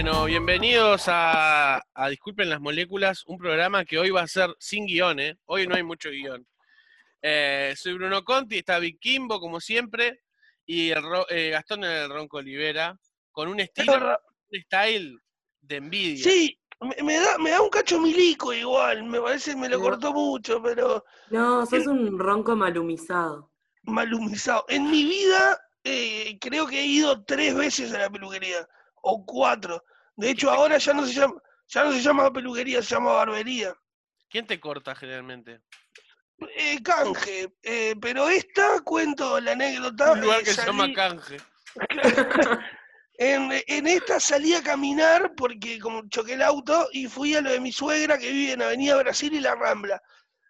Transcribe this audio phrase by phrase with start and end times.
[0.00, 4.86] Bueno, bienvenidos a, a Disculpen las Moléculas, un programa que hoy va a ser sin
[4.86, 5.36] guion, ¿eh?
[5.46, 6.46] Hoy no hay mucho guion.
[7.20, 10.20] Eh, soy Bruno Conti, está Vic Kimbo, como siempre,
[10.64, 12.96] y el Ro- eh, Gastón el Ronco Olivera,
[13.32, 14.20] con un estilo,
[14.52, 15.18] un style
[15.62, 16.22] de envidia.
[16.30, 19.78] Sí, me, me da, me da un cacho milico igual, me parece que me lo
[19.78, 19.82] No.
[19.82, 23.50] cortó mucho, pero No, sos un ronco malumizado.
[23.82, 24.64] malumizado.
[24.68, 28.64] En mi vida eh, creo que he ido tres veces a la peluquería,
[29.02, 29.82] o cuatro.
[30.16, 31.34] De hecho, ahora ya no se llama,
[31.66, 33.74] ya no se llama peluquería, se llama barbería.
[34.28, 35.62] ¿Quién te corta generalmente?
[36.56, 40.12] Eh, canje, eh, pero esta cuento la anécdota.
[40.12, 41.36] Un lugar eh, que se llama Canje.
[43.20, 47.50] En, en esta salí a caminar porque como choqué el auto y fui a lo
[47.50, 50.00] de mi suegra que vive en Avenida Brasil y La Rambla.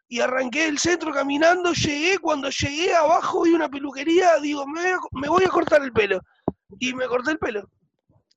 [0.07, 4.91] Y arranqué del centro caminando, llegué, cuando llegué abajo vi una peluquería, digo, me voy
[4.91, 6.21] a, me voy a cortar el pelo.
[6.79, 7.71] Y me corté el pelo.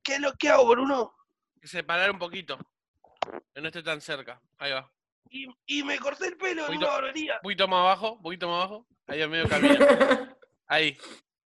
[0.04, 1.14] ¿Qué es lo que hago, Bruno?
[1.62, 2.58] Que separar un poquito.
[3.54, 4.42] Que no esté tan cerca.
[4.58, 4.92] Ahí va.
[5.30, 7.36] Y, y me corté el pelo en una barbería.
[7.36, 8.88] Un poquito más abajo, un poquito más abajo.
[9.08, 9.78] Ahí al medio camino.
[10.68, 10.98] Ahí.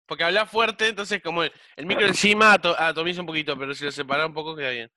[0.08, 3.84] Porque habla fuerte, entonces como el, el micro encima ato- atomiza un poquito, pero si
[3.86, 4.92] lo separa un poco queda bien.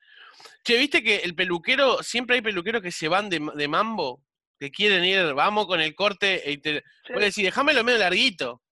[0.63, 4.23] Che, ¿viste que el peluquero, siempre hay peluqueros que se van de, de mambo?
[4.61, 7.13] Que quieren ir, vamos con el corte, y te, Sí.
[7.15, 8.63] vos decís, déjamelo medio larguito.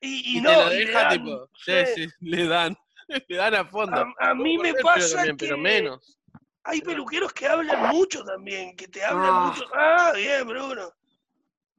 [0.00, 2.08] Y, Y, y te no, lo y le deja, dan, tipo, sí, sí.
[2.08, 2.76] sí, le dan,
[3.28, 3.96] le dan a fondo.
[4.18, 6.18] A, a mí me pasa también, que Pero menos.
[6.64, 9.40] hay peluqueros que hablan mucho también, que te hablan Ah.
[9.46, 9.64] mucho.
[9.74, 10.92] Ah, bien, Bruno.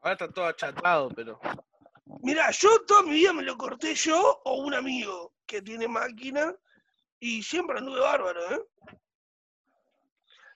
[0.02, 1.39] Ahora está todo achatado, pero...
[2.22, 6.55] Mirá, yo toda mi vida me lo corté yo o un amigo que tiene máquina
[7.20, 8.61] y siempre anduve bárbaro, ¿eh?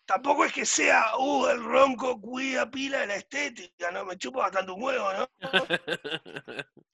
[0.06, 4.06] Tampoco es que sea, uh, el ronco cuida pila de la estética, ¿no?
[4.06, 5.28] Me chupa bastante un huevo, ¿no?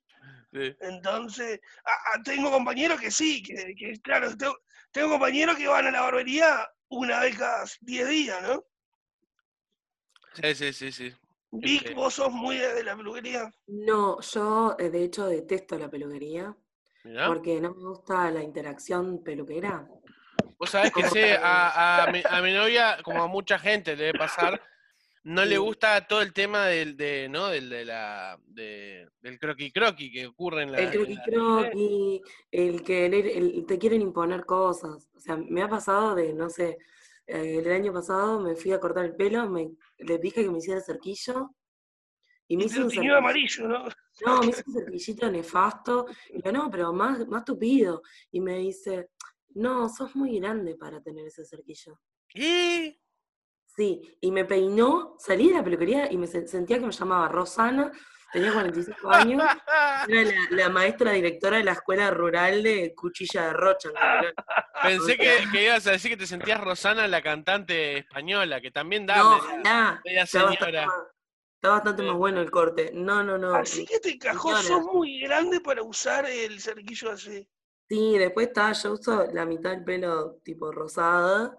[0.57, 0.75] Sí.
[0.81, 4.57] Entonces, ah, ah, tengo compañeros que sí, que, que, claro, tengo,
[4.91, 8.63] tengo compañeros que van a la barbería una vez cada 10 días, ¿no?
[10.33, 11.15] Sí, sí, sí, sí.
[11.51, 13.51] Vic, Este- vos sos muy de la peluquería.
[13.67, 16.55] No, yo eh, de hecho detesto la peluquería
[17.25, 19.87] porque no me gusta la interacción peluquera.
[20.57, 24.05] Vos sabés que sé, a, a mi, a mi novia, como a mucha gente le
[24.07, 24.61] debe pasar,
[25.27, 25.57] no le Sí.
[25.57, 27.47] gusta todo el tema del, de, ¿no?
[27.47, 30.79] del, de la, de- del croqui croqui que ocurre en la...
[30.79, 32.21] El croqui la- croqui,
[32.51, 35.09] el que el- el- te quieren imponer cosas.
[35.13, 36.77] O sea, me ha pasado de, no sé,
[37.27, 40.59] eh, el año pasado me fui a cortar el pelo, me, le dije que me
[40.59, 41.51] hiciera cerquillo
[42.47, 43.17] y me hizo un cerquillo.
[43.17, 43.83] amarillo, ¿no?
[44.25, 46.05] No, me hizo un cerquillito nefasto.
[46.33, 48.01] Y yo, no, pero más, más tupido.
[48.31, 49.09] Y me dice,
[49.55, 51.99] no, sos muy grande para tener ese cerquillo.
[52.33, 52.97] ¿Y?
[53.77, 57.27] Sí, y me peinó, salí de la peluquería y me se- sentía que me llamaba
[57.27, 57.91] Rosana,
[58.33, 59.43] tenía 45 años,
[60.09, 63.89] era la, la maestra directora de la escuela rural de Cuchilla de Rocha.
[63.89, 64.35] en Capital.
[64.81, 69.05] Pensé que, que ibas a decir que te sentías Rosana, la cantante española, que también
[69.05, 70.01] da No, media- ojalá.
[70.03, 70.85] media Está bastante, señora.
[70.87, 70.95] más,
[71.55, 72.91] está bastante más bueno el corte.
[72.95, 73.53] No, no, no.
[73.53, 74.63] Así que te cajó, señora.
[74.83, 77.47] sos muy grande para usar el cerquillo así.
[77.89, 81.55] Sí, después está, yo uso la mitad del pelo tipo rosada.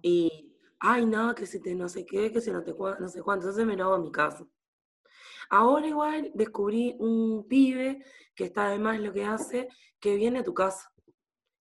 [0.00, 0.52] Y,
[0.90, 3.46] ay, no, que si te no sé qué, que si no te no sé cuánto,
[3.46, 4.46] entonces me lo hago en mi casa.
[5.50, 8.04] Ahora igual descubrí un pibe
[8.34, 9.68] que está además lo que hace,
[10.00, 10.90] que viene a tu casa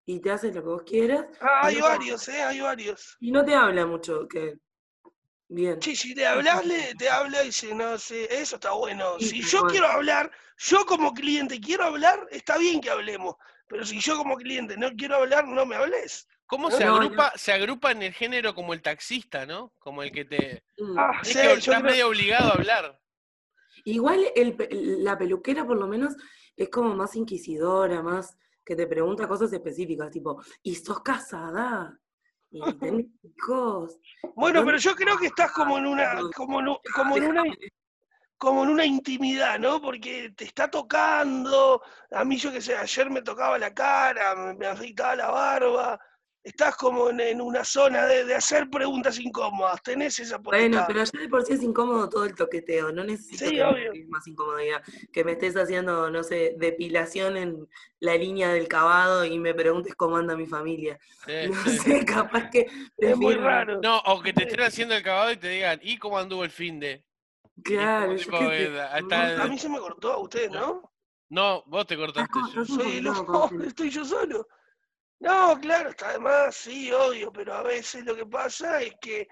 [0.05, 2.41] y te hace lo que vos quieras Ah, hay no varios, ¿eh?
[2.43, 3.17] Hay varios.
[3.19, 4.57] y no te habla mucho, que
[5.49, 5.79] bien.
[5.79, 9.19] Sí, si te hablas, le- te habla y dice, no sé, eso está bueno.
[9.19, 13.35] Sí, Si yo quiero hablar, yo como cliente quiero hablar, está bien que hablemos.
[13.67, 16.27] Pero si yo como cliente no quiero hablar, no me hables.
[16.47, 17.01] ¿Cómo No, se no, no.
[17.01, 19.73] agrupa, se agrupa en el género como el taxista, ¿no?
[19.79, 20.63] Como el que te...
[20.77, 20.97] Mm.
[20.97, 23.01] Ah, Es sí, que yo estás creo- medio obligado a hablar.
[23.83, 26.15] Igual el la peluquera por lo menos
[26.55, 31.99] es como más inquisidora, más que te pregunta cosas específicas, tipo, ¿y sos casada?
[32.51, 32.61] ¿Y
[33.03, 33.99] tenés hijos?
[34.35, 37.23] Bueno, ¿Dónde pero yo creo que estás como en una, como en, un- como en
[37.25, 37.43] una.
[38.37, 39.81] Como en una intimidad, ¿no?
[39.81, 41.81] Porque te está tocando,
[42.11, 45.99] a mí yo qué sé, ayer me tocaba la cara, me, afeitaba la barba,
[46.43, 51.03] estás como en, en una zona de, de hacer preguntas incómodas, tenés esa Bueno, pero
[51.03, 54.83] ya de por sí es incómodo todo el toqueteo, no necesito Sí, que más incomodidad,
[55.11, 57.67] que me estés haciendo, no sé, depilación en
[57.99, 60.99] la línea del cavado y me preguntes cómo anda mi familia.
[61.25, 61.79] Sí, No sí.
[61.79, 62.67] sé, capaz que
[62.97, 63.79] es muy raro.
[63.81, 66.51] No, o que te estén haciendo el cagado y te digan, ¿y cómo anduvo el
[66.51, 67.03] fin de?
[67.63, 68.11] Claro,
[69.41, 70.91] A mí se me cortó a ustedes, ¿no?
[71.29, 72.39] No, vos te cortaste.
[72.53, 72.65] yo.
[72.65, 74.47] Soy el con- estoy yo solo.
[75.19, 79.27] No, claro, está además, sí, obvio, pero a veces lo que pasa es que,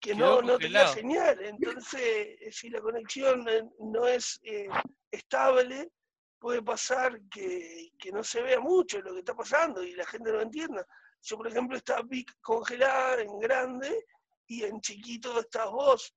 [0.00, 1.38] que no, no te da señal.
[1.44, 2.00] Entonces,
[2.40, 4.66] eh, si la conexión eh, no es eh,
[5.10, 5.90] estable,
[6.38, 10.32] puede pasar que, que no se vea mucho lo que está pasando y la gente
[10.32, 10.84] no entienda.
[11.22, 14.06] Yo, por ejemplo, está Vic congelada en grande
[14.46, 16.14] y en chiquito estás vos.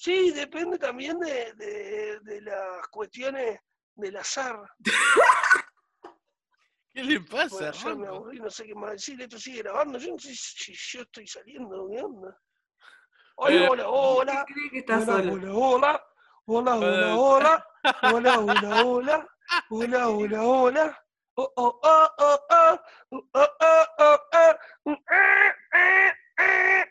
[0.00, 1.52] Sí, depende también de,
[2.22, 3.60] de, las cuestiones
[3.94, 4.58] del azar.
[6.88, 7.70] ¿Qué le pasa?
[7.82, 9.20] Bueno, me no sé qué más decir.
[9.20, 9.98] Esto sigue grabando.
[9.98, 11.84] Yo no sé si yo estoy saliendo.
[11.84, 12.30] Onda?
[12.30, 12.34] Eh,
[13.36, 14.46] hola, hola, hola.
[14.48, 16.06] ¿Qué que hola, hola, hola.
[16.46, 17.66] Hola, hola, hola.
[18.02, 19.28] Hola, hola, hola.
[19.68, 21.04] Hola, hola, hola.
[21.34, 22.80] Oh, oh, oh, oh, oh.
[23.10, 24.18] Oh, oh, oh, oh.
[24.32, 24.54] oh.
[24.86, 26.84] Mm, eh, eh, eh.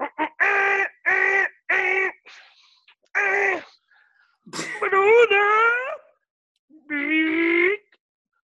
[0.00, 2.15] Mm, mm, eh, eh, eh
[3.16, 3.64] eh.
[4.44, 5.46] Bruna,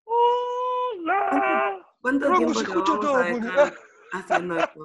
[0.04, 1.86] hola.
[2.00, 3.24] ¿Cuánto Ronco, tiempo se vamos todo, a
[4.12, 4.84] haciendo esto?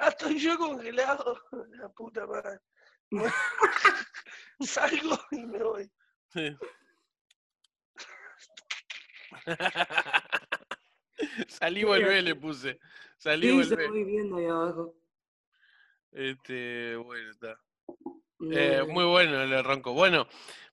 [0.02, 1.44] Ah, estoy yo congelado.
[1.72, 2.62] La puta madre.
[3.12, 3.34] Bueno,
[4.62, 5.92] Salgo y me voy.
[6.30, 6.58] Sí.
[11.50, 12.80] Salí, volvé, le puse.
[13.20, 14.96] Salí, Sí, voy viendo ahí abajo.
[16.14, 17.60] Este, bueno, está.
[18.50, 18.88] Eh, no.
[18.88, 19.92] muy bueno el ronco.
[19.92, 20.26] Bueno,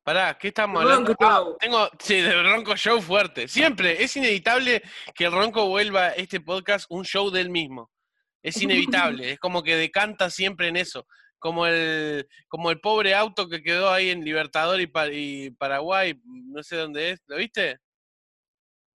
[0.05, 1.09] pará, ¿qué estamos El hablando?
[1.09, 3.49] Ronco Ah, tengo, sí, del ronco show fuerte.
[3.49, 4.81] Siempre, es inevitable
[5.13, 7.91] que el ronco vuelva a este podcast un show del mismo.
[8.41, 11.05] Es inevitable, es como que decanta siempre en eso.
[11.41, 16.63] Como el, como el pobre auto que quedó ahí en Libertador y, y Paraguay, no
[16.63, 17.81] sé dónde es, ¿lo viste?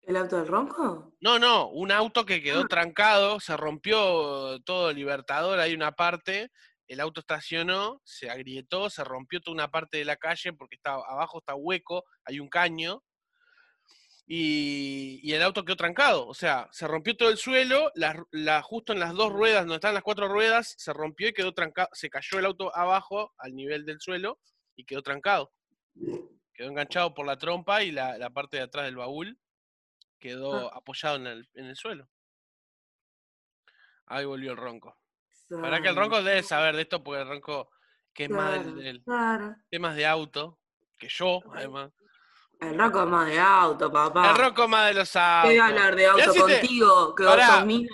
[0.04, 1.14] ¿El auto del ronco?
[1.22, 2.68] No, no, un auto que quedó Ah.
[2.68, 6.50] trancado, se rompió todo Libertador, hay una parte,
[6.88, 10.94] el auto estacionó, se agrietó, se rompió toda una parte de la calle porque está,
[10.94, 13.04] abajo está hueco, hay un caño,
[14.28, 18.28] y, y el auto quedó trancado, o sea, se rompió todo el suelo, la, ru-
[18.32, 21.54] la- justo en las dos ruedas, donde están las cuatro ruedas, se rompió y quedó
[21.54, 24.40] trancado, se cayó el auto abajo al nivel del suelo
[24.76, 25.52] y quedó trancado.
[26.54, 29.38] Quedó enganchado por la trompa y la, la parte de atrás del baúl
[30.22, 32.08] quedó apoyado en el, en el suelo.
[34.06, 34.98] Ahí volvió el ronco.
[35.62, 37.72] Para que el ronco debe saber de esto, porque el ronco,
[38.14, 39.56] que es más del, Claro, del- claro.
[39.70, 40.60] temas de auto,
[40.98, 41.92] que yo, además.
[42.62, 44.30] El ronco es más de auto, papá.
[44.32, 45.60] El ronco más de los ¿Qué autos.
[45.60, 47.16] a hablar de auto si te- contigo?
[47.16, 47.90] Que vos sos mina.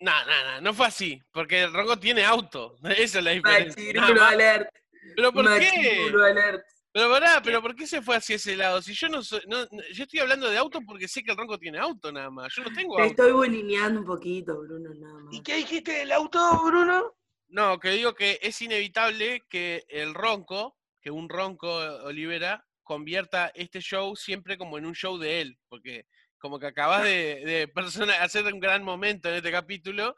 [0.00, 2.76] No, no, no, no fue así, porque el ronco tiene auto.
[2.84, 3.82] Esa es la diferencia.
[4.00, 4.68] Machirulo alert.
[5.16, 5.70] ¿Pero por qué?
[5.76, 6.64] Machirulo alert.
[6.92, 8.82] Pero pará, pero ¿por qué se fue hacia ese lado?
[8.82, 11.36] Si yo no soy, no, no- yo estoy hablando de auto porque sé que el
[11.38, 12.54] ronco tiene auto nada más.
[12.54, 13.12] Yo no tengo Te auto.
[13.12, 15.34] estoy bulineando un poquito, Bruno, nada más.
[15.34, 17.14] ¿Y qué dijiste del auto, Bruno?
[17.48, 21.74] No, que digo que es inevitable que el ronco, que un ronco
[22.04, 26.06] Olivera, convierta este show siempre como en un show de él, porque
[26.38, 30.14] como que acabas de, de persona, hacer un gran momento en este capítulo,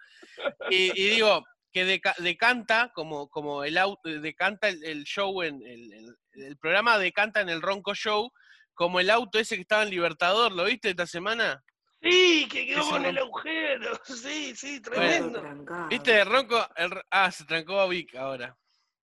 [0.70, 1.44] y, y digo,
[1.74, 6.16] que deca- decanta, como, como el au- decanta el, el show en el, el-
[6.46, 8.30] el programa decanta en el ronco show,
[8.74, 11.62] como el auto ese que estaba en Libertador, ¿lo viste esta semana?
[12.00, 13.98] Sí, que quedó con el agujero.
[14.04, 15.42] Sí, sí, tremendo.
[15.90, 16.64] ¿Viste el ronco?
[17.10, 18.56] Ah, se trancó a Vic ahora.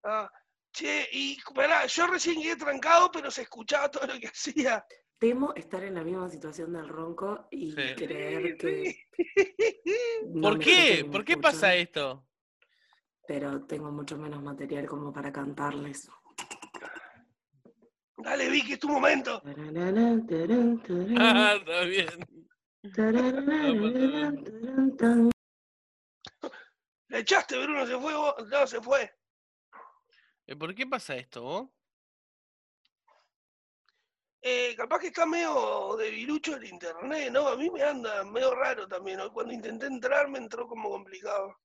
[0.03, 0.29] Ah,
[0.71, 4.85] che, y pará, yo recién quedé trancado, pero se escuchaba todo lo que hacía.
[5.19, 7.95] Temo estar en la misma situación del ronco y Sí.
[7.97, 9.05] creer Sí, que.
[10.27, 11.05] no ¿Por qué?
[11.11, 12.27] ¿Por qué pasa esto?
[13.27, 16.09] Pero tengo mucho menos material como para cantarles.
[18.17, 19.41] Dale, Vicky, es tu momento.
[21.17, 22.09] Ah, está bien.
[27.09, 28.35] Le echaste, Bruno, se fue vos.
[28.47, 29.13] No, se fue.
[30.47, 31.69] Eh, ¿Por qué pasa esto, vos?
[34.41, 37.47] Eh, capaz que está medio debilucho el internet, ¿no?
[37.47, 39.19] A mí me anda medio raro también.
[39.19, 41.55] Hoy cuando intenté entrar me entró como complicado.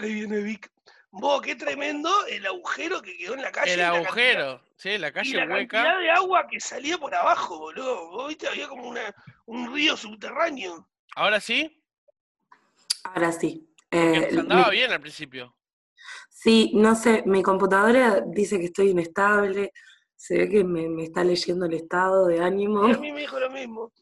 [0.00, 0.70] Ahí viene Vic.
[1.10, 3.74] Vos, qué tremendo el agujero que quedó en la calle.
[3.74, 5.82] El la agujero, sí, la cantidad- Y calle la hueca.
[5.82, 8.10] cantidad de agua que salía por abajo, boludo.
[8.10, 9.14] Vos viste, había como una,
[9.46, 10.88] un río subterráneo.
[11.14, 11.82] ¿Ahora sí?
[13.04, 13.68] Ahora sí.
[13.90, 15.54] Eh, se andaba bien al principio.
[16.30, 19.72] Sí, no sé, mi computadora dice que estoy inestable,
[20.16, 22.88] se ve que me, me está leyendo el estado de ánimo.
[22.88, 23.92] Y a mí me dijo lo mismo.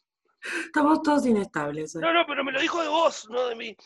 [0.65, 1.97] Estamos todos inestables.
[1.97, 3.77] No, no, pero me lo dijo de vos, no de mí.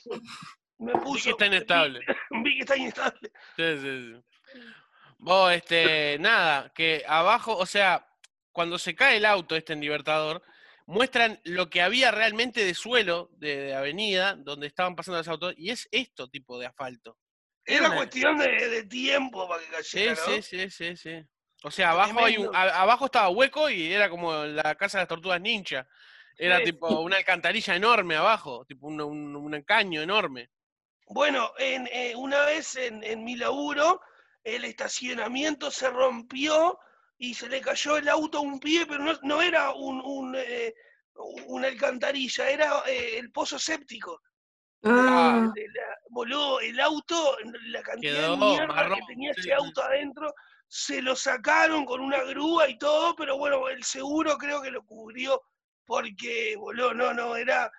[0.78, 1.18] Me puso.
[1.18, 2.00] Sí que está inestable.
[2.44, 3.30] Vi que está inestable.
[3.56, 4.60] Sí, sí, sí.
[5.18, 8.06] Vos, este, nada, que abajo, o sea,
[8.52, 10.42] cuando se cae el auto este en Libertador,
[10.86, 15.54] muestran lo que había realmente de suelo, de, de avenida, donde estaban pasando los autos,
[15.56, 17.16] y es esto tipo de asfalto.
[17.64, 20.32] Era una- cuestión de, de tiempo para que Sí, cayera, ¿no?
[20.34, 21.24] sí, sí, sí, sí.
[21.62, 25.02] O sea, abajo hay un, a- abajo estaba hueco y era como la casa de
[25.02, 25.88] las tortugas ninja.
[26.36, 26.64] Era Sí.
[26.64, 30.50] tipo una alcantarilla enorme abajo, tipo un, un, un caño enorme.
[31.06, 34.00] Bueno, en, eh, una vez en, en mi laburo
[34.42, 36.78] el estacionamiento se rompió
[37.18, 40.34] y se le cayó el auto a un pie, pero no, no era un, un,
[40.37, 40.75] eh,
[41.46, 44.20] una alcantarilla, era eh, el pozo séptico.
[44.84, 49.54] Ah, la- boludo, el auto, la cantidad Quedó de mierda marrón, que tenía sí, ese
[49.54, 50.34] auto adentro,
[50.68, 54.84] se lo sacaron con una grúa y todo, pero bueno, el seguro creo que lo
[54.84, 55.40] cubrió
[55.87, 57.70] porque, boludo, no, no, era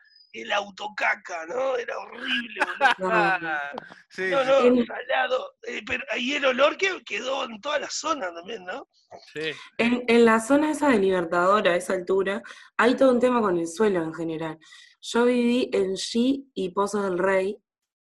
[0.42, 1.78] el autocaca, ¿no?
[1.78, 2.60] Era horrible,
[3.00, 3.58] boludo.
[4.10, 5.54] sí, No, no, salado.
[5.64, 8.88] Eh, pero ahí el olor que quedó en toda la zona también, ¿no?
[9.34, 9.52] sí.
[9.78, 12.42] En, en la zona esa de Libertador, a esa altura,
[12.78, 14.60] hay todo un tema con el suelo en general.
[15.02, 17.58] Yo viví en G y Pozos del Rey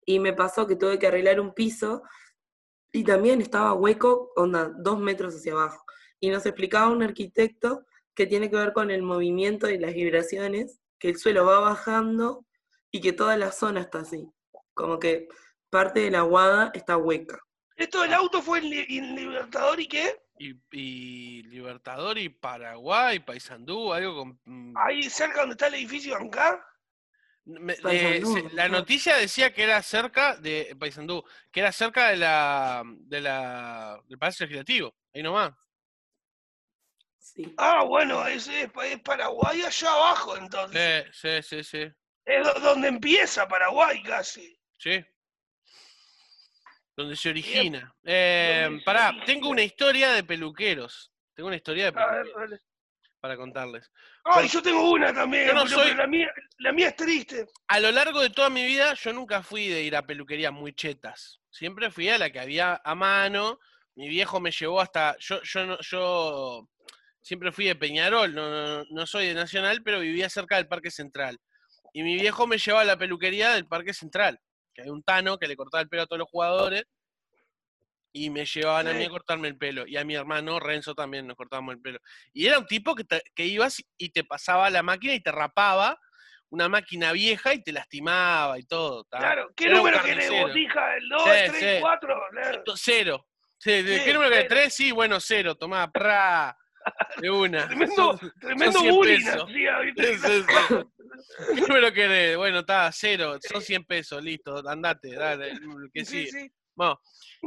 [0.05, 2.03] y me pasó que tuve que arreglar un piso
[2.93, 5.85] y también estaba hueco, onda, dos metros hacia abajo.
[6.21, 10.82] Y nos explicaba un arquitecto que tiene que ver con el movimiento y las vibraciones,
[11.03, 12.47] que el suelo va bajando
[12.93, 14.25] y que toda la zona está así.
[14.73, 15.27] Como que
[15.69, 17.41] parte de la guada está hueca.
[17.75, 20.17] Esto del auto fue en, Li- en Libertador y qué?
[20.39, 24.41] Y, y Libertador y Paraguay, Paysandú, algo con...
[24.45, 26.17] mm, Ahí cerca donde está el edificio
[27.47, 32.11] me- Paysandú, eh, se- la noticia decía que era cerca de Paysandú, que era cerca
[32.11, 35.53] de la, de la del Palacio Legislativo, ahí nomás.
[37.25, 37.55] Sí.
[37.57, 41.07] Ah, bueno, ese es, pa- es Paraguay allá abajo entonces.
[41.13, 41.93] Sí, sí, sí, sí.
[42.25, 44.59] Es do- donde empieza Paraguay casi.
[44.79, 45.05] Sí.
[46.97, 47.95] Donde se origina.
[48.05, 49.25] Eh, Donde se pará, origina.
[49.27, 51.13] tengo una historia de peluqueros.
[51.35, 52.61] Tengo una historia de A ver, peluqueros
[53.21, 53.89] para contarles.
[54.25, 56.97] Ay, yo tengo una también, Yo no pero, soy- pero la, mía, la mía es
[56.97, 57.47] triste.
[57.69, 60.75] A lo largo de toda mi vida, yo nunca fui de ir a peluquerías muy
[60.75, 61.41] chetas.
[61.51, 63.61] Siempre fui a la que había a mano.
[63.95, 65.17] Mi viejo me llevó hasta.
[65.21, 66.69] Yo, yo, yo
[67.23, 70.91] siempre fui de Peñarol, no, no, no soy de Nacional, pero vivía cerca del Parque
[70.91, 71.39] Central.
[71.95, 74.39] Y mi viejo me llevaba a la peluquería del Parque Central,
[74.75, 76.85] que hay un tano que le cortaba el pelo a todos los jugadores.
[78.15, 79.87] Y me llevaban a mí a cortarme el pelo.
[79.87, 81.99] Y a mi hermano Renzo también nos cortábamos el pelo.
[82.35, 85.33] Y era un tipo que, te- que ibas y te pasaba la máquina y te
[85.33, 85.99] rapaba
[86.51, 89.05] una máquina vieja y te lastimaba y todo.
[89.05, 89.19] ¿tá?
[89.19, 90.49] Claro, ¿qué Era número carnicero.
[90.49, 90.97] ¿Botija?
[90.97, 91.81] ¿El 2, Sí, el 3, sí.
[91.81, 92.23] 4?
[92.33, 92.63] Claro.
[92.65, 93.27] To- Cero.
[93.57, 94.49] Sí, ¿de Sí, ¿Qué número que cero.
[94.51, 94.75] ¿Tres?
[94.75, 95.55] Sí, bueno, cero.
[95.55, 96.55] Tomá, pra.
[97.21, 97.67] De una.
[97.69, 99.27] Tremendo, Son- tremendo 100 bullying.
[101.55, 102.37] ¿Qué número querés?
[102.37, 103.39] Bueno, está, cero.
[103.41, 104.67] Son 100 pesos, listo.
[104.69, 105.53] Andate, dale.
[105.93, 106.51] Que Sí, sí.
[106.75, 106.99] Bueno,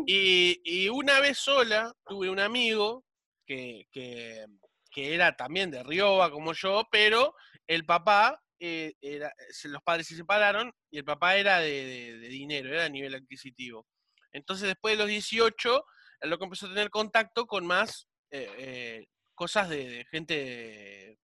[0.05, 3.03] y, y una vez sola tuve un amigo
[3.45, 4.45] que, que,
[4.91, 7.33] que era también de Rioba como yo, pero
[7.65, 12.27] el papá, eh, era, los padres se separaron y el papá era de, de- de
[12.27, 13.87] dinero, era a nivel adquisitivo.
[14.31, 15.83] Entonces después de los 18,
[16.21, 21.19] el loco empezó a tener contacto con más eh, eh, cosas de, de gente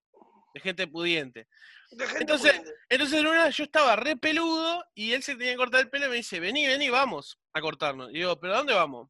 [0.53, 1.47] de gente pudiente.
[1.91, 2.75] De gente Entonces, pudiente.
[2.89, 6.07] Entonces en una yo estaba re peludo y él se tenía que cortar el pelo
[6.07, 8.09] y me dice, vení, vení, vamos a cortarnos.
[8.11, 9.09] Y digo, ¿pero a dónde vamos?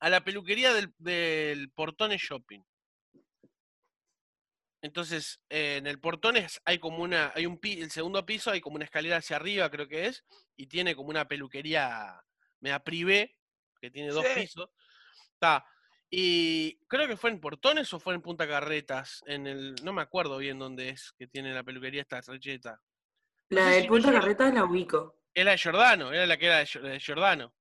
[0.00, 2.62] A la peluquería del, del Portones Shopping.
[4.82, 8.76] Entonces, eh, en el Portones hay como una, hay un el segundo piso hay como
[8.76, 10.24] una escalera hacia arriba, creo que es,
[10.56, 12.18] y tiene como una peluquería
[12.60, 13.36] mea privé,
[13.80, 14.40] que tiene dos Sí.
[14.40, 14.70] pisos.
[15.34, 15.66] Está.
[16.10, 20.02] Y creo que fue en Portones o fue en Punta Carretas, en el, no me
[20.02, 22.80] acuerdo bien dónde es que tiene la peluquería esta recheta.
[23.48, 25.16] La de si Punta Carretas la ubico.
[25.32, 27.54] Era de Giordano, era la que era de Gio- de Giordano.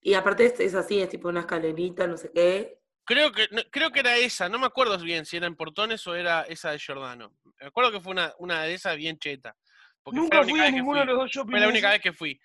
[0.00, 2.80] Y aparte es, es así, es tipo una escalerita, no sé qué.
[3.04, 6.04] Creo que, no- creo que era esa, no me acuerdo bien si era en Portones
[6.08, 7.32] o era esa de Giordano.
[7.60, 9.56] Me acuerdo que fue una, una de esas bien cheta.
[10.02, 11.50] Porque fue la Nunca única fui a ninguno de los dos shopping.
[11.52, 12.40] Fue la única vez que fui.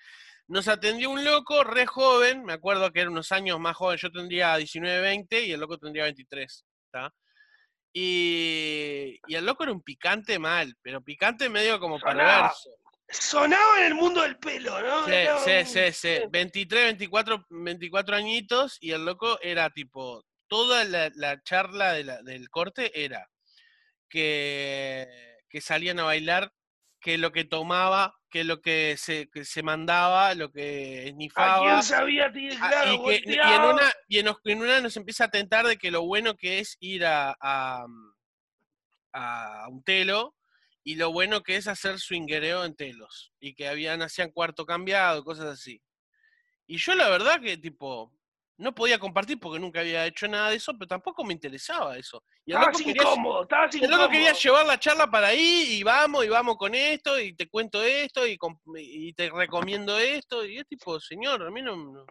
[0.50, 4.12] Nos atendió un loco re joven, me acuerdo que era unos años más joven, yo
[4.12, 6.66] tendría 19, 20 y el loco tendría 23.
[6.92, 7.14] ¿tá?
[7.94, 12.50] Y, y el loco era un picante mal, pero picante medio como Sonaba.
[12.50, 12.70] perverso.
[13.12, 15.06] Sonaba en el mundo del pelo, ¿no?
[15.06, 16.26] Sí, sí, sí, sí.
[16.30, 22.22] 23, 24, 24 añitos y el loco era tipo, toda la, la charla de la-
[22.22, 23.28] del corte era
[24.10, 25.08] que,
[25.50, 26.52] que salían a bailar,
[27.02, 31.60] que lo que tomaba, que lo que se, que se mandaba, lo que ¿A esnifaba.
[31.66, 32.32] quién sabía?
[32.62, 35.78] Ah, Claro, y, que, y en una, y en, una nos empieza a tentar de
[35.78, 37.86] que lo bueno que es ir a, a,
[39.14, 40.36] a un telo
[40.84, 43.34] y lo bueno que es hacer swingereo en telos.
[43.40, 45.82] Y que habían, hacían cuarto cambiado, cosas así.
[46.68, 48.14] Y yo la verdad que tipo,
[48.60, 52.24] no podía compartir porque nunca había hecho nada de eso, pero tampoco me interesaba eso.
[52.46, 54.10] Y el Estabas loco quería, incómodo, estabas el loco incómodo.
[54.12, 57.82] quería llevar la charla para ahí y vamos, y vamos con esto, y te cuento
[57.82, 58.38] esto, y,
[59.14, 61.76] te recomiendo esto, y es tipo, señor, a mí no...
[61.76, 62.06] no-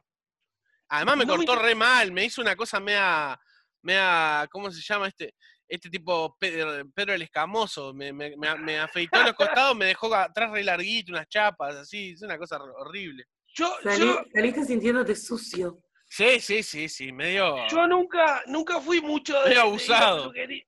[0.91, 3.39] Además me No me cortó re mal, me hizo una cosa mea,
[3.83, 5.35] mea, ¿cómo se llama este?
[5.69, 10.15] Este tipo Pedro, Pedro el Escamoso, me, me, me, me afeitó los costados, me dejó
[10.15, 13.25] atrás re larguito, unas chapas, así, es una cosa hor- horrible.
[13.55, 15.79] Yo, Salí- yo, saliste sintiéndote sucio.
[16.09, 17.67] Sí, sí, sí, sí, medio.
[17.69, 20.33] Yo nunca, nunca fui mucho de, Medio de abusado.
[20.33, 20.65] peluquería,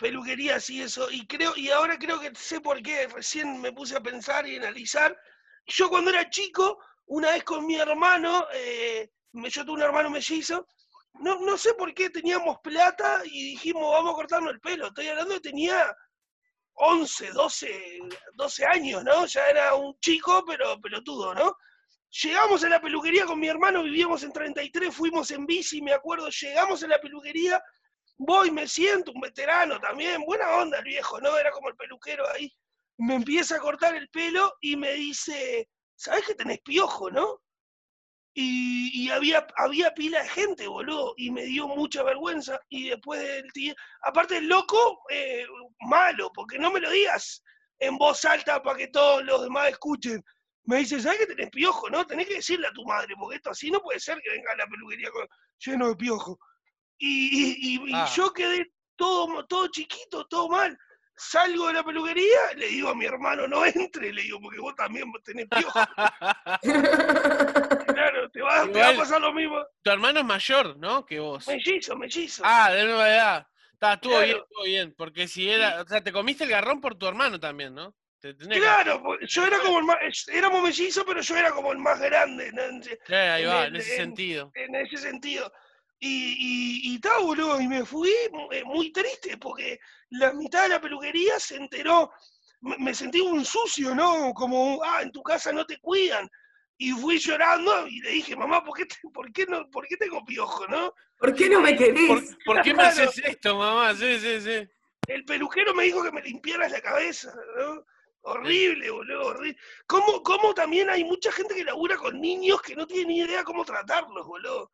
[0.00, 3.96] peluquerías y eso, y creo, y ahora creo que sé por qué, recién me puse
[3.96, 5.16] a pensar y analizar.
[5.66, 10.66] Yo cuando era chico, una vez con mi hermano, eh, yo tuve un hermano mellizo,
[11.14, 14.88] no, no sé por qué teníamos plata y dijimos, vamos a cortarnos el pelo.
[14.88, 15.94] Estoy hablando de tenía
[16.74, 17.98] 11, 12,
[18.34, 19.26] 12 años, ¿no?
[19.26, 21.56] Ya era un chico, pero pelotudo, ¿no?
[22.22, 26.28] Llegamos a la peluquería con mi hermano, vivíamos en 33, fuimos en bici, me acuerdo,
[26.28, 27.60] llegamos a la peluquería,
[28.18, 31.36] voy, me siento, un veterano también, buena onda el viejo, ¿no?
[31.36, 32.52] Era como el peluquero ahí.
[32.98, 37.42] Me empieza a cortar el pelo y me dice, ¿sabes que tenés piojo, no?
[38.32, 42.60] Y, y había, había pila de gente, boludo, y me dio mucha vergüenza.
[42.68, 45.46] Y después del día, aparte el loco, eh,
[45.80, 47.42] malo, porque no me lo digas
[47.80, 50.24] en voz alta para que todos los demás escuchen.
[50.66, 52.06] Me dice, ¿sabes que tenés piojo, no?
[52.06, 54.56] Tenés que decirle a tu madre, porque esto así no puede ser que venga a
[54.56, 55.28] la peluquería con-
[55.58, 56.38] lleno de piojo.
[56.98, 58.08] Y, y- y- y Ah.
[58.14, 60.76] yo quedé todo, todo chiquito, todo mal.
[61.16, 64.74] Salgo de la peluquería, le digo a mi hermano, no entre, le digo, porque vos
[64.74, 65.78] también tenés piojo.
[67.94, 69.56] Claro, te va, te va a pasar lo mismo.
[69.82, 71.04] tu hermano es mayor, ¿no?
[71.06, 71.46] Que vos.
[71.46, 72.42] Mellizo, mellizo.
[72.44, 73.46] Ah, de nueva edad.
[73.72, 74.94] Está, estuvo bien, estuvo bien.
[74.96, 75.82] Porque si era.
[75.82, 77.94] O sea, te comiste el garrón por tu hermano también, ¿no?
[78.24, 81.50] Te tenés que- Claro, porque yo era como el más, éramos mellizos, pero yo era
[81.50, 82.50] como el más grande
[83.34, 84.50] ahí en va, en ese en- sentido.
[84.54, 85.52] en ese sentido.
[86.00, 88.08] Y, y, y ta, boludo, y me fui
[88.50, 89.78] eh, muy triste porque
[90.08, 92.10] la mitad de la peluquería se enteró,
[92.62, 94.32] me, me sentí un sucio, ¿no?
[94.32, 96.26] Como, ah, en tu casa no te cuidan.
[96.78, 99.98] Y fui llorando y le dije, mamá, ¿por qué, te- por qué, no, ¿por qué
[99.98, 100.94] tengo piojo, no?
[101.18, 102.36] ¿Por qué no me ¿Por, querés?
[102.46, 103.94] por qué me haces esto, mamá?
[103.94, 104.66] Sí, sí, sí.
[105.08, 107.84] El peluquero me dijo que me limpiaras la cabeza, ¿no?
[108.26, 109.56] Horrible, boludo, horrible.
[109.86, 113.44] ¿Cómo, ¿Cómo también hay mucha gente que labura con niños que no tiene ni idea
[113.44, 114.70] cómo tratarlos, boludo?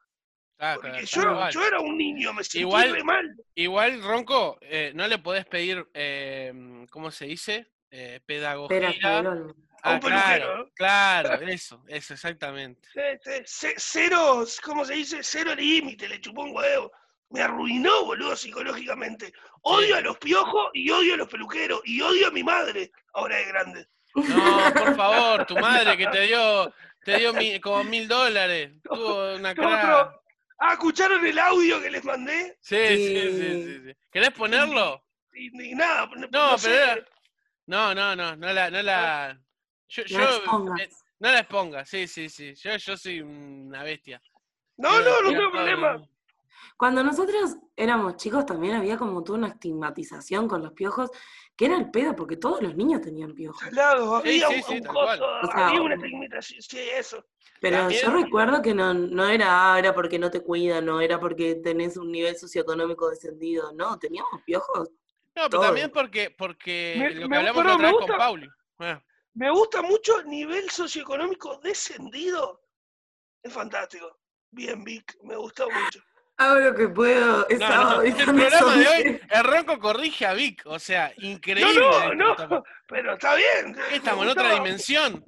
[0.59, 3.35] Ah, Porque yo, yo era un niño, me sentí Igual- re mal.
[3.55, 7.73] Igual, Ronco, eh, no le podés pedir, eh, ¿cómo se dice?
[7.91, 8.91] Eh, pedagogía.
[8.91, 9.57] Espera, cabrón.
[9.83, 10.71] A un Ah, claro, peluquero, ¿no?
[10.75, 12.89] claro, eso, eso, exactamente.
[13.47, 15.21] Cero, ¿cómo se dice?
[15.23, 16.93] Cero límite, le chupó un huevo.
[17.31, 19.33] Me arruinó, boludo, psicológicamente.
[19.63, 23.37] Odio a los piojos y odio a los peluqueros y odio a mi madre, ahora
[23.37, 23.89] de grande.
[24.15, 26.73] No, por favor, tu madre que te dio,
[27.05, 28.73] te dio mi- como mil dólares.
[28.83, 30.17] Tuvo una cara.
[30.59, 32.59] Ah, ¿escucharon el audio que les mandé?
[32.61, 33.81] Sí, sí, sí, Sí.
[33.87, 33.97] sí.
[34.11, 35.05] ¿Querés ponerlo?
[35.33, 36.69] Y nada, no, No, sé.
[36.69, 37.07] pero era-
[37.67, 39.41] No, no, no, no la, no la.
[39.89, 40.81] Yo, No yo- expongas.
[40.81, 40.91] eh,
[41.21, 42.55] no la exponga, sí, sí, sí.
[42.57, 44.21] Yo, yo soy una bestia.
[44.77, 46.05] No, no, no a tengo problema.
[46.77, 51.11] Cuando nosotros éramos chicos también había como toda una estigmatización con los piojos,
[51.57, 53.63] que era el pedo, porque todos los niños tenían piojos.
[53.63, 55.21] Sí, había sí, un, sí, un tal coso, cual.
[55.45, 57.25] O sea, había una un- estigmatización, sí, eso.
[57.61, 61.01] Pero También- yo recuerdo que no, no era, ah, era porque no te cuidan, no
[61.01, 64.89] era porque tenés un nivel socioeconómico descendido, no, teníamos piojos.
[65.37, 68.17] No, pero también porque, porque Me- lo que me- hablamos la otra vez con gusta-
[68.19, 68.49] Pauli.
[68.79, 69.03] Ah,
[69.35, 72.63] Me gusta mucho el nivel socioeconómico descendido.
[73.43, 74.19] Es fantástico.
[74.51, 76.01] Bien, Vic, me gustó mucho.
[76.41, 79.79] Hago lo que puedo, es No, sábado, no, y el programa de hoy, el Ronco
[79.79, 81.79] corrige a Vic, o sea, increíble.
[81.79, 83.75] No, no, no, pero está bien.
[83.75, 85.23] ¿Qué me estamos en otra dimensión?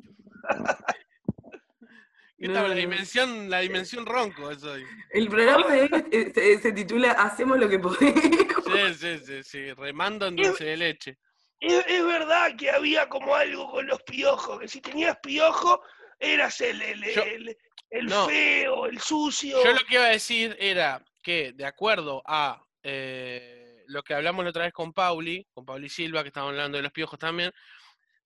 [2.39, 4.87] ¿Qué estamos en la dimensión, la dimensión Ronco es hoy?
[5.11, 8.23] El programa de hoy eh, se, se titula Hacemos lo que podemos.
[8.23, 11.19] Sí, sí, sí, sí, remando en dulce de leche.
[11.61, 15.83] Es, es verdad que había como algo con los piojos, que si tenías piojo,
[16.23, 17.57] eras el, el, Yo- el-
[17.91, 18.27] el no.
[18.27, 19.63] feo, el sucio.
[19.63, 24.45] Yo lo que iba a decir era que, de acuerdo a eh, lo que hablamos
[24.45, 27.53] la otra vez con Pauli, con Pauli Silva, que estábamos hablando de los piojos también,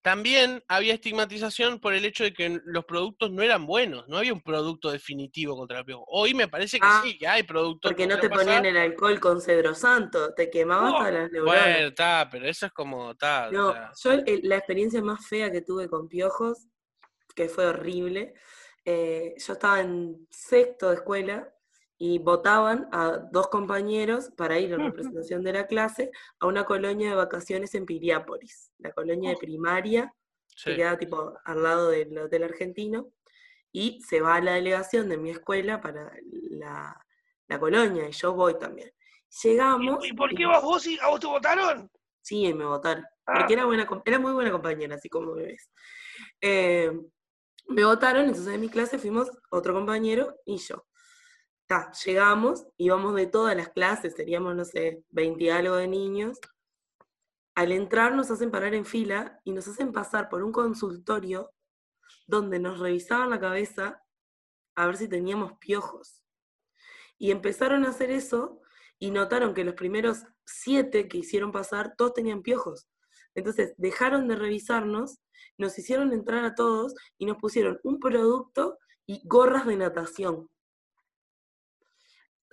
[0.02, 4.32] también había estigmatización por el hecho de que los productos no eran buenos, no había
[4.32, 6.04] un producto definitivo contra el piojo.
[6.06, 7.90] Hoy me parece que Ah, sí, que hay productos.
[7.90, 11.64] Porque no te ponían el alcohol con cedro santo, te quemabas No, todas las neuronas.
[11.64, 15.26] Bueno, está, pero eso es como, está, No, o sea, yo el- la experiencia más
[15.26, 16.68] fea que tuve con piojos,
[17.37, 18.35] que fue horrible,
[18.85, 21.53] eh, yo estaba en sexto de escuela
[21.99, 27.11] y votaban a dos compañeros para ir en representación de la clase a una colonia
[27.11, 30.14] de vacaciones en Piriápolis, la colonia de primaria,
[30.64, 33.12] que queda tipo al lado del hotel argentino,
[33.72, 36.11] y se va a la delegación de mi escuela para
[36.51, 36.99] la,
[37.49, 38.90] la colonia, y yo voy también.
[39.42, 40.05] Llegamos.
[40.07, 41.90] ¿Y, y por y- qué vas vos y a vos te votaron?
[42.22, 43.05] Sí, me votaron.
[43.27, 43.35] Ah.
[43.38, 45.70] Porque era, buena, era muy buena compañera, así como me ves.
[46.40, 46.92] Eh,
[47.68, 50.87] me votaron, entonces en mi clase fuimos otro compañero y yo.
[52.05, 56.38] Llegamos, íbamos de todas las clases, seríamos, no sé, 20 y algo de niños.
[57.57, 61.52] Al entrar nos hacen parar en fila y nos hacen pasar por un consultorio
[62.26, 64.02] donde nos revisaban la cabeza
[64.76, 66.22] a ver si teníamos piojos.
[67.18, 68.61] Y empezaron a hacer eso
[68.98, 72.88] y notaron que los primeros siete que hicieron pasar, todos tenían piojos.
[73.37, 75.20] Entonces dejaron de revisarnos,
[75.59, 80.51] nos hicieron entrar a todos y nos pusieron un producto y gorras de natación.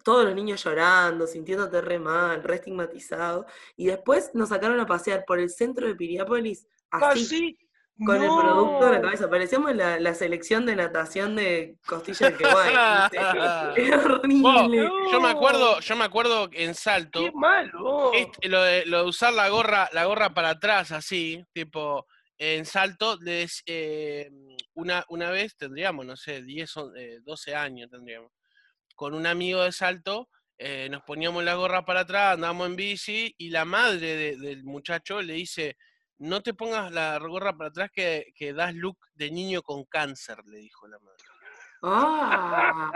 [0.03, 3.45] Todos los niños llorando, sintiéndote re mal, re estigmatizado.
[3.77, 7.57] Y después nos sacaron a pasear por el centro de Piriápolis así,
[8.05, 9.29] Con el producto en la cabeza.
[9.29, 12.43] Parecíamos la, la selección de natación de costilla de.
[13.75, 14.89] Era horrible.
[15.11, 18.11] Yo me acuerdo, yo me acuerdo en Salto, Qué malo.
[18.13, 22.65] este, lo, de, lo de usar la gorra, la gorra para atrás, así, tipo, en
[22.65, 24.29] Salto, les, eh,
[24.73, 28.31] una, una vez tendríamos, no sé, 10, o- eh, 12 años tendríamos,
[28.95, 33.35] con un amigo de Salto, eh, nos poníamos la gorra para atrás, andábamos en bici,
[33.37, 35.77] y la madre de- del muchacho le dice,
[36.19, 40.37] no te pongas la gorra para atrás que, que das look de niño con cáncer,
[40.45, 41.23] le dijo la madre.
[41.81, 42.91] Ah,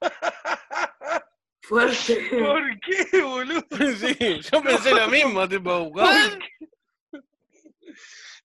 [1.62, 2.30] fuerte.
[2.38, 3.66] ¿Por qué, boludo?
[3.98, 6.38] Sí, yo pensé lo mismo, tipo, "What?".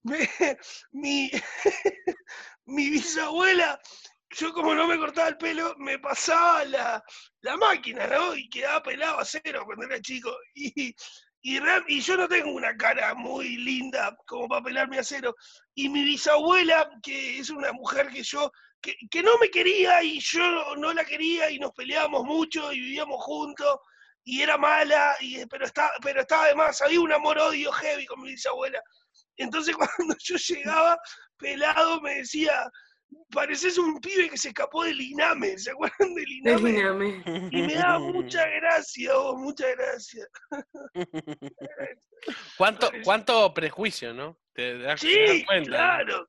[0.03, 0.29] Me-
[0.91, 1.29] mi,
[2.65, 3.79] mi bisabuela,
[4.29, 7.03] yo como no me cortaba el pelo, me pasaba la,
[7.41, 8.33] la máquina, ¿no?
[8.35, 10.33] Y quedaba pelado a cero cuando era chico.
[10.55, 10.95] Y,
[11.41, 15.36] y, y yo no tengo una cara muy linda como para pelarme a cero.
[15.73, 20.19] Y mi bisabuela, que es una mujer que yo, que, que no me quería y
[20.19, 23.80] yo no la quería y nos peleábamos mucho y vivíamos juntos
[24.23, 28.30] y era mala, y, pero, estaba, pero estaba además, había un amor-odio heavy con mi
[28.30, 28.82] bisabuela.
[29.38, 30.99] Entonces cuando yo llegaba
[31.38, 32.69] pelado me decía,
[33.31, 37.23] pareces un pibe que se escapó del INAME, ¿se acuerdan del INAME?
[37.51, 40.25] Y me daba mucha gracia, vos, mucha gracia.
[42.57, 44.37] ¿Cuánto, cuánto prejuicio, ¿no?
[44.53, 46.27] Te das, te das Sí, claro.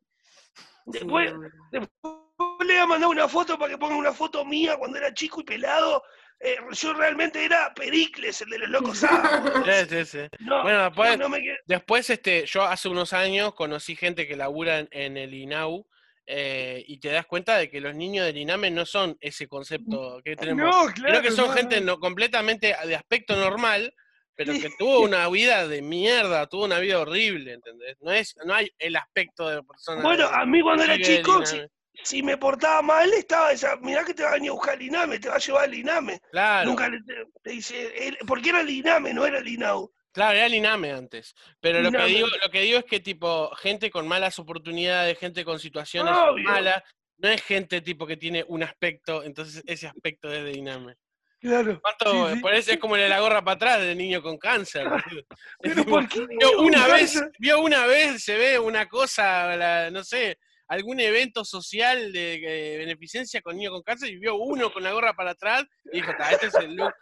[0.87, 1.37] Después, Sí,
[1.73, 2.13] después
[2.61, 5.41] le voy a mandar una foto para que ponga una foto mía cuando era chico
[5.41, 6.03] y pelado.
[6.43, 9.63] Eh, yo realmente era Pericles, el de los locos sábados.
[9.67, 10.19] Sí, sí, sí.
[10.39, 14.27] No, Bueno, después, no, no me qued- después este, yo hace unos años conocí gente
[14.27, 15.87] que labura en, en el INAU
[16.33, 20.21] eh, y te das cuenta de que los niños del INAME no son ese concepto
[20.25, 20.65] que tenemos.
[20.87, 21.99] No, Creo que son no, gente no.
[21.99, 23.93] completamente de aspecto normal,
[24.37, 27.97] pero que tuvo una vida de mierda, tuvo una vida horrible, ¿entendés?
[28.01, 30.03] No, es, no hay el aspecto de persona.
[30.03, 31.61] Bueno, de- a mí cuando era chico, si,
[32.05, 34.83] si me portaba mal, estaba esa, mirá que te va a venir a buscar el
[34.83, 36.21] INAME, te va a llevar el INAME.
[36.31, 36.71] Claro.
[36.71, 39.93] Nunca le, te, te dice, él- porque era el INAME, no era el INAU.
[40.13, 41.35] Claro, era el INAME antes.
[41.61, 45.45] Pero lo que, digo, lo que digo es que, tipo, gente con malas oportunidades, gente
[45.45, 46.45] con situaciones Obvio.
[46.45, 46.83] malas,
[47.19, 50.95] no es gente, tipo, que tiene un aspecto, entonces ese aspecto es de INAME.
[51.41, 51.81] Claro.
[51.81, 52.29] ¿Cuánto?
[52.29, 52.41] Sí, sí.
[52.41, 54.85] Por eso es como el de la gorra para atrás del niño con cáncer.
[54.89, 55.01] boludo.
[55.61, 59.57] Es Pero tipo, ¿por qué vio una vez, vio una vez, se ve una cosa,
[59.57, 62.35] la- no sé, algún evento social de
[62.75, 65.97] eh, beneficencia con niño con cáncer y vio uno con la gorra para atrás y
[65.97, 66.93] dijo, "Ta, este es el look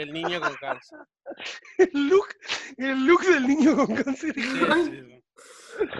[0.00, 0.98] del niño con cáncer.
[1.78, 2.28] El look,
[2.78, 4.34] el look del niño con cáncer.
[4.34, 5.22] Sí, sí.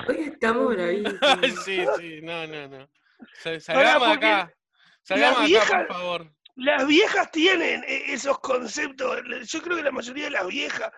[0.09, 1.21] Hoy estamos bravísimos.
[1.65, 2.89] Sí, sí, no, no, no.
[3.43, 4.53] Sa- Salgamos de acá.
[5.03, 6.33] Salgamos de acá, viejas- por favor.
[6.57, 9.23] Las viejas tienen e- esos conceptos.
[9.47, 10.91] Yo creo que la mayoría de las viejas.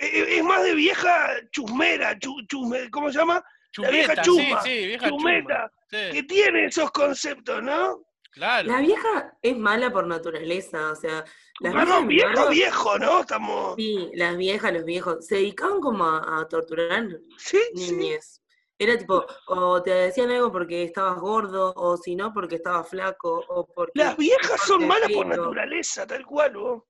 [0.00, 3.42] e- e- Es más de vieja chusmera, chu- chusme- ¿cómo se llama?
[3.78, 6.10] La vieja Chumeta, chuma, sí, sí, vieja chumeta, chuma.
[6.10, 8.02] Que Sí, tiene esos conceptos, ¿no?
[8.30, 8.68] Claro.
[8.68, 11.24] La vieja es mala por naturaleza, o sea,
[11.60, 12.50] las Perdón, viejas, viejo, ¿no?
[12.50, 13.20] viejo, ¿no?
[13.20, 13.74] Estamos.
[13.76, 17.92] Sí, las viejas, los viejos, se dedicaban como a, a torturar Sí, sí.
[17.92, 18.42] niñez.
[18.80, 23.44] Era tipo, o te decían algo porque estabas gordo, o si no, porque estabas flaco,
[23.48, 23.90] o porque...
[23.96, 26.82] Las viejas son malas por naturaleza, tal cual, vos.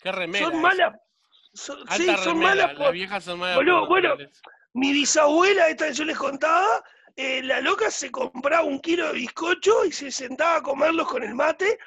[0.00, 0.46] Qué remera.
[0.46, 0.94] Son malas.
[1.52, 2.92] son- Alta sí, son malas Las por.
[2.92, 3.56] viejas son malas.
[3.56, 4.40] Por bueno, naturaleza.
[4.72, 6.82] Mi bisabuela, esta que yo les contaba,
[7.16, 11.22] eh, la loca se compraba un kilo de bizcocho y se sentaba a comerlos con
[11.22, 11.78] el mate,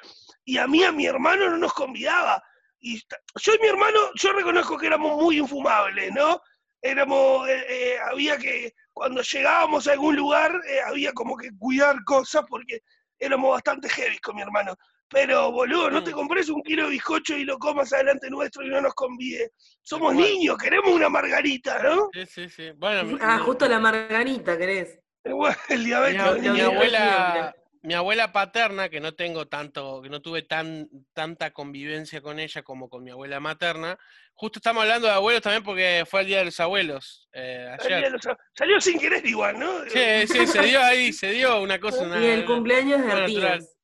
[0.44, 2.42] y a mí, a mi hermano, no nos convidaba.
[2.80, 2.98] Y
[3.36, 6.40] yo y mi hermano, yo reconozco que éramos muy infumables, ¿no?
[6.80, 12.02] Éramos, eh, eh, había que, cuando llegábamos a algún lugar, eh, había como que cuidar
[12.04, 12.80] cosas porque
[13.18, 14.76] éramos bastante heavy con mi hermano.
[15.10, 16.14] Pero, boludo, no te Mm.
[16.14, 19.52] compres un kilo de bizcocho y lo comas adelante nuestro y no nos convide.
[19.82, 22.10] Somos niños, queremos una margarita, ¿no?
[22.12, 22.70] Sí, sí, sí.
[22.76, 24.98] Bueno, Ah, mi- justo la margarita, ¿querés?
[25.68, 26.20] El mi diabetes.
[26.20, 27.92] ab- mi mi el abuela- mi
[28.32, 33.04] paterna, que no tengo tanto, que no tuve tan, tanta convivencia con ella como con
[33.04, 33.96] mi abuela materna,
[34.34, 37.96] justo estamos hablando de abuelos también porque fue el Día de los Abuelos eh, Salió,
[37.98, 38.12] ayer.
[38.12, 39.84] los- salió sin querer igual, ¿no?
[39.84, 42.04] Sí, sí, se dio ahí, se dio una cosa.
[42.04, 43.12] Una, Y el cumpleaños de.
[43.12, 43.77] Artigas.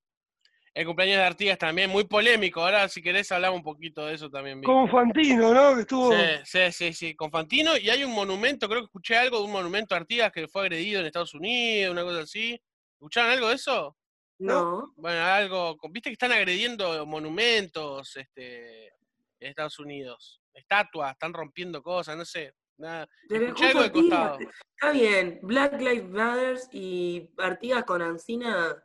[0.74, 2.60] El cumpleaños de Artigas también, muy polémico.
[2.60, 4.60] Ahora, si querés, hablamos un poquito de eso también.
[4.62, 5.76] Como Fantino, ¿no?
[5.76, 6.12] Que estuvo.
[6.12, 7.76] Sí, sí, sí, sí, con Fantino.
[7.76, 10.62] Y hay un monumento, creo que escuché algo de un monumento a Artigas que fue
[10.62, 12.60] agredido en Estados Unidos, una cosa así.
[12.94, 13.96] ¿Escucharon algo de eso?
[14.38, 14.92] ¿no?
[14.96, 22.16] Bueno, algo, viste que están agrediendo monumentos este, en Estados Unidos, estatuas, están rompiendo cosas,
[22.16, 22.52] no sé.
[22.76, 23.08] Nada.
[23.28, 24.38] Pero Escuché algo de justo costado.
[24.40, 28.76] Está bien, Black Lives Matter y Artigas con Ancina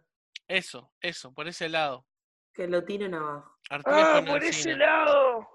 [0.49, 2.05] Eso, eso, por ese lado.
[2.53, 3.57] que lo tiren abajo.
[3.69, 5.47] Artigas Ah, por ese lado.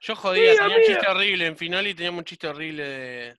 [0.00, 3.38] Yo jodía, tenía un chiste horrible en Finoli, teníamos un chiste horrible de,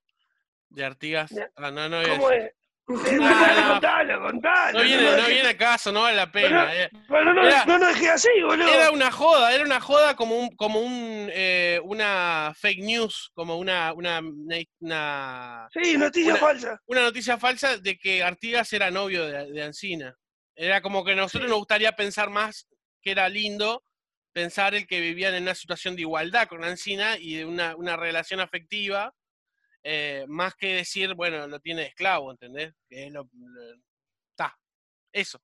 [0.70, 1.36] de Artigas.
[1.58, 2.46] Ah, no, no voy a ¿Cómo decir.
[2.48, 2.56] es?
[2.88, 3.70] No.
[3.74, 4.80] contalo, contalo.
[4.80, 6.76] No viene, no viene a caso, no vale la pena.
[6.76, 6.90] eh.
[7.08, 8.68] Pero no, Era- no dejé así, boludo.
[8.68, 13.58] Era una joda, era una joda como un, como un, eh, una fake news, como
[13.58, 14.20] una, una,
[14.80, 16.80] una, Sí, noticia una- falsa.
[16.88, 20.14] una noticia falsa de que Artigas era novio de, de Ancina.
[20.56, 22.68] Era como que a nosotros nos gustaría pensar más
[23.02, 23.84] que era lindo
[24.34, 27.96] pensar el que vivían en una situación de igualdad con Ancina y de una, una
[27.98, 29.14] relación afectiva,
[29.84, 32.74] eh, más que decir, bueno, lo tiene de esclavo, ¿entendés?
[32.88, 33.78] Que es lo, lo-
[34.36, 34.58] ta,
[35.12, 35.42] eso.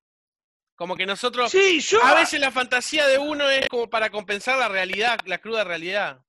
[0.76, 2.02] Como que nosotros, Sí, yo.
[2.04, 6.22] a veces la fantasía de uno es como para compensar la realidad, la cruda realidad.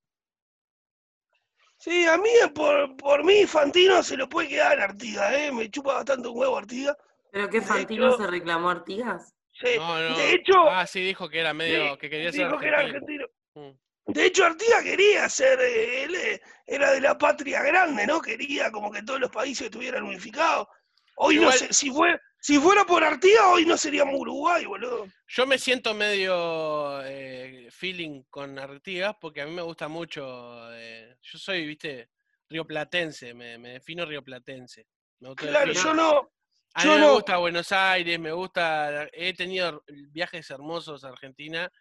[1.77, 5.51] Sí, a mí, por, por mí, Fantino se lo puede quedar Artigas, ¿eh?
[5.51, 6.95] Me chupa bastante un huevo Artigas.
[7.31, 9.33] ¿Pero qué Fantino hecho- se reclamó a Artigas?
[9.53, 9.77] Sí.
[9.77, 10.17] No, no.
[10.17, 12.79] De hecho, Ah, sí, dijo que era medio, sí, que quería ser dijo que era
[12.81, 13.25] argentino.
[13.55, 13.71] argentino.
[13.73, 13.79] Mm.
[14.13, 18.21] De hecho, Artigas quería ser, eh, él eh, era de la patria grande, ¿no?
[18.21, 20.67] Quería como que todos los países estuvieran unificados.
[21.15, 25.07] Hoy Igual- no sé, si, fue, si fuera por Artigas, hoy no seríamos Uruguay, boludo.
[25.27, 30.73] Yo me siento medio eh, feeling con Artigas porque a mí me gusta mucho.
[30.73, 32.09] eh, yo soy, viste,
[32.49, 34.87] rioplatense, me, me defino rioplatense.
[35.19, 36.31] Me Claro, yo no.
[36.73, 37.13] A mí yo me no.
[37.13, 39.07] gusta Buenos Aires, me gusta.
[39.13, 41.71] He tenido viajes hermosos a Argentina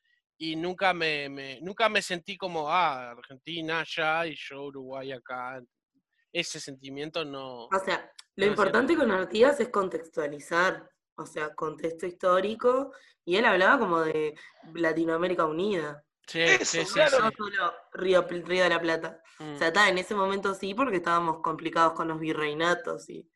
[0.42, 5.62] y nunca me, me- nunca me sentí como, ah, Argentina allá y yo Uruguay acá.
[6.32, 7.64] Ese sentimiento no.
[7.66, 12.92] O sea, lo No, importante con Artigas es contextualizar, o sea, contexto histórico,
[13.24, 14.34] y él hablaba como de
[14.74, 17.16] Latinoamérica unida, Sí, Eso, sí, sí, claro.
[17.16, 17.22] sí.
[17.24, 19.20] no solo Río, Río de la Plata.
[19.40, 19.54] Mm.
[19.54, 23.28] O sea, está, en ese momento sí, porque estábamos complicados con los virreinatos y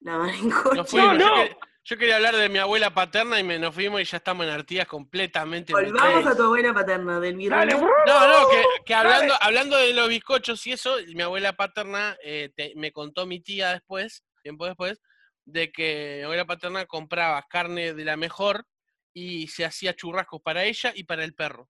[0.00, 0.74] la fuimos.
[0.74, 1.34] No, Yo, no.
[1.82, 4.52] Yo quería hablar de mi abuela paterna y me, nos fuimos y ya estamos en
[4.52, 5.72] Artigas completamente.
[5.72, 7.80] Volvamos a tu abuela paterna, del virreinato.
[8.06, 9.08] No, no, que, que Dale.
[9.08, 13.40] hablando, hablando de los bizcochos y eso, mi abuela paterna eh, te- me contó mi
[13.40, 15.00] tía después, tiempo después,
[15.46, 18.66] de que mi abuela paterna compraba carne de la mejor
[19.12, 21.68] y se hacía churrascos para ella y para el perro.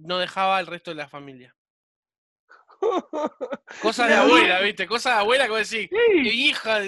[0.00, 1.54] No dejaba al resto de la familia.
[3.82, 4.86] Cosas de La abuela, ¿viste?
[4.86, 6.22] Cosas de abuela que vos decís, Sí.
[6.22, 6.80] "Qué hija.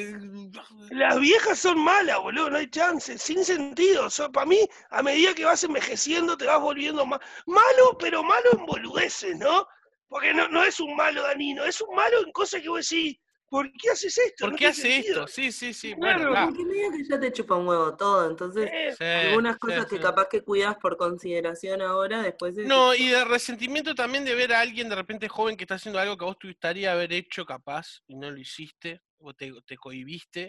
[0.90, 4.08] Las viejas son malas, boludo, no hay chance, sin sentido.
[4.32, 4.58] Para mí,
[4.90, 9.66] a medida que vas envejeciendo, te vas volviendo más malo, pero malo en boludeces, ¿no?
[10.08, 13.18] Porque no, no es un malo danino, es un malo en cosas que vos decís,
[13.48, 14.44] ¿por qué haces esto?
[14.44, 15.20] ¿Por No qué tiene hace sentido.
[15.24, 15.32] esto?
[15.32, 15.94] Sí, sí, sí.
[15.94, 16.28] Claro.
[16.30, 16.46] Bueno.
[16.46, 19.96] Porque medio que ya te chupa un huevo todo, entonces Sí, algunas sí, cosas que
[19.96, 20.02] sí.
[20.02, 24.52] capaz que cuidas por consideración ahora, después decís, No, y de resentimiento también de ver
[24.52, 27.44] a alguien de repente joven que está haciendo algo que vos te gustaría haber hecho
[27.46, 30.48] capaz y no lo hiciste, o te, te cohibiste.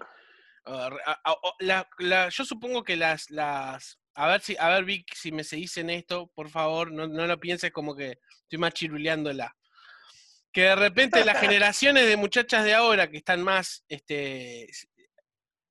[0.66, 0.90] Ah,
[1.60, 5.44] la- la- yo supongo que las, las, a ver si, a ver Vic, si me
[5.44, 9.56] seguís en esto, por favor, no, no lo pienses como que estoy machiruleándola.
[10.58, 14.68] Que de repente las generaciones de muchachas de ahora que están más, este,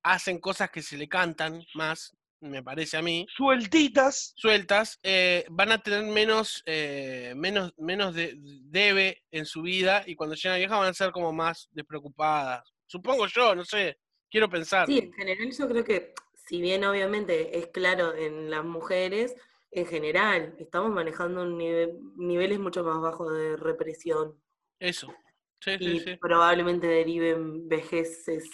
[0.05, 4.33] hacen cosas que se le cantan más, me parece a mí, sueltitas.
[4.37, 10.14] sueltas, eh, van a tener menos, eh, menos, menos de, debe en su vida y
[10.14, 12.62] cuando llegan a vieja van a ser como más despreocupadas.
[12.87, 13.99] Supongo yo, no sé,
[14.31, 14.87] quiero pensar.
[14.87, 16.14] Sí, en general yo creo que,
[16.46, 19.35] si bien obviamente es claro en las mujeres,
[19.72, 24.40] en general estamos manejando un nive- niveles mucho más bajos de represión
[24.78, 25.14] Eso.
[25.60, 26.16] Sí, y sí.
[26.16, 28.44] probablemente deriven vejeces.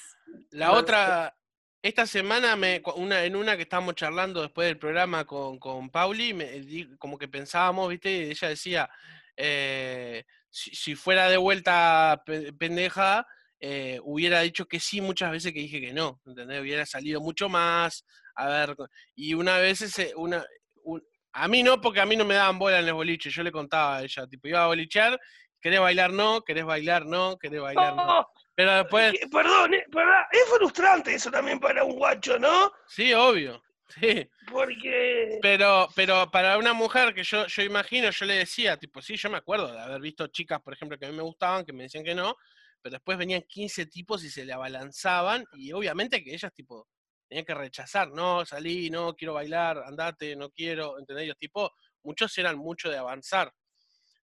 [0.51, 1.37] La otra,
[1.83, 6.33] esta semana, me, una, en una que estábamos charlando después del programa con, con Pauli,
[6.33, 8.11] me, como que pensábamos, ¿viste?
[8.11, 8.91] Y ella decía,
[9.37, 13.27] eh, si, si fuera de vuelta pe- pendeja,
[13.61, 16.61] eh, hubiera dicho que sí muchas veces que dije que no, ¿entendés?
[16.61, 18.05] Hubiera salido mucho más,
[18.35, 18.77] a ver,
[19.15, 20.45] y una vez ese, una,
[20.85, 23.43] un- a mí no, porque a mí no me daban bola en los boliches, yo
[23.43, 25.19] le contaba a ella, tipo, iba a bolichear,
[25.63, 28.29] querés bailar, no, querés bailar, no, querés bailar, no.
[28.55, 30.25] Pero después, perdón, eh, ¿verdad?
[30.31, 32.71] es frustrante eso también para un guacho, ¿no?
[32.87, 34.29] sí, obvio, sí.
[34.51, 39.17] Porque Pero, pero para una mujer que yo, yo imagino, yo le decía, tipo, sí,
[39.17, 41.73] yo me acuerdo de haber visto chicas, por ejemplo, que a mí me gustaban, que
[41.73, 42.37] me decían que no,
[42.83, 46.89] pero después venían 15 tipos y se le abalanzaban, y obviamente que ellas, tipo,
[47.29, 51.25] tenían que rechazar, no, salí, no, quiero bailar, andate, no quiero, ¿entendés?
[51.25, 51.71] Ellos, tipo,
[52.03, 53.53] muchos eran mucho de avanzar.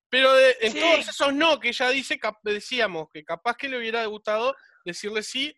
[0.09, 0.79] Pero de- en Sí.
[0.79, 5.21] todos esos no que ella dice, cap- decíamos que capaz que le hubiera gustado decirle
[5.23, 5.53] sí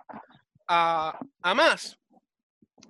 [0.68, 1.98] a, a más.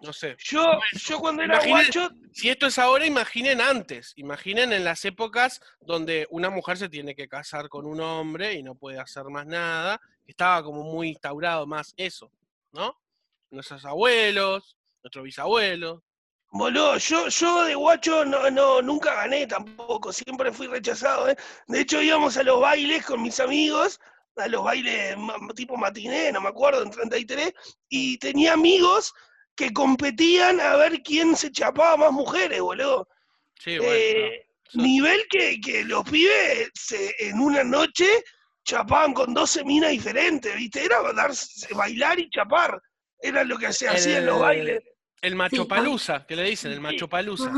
[0.01, 0.35] No sé.
[0.39, 4.13] Yo, yo cuando era Imaginen- guacho, Si esto es ahora, imaginen antes.
[4.15, 8.63] Imaginen en las épocas donde una mujer se tiene que casar con un hombre y
[8.63, 9.99] no puede hacer más nada.
[10.25, 12.31] Estaba como muy instaurado más eso,
[12.71, 12.97] ¿no?
[13.49, 16.01] Nuestros abuelos, nuestros bisabuelos.
[16.51, 21.35] Boludo, yo, yo de guacho no, no, nunca gané tampoco, siempre fui rechazado, ¿eh?
[21.67, 23.99] De hecho íbamos a los bailes con mis amigos,
[24.37, 25.15] a los bailes
[25.55, 27.53] tipo matiné, no me acuerdo, en 33,
[27.89, 29.13] y tenía amigos
[29.55, 33.07] que competían a ver quién se chapaba más mujeres, boludo.
[33.59, 33.91] Sí, bueno.
[33.93, 34.83] Eh, no.
[34.83, 38.05] nivel que, que los pibes se- en una noche
[38.63, 40.85] chapaban con 12 minas diferentes, ¿viste?
[40.85, 42.81] Era darse, bailar y chapar.
[43.19, 44.81] Era lo que se hacía en los bailes.
[45.21, 45.67] El macho ah.
[45.67, 47.51] palusa, que le dicen, el macho palusa.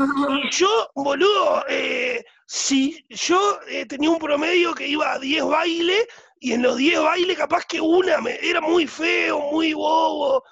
[0.50, 6.06] Yo, boludo, eh, si yo eh, tenía un promedio que iba a 10 bailes,
[6.40, 10.42] y en los 10 bailes capaz que una me, era muy feo, muy bobo.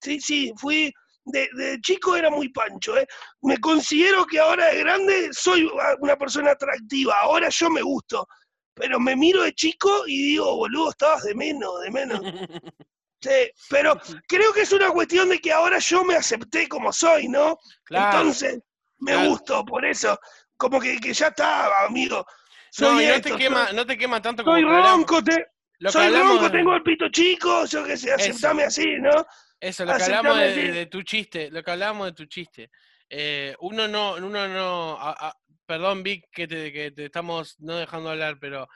[0.00, 0.92] Sí, sí, fui,
[1.24, 3.06] de, de chico era muy pancho, ¿eh?
[3.42, 8.28] Me considero que ahora de grande soy una persona atractiva, ahora yo me gusto.
[8.74, 12.20] Pero me miro de chico y digo, boludo, estabas de menos, de menos.
[13.20, 17.28] Sí, pero creo que es una cuestión de que ahora yo me acepté como soy,
[17.28, 17.58] ¿no?
[17.84, 18.18] Claro.
[18.18, 18.60] Entonces,
[18.98, 19.28] me claro.
[19.30, 20.18] gusto, por eso.
[20.56, 22.24] Como que, que ya está, amigo.
[22.70, 24.90] Soy No, y no esto, te soy- quema, no te quema tanto como soy hablamos-
[24.90, 25.46] ronco, te-
[25.90, 29.26] soy hablamos ronco, tengo el pito chico, yo qué sé, aceptame así, ¿no?
[29.58, 32.70] Eso, lo que hablamos de, tu chiste, lo que hablábamos de tu chiste.
[33.08, 37.76] Eh, uno no, uno no, a- a- perdón Vic que te, que te estamos no
[37.76, 38.66] dejando hablar, pero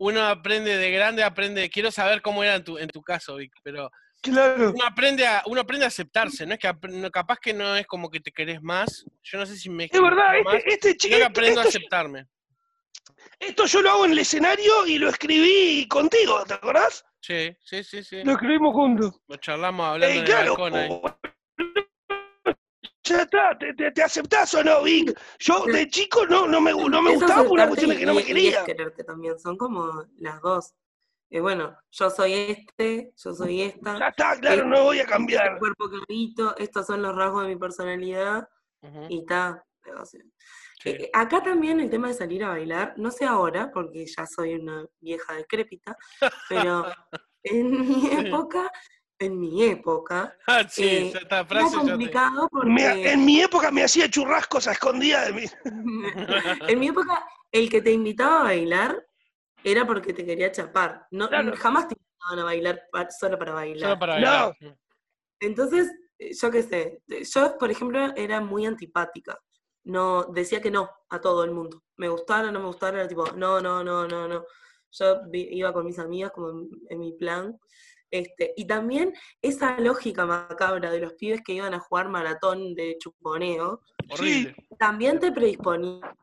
[0.00, 3.52] uno aprende de grande, aprende, quiero saber cómo era en tu, en tu caso, Vic,
[3.62, 3.90] pero
[4.22, 4.70] Claro.
[4.74, 7.86] uno aprende a, uno aprende a aceptarse, no es que no- capaz que no es
[7.86, 10.88] como que te querés más, yo no sé si me Es verdad, más, este, este
[10.90, 12.26] yo chico, que aprendo a aceptarme.
[13.38, 17.04] esto yo lo hago en el escenario y lo escribí contigo, ¿te acordás?
[17.20, 18.22] Sí, sí, sí, sí.
[18.24, 19.20] Lo escribimos juntos.
[19.28, 20.88] Lo charlamos hablando Eh, en el claro, balcón ahí.
[23.10, 25.18] Ya está, te, te, te aceptás o no, Vic.
[25.38, 28.14] Yo de chico no, no me, no me gustaba por una cuestión de que no
[28.14, 28.58] me y quería.
[28.60, 30.74] es quererte también, son como las dos.
[31.30, 33.98] Eh, bueno, yo soy este, yo soy esta.
[33.98, 35.52] Ya está, claro, no voy a cambiar.
[35.52, 38.48] El cuerpo clarito, estos son los rasgos de mi personalidad
[38.82, 39.64] Ujú, y está.
[40.04, 40.18] sí.
[40.84, 44.54] Eh, acá también el tema de salir a bailar, no sé ahora, porque ya soy
[44.54, 45.96] una vieja decrépita,
[46.48, 46.84] pero
[47.44, 48.16] en mi Sí.
[48.26, 48.70] época,
[49.20, 53.70] en mi época, Ah, sí, eh, era frase te- complicado porque Me- en mi época
[53.70, 55.44] me hacía churrascos a escondidas de mí.
[56.68, 59.06] en mi época el que te invitaba a bailar
[59.62, 61.06] era porque te quería chapar.
[61.10, 61.54] No, Claro.
[61.54, 63.90] Jamás te invitaban a bailar pa- solo para bailar.
[63.90, 64.26] Solo para No.
[64.26, 64.56] bailar.
[65.40, 69.38] Entonces, eh, yo qué sé, eh, yo, por ejemplo, era muy antipática.
[69.84, 71.82] No, decía que no a todo el mundo.
[71.96, 74.44] Me gustara, no me gustara, era tipo, no, no, no, no, no.
[74.92, 77.58] Yo vi- iba con mis amigas como en, en mi plan.
[78.10, 82.96] Este, y también esa lógica macabra de los pibes que iban a jugar maratón de
[82.98, 84.54] chuponeo, Horrible.
[84.78, 86.14] también te predisponía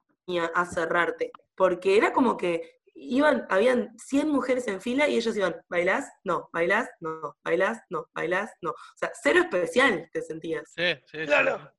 [0.53, 1.31] a cerrarte.
[1.55, 6.11] Porque era como que iban, habían 100 mujeres en fila y ellos iban, ¿bailás?
[6.23, 6.89] No, ¿bailás?
[6.99, 7.79] No, ¿bailás?
[7.89, 8.51] No, ¿bailás?
[8.61, 8.71] No.
[8.71, 10.71] O sea, cero especial te sentías.
[10.75, 11.71] Sí, sí, sí, Claro.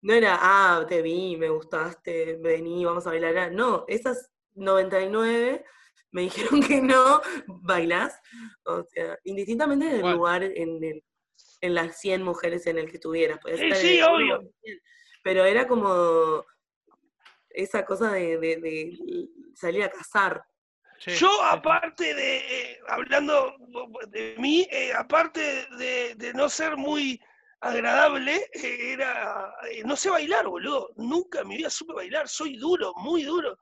[0.00, 3.50] No era, ah, te vi, me gustaste, vení, vamos a bailar.
[3.52, 5.64] No, esas 99
[6.10, 8.20] me dijeron que no, bailás.
[8.64, 11.04] O sea, indistintamente del lugar en, el,
[11.60, 13.38] en las 100 mujeres en el que estuvieras.
[13.40, 14.52] podías Sí, estar sí, el obvio.
[15.22, 16.44] Pero era como
[17.50, 18.98] esa cosa de, de- de
[19.54, 20.42] salir a cazar.
[20.98, 21.34] Sí, Yo, sí.
[21.44, 23.54] aparte de, eh, hablando
[24.08, 27.20] de mí, eh, aparte de, de no ser muy
[27.60, 30.90] agradable, eh, era, eh, no sé bailar, boludo.
[30.96, 33.58] Nunca en mi vida supe bailar, soy duro, muy duro.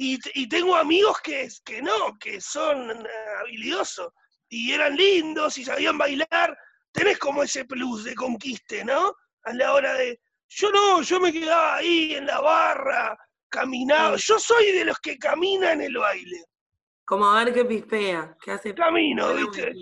[0.00, 3.08] Y, tengo amigos que, que no, que son eh,
[3.40, 4.12] habilidosos
[4.48, 6.56] y eran lindos y sabían bailar.
[6.92, 9.12] Tenés como ese plus de conquiste, ¿no?
[9.42, 10.20] A la hora de...
[10.48, 14.16] Yo no, yo me quedaba ahí en la barra, caminaba.
[14.16, 16.44] Yo soy de los que camina en el baile.
[17.04, 18.74] Como a ver qué pispea, qué hace.
[18.74, 19.72] Camino, ¿viste?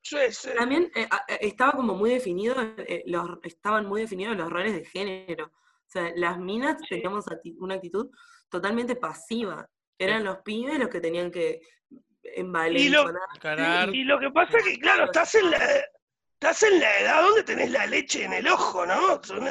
[0.00, 0.48] sí.
[0.56, 4.84] También eh, eh, estaba como muy definido, eh, los, estaban muy definidos los roles de
[4.86, 5.46] género.
[5.46, 7.26] O sea, las minas teníamos
[7.58, 8.10] una actitud
[8.52, 9.66] totalmente pasiva.
[9.98, 11.60] Eran los pibes los que tenían que.
[13.34, 13.94] Encarar.
[13.94, 15.58] Y lo que pasa es que, claro, estás en la,
[16.34, 19.20] estás en la edad donde tenés la leche en el ojo, ¿no?
[19.24, 19.48] Son-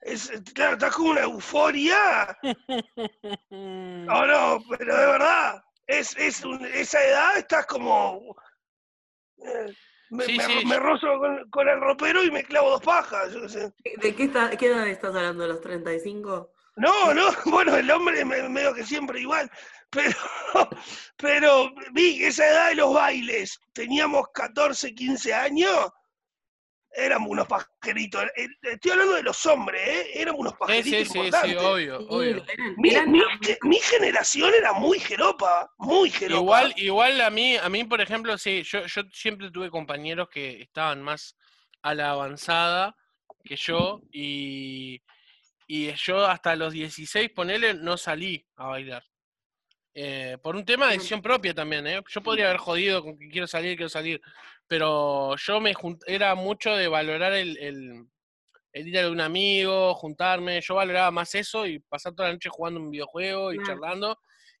[0.00, 2.36] es- claro, estás con una euforia.
[3.50, 8.36] No, no, pero de verdad, es, es un- esa edad estás como...
[9.38, 9.72] eh,
[10.10, 10.66] me, Sí, me- sí.
[10.66, 13.32] me rozo con, con el ropero y me clavo dos pajas.
[13.32, 13.72] yo qué sé.
[14.02, 15.42] ¿De qué, está- qué edad estás hablando?
[15.42, 16.52] ¿De los 35?
[16.76, 19.50] No, no, bueno, el hombre me, medio que siempre igual,
[19.90, 20.16] pero,
[21.16, 25.90] pero vi esa edad de los bailes, teníamos 14, 15 años,
[26.96, 28.24] éramos unos pajeritos.
[28.36, 30.10] Eh, Estoy hablando de los hombres, ¿eh?
[30.14, 31.62] Éramos unos pajeritos sí, sí, sí, importantes.
[31.62, 32.44] obvio, Sí, obvio.
[33.62, 36.40] mi generación era muy jeropa, muy jeropa.
[36.40, 40.62] Igual, igual a mí, a mí, por ejemplo, sí, yo, yo siempre tuve compañeros que
[40.62, 41.36] estaban más
[41.82, 42.96] a la avanzada
[43.44, 45.02] que yo y,
[45.66, 49.04] y yo hasta los 16, ponele, no salí a bailar.
[49.96, 52.02] Eh, por un tema de decisión propia también, ¿eh?
[52.08, 54.20] Yo podría haber jodido con que quiero salir, quiero salir,
[54.66, 55.72] pero yo me
[56.06, 58.06] era mucho de valorar el, el,
[58.72, 62.48] el ir a un amigo, juntarme, yo valoraba más eso y pasar toda la noche
[62.48, 63.72] jugando un videojuego y Claro.
[63.80, 64.18] charlando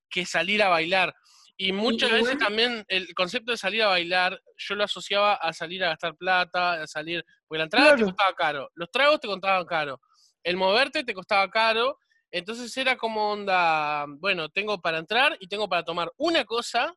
[0.08, 1.12] que salir a bailar.
[1.56, 5.84] Y muchas veces también el concepto de salir a bailar, yo lo asociaba a salir
[5.84, 9.64] a gastar plata, a salir, porque la entrada te costaba caro, los tragos te costaban
[9.64, 10.00] caro,
[10.44, 11.98] el moverte te costaba caro,
[12.30, 16.94] entonces era como onda, bueno, tengo para entrar y tengo para tomar una cosa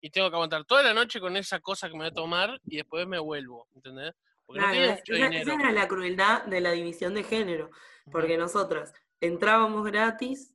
[0.00, 2.60] y tengo que aguantar toda la noche con esa cosa que me voy a tomar
[2.66, 4.12] y después me vuelvo, ¿entendés?
[4.46, 5.52] Porque no Claro, tenía esa, mucho esa dinero.
[5.60, 7.70] era la crueldad de la división de género,
[8.10, 10.54] porque nosotras entrábamos gratis,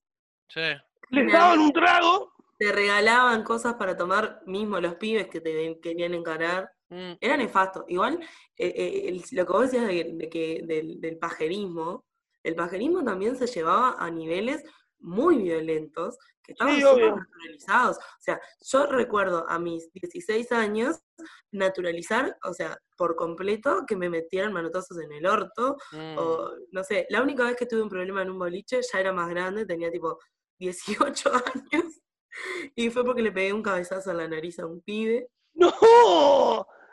[0.49, 0.61] Sí.
[1.09, 2.33] Les daban un trago.
[2.59, 6.71] te regalaban cosas para tomar, mismo los pibes que te querían encarar.
[6.93, 7.85] Mm, Era nefasto.
[7.87, 8.19] Igual,
[8.55, 12.05] eh, eh, el- lo que vos decías de, de que, del, del pajerismo,
[12.43, 14.63] el pajerismo también se llevaba a niveles
[14.99, 17.97] muy violentos que estaban Sí, naturalizados.
[17.97, 20.99] O sea, yo recuerdo a mis 16 años
[21.51, 26.17] naturalizar, o sea, por completo, que me metieran manotazos en el orto, mm.
[26.17, 29.11] o no sé, la única vez que tuve un problema en un boliche ya era
[29.13, 30.19] más grande, tenía tipo
[30.59, 32.01] 18 años,
[32.75, 35.29] y fue porque le pegué un cabezazo en la nariz a un pibe.
[35.53, 35.71] ¡No!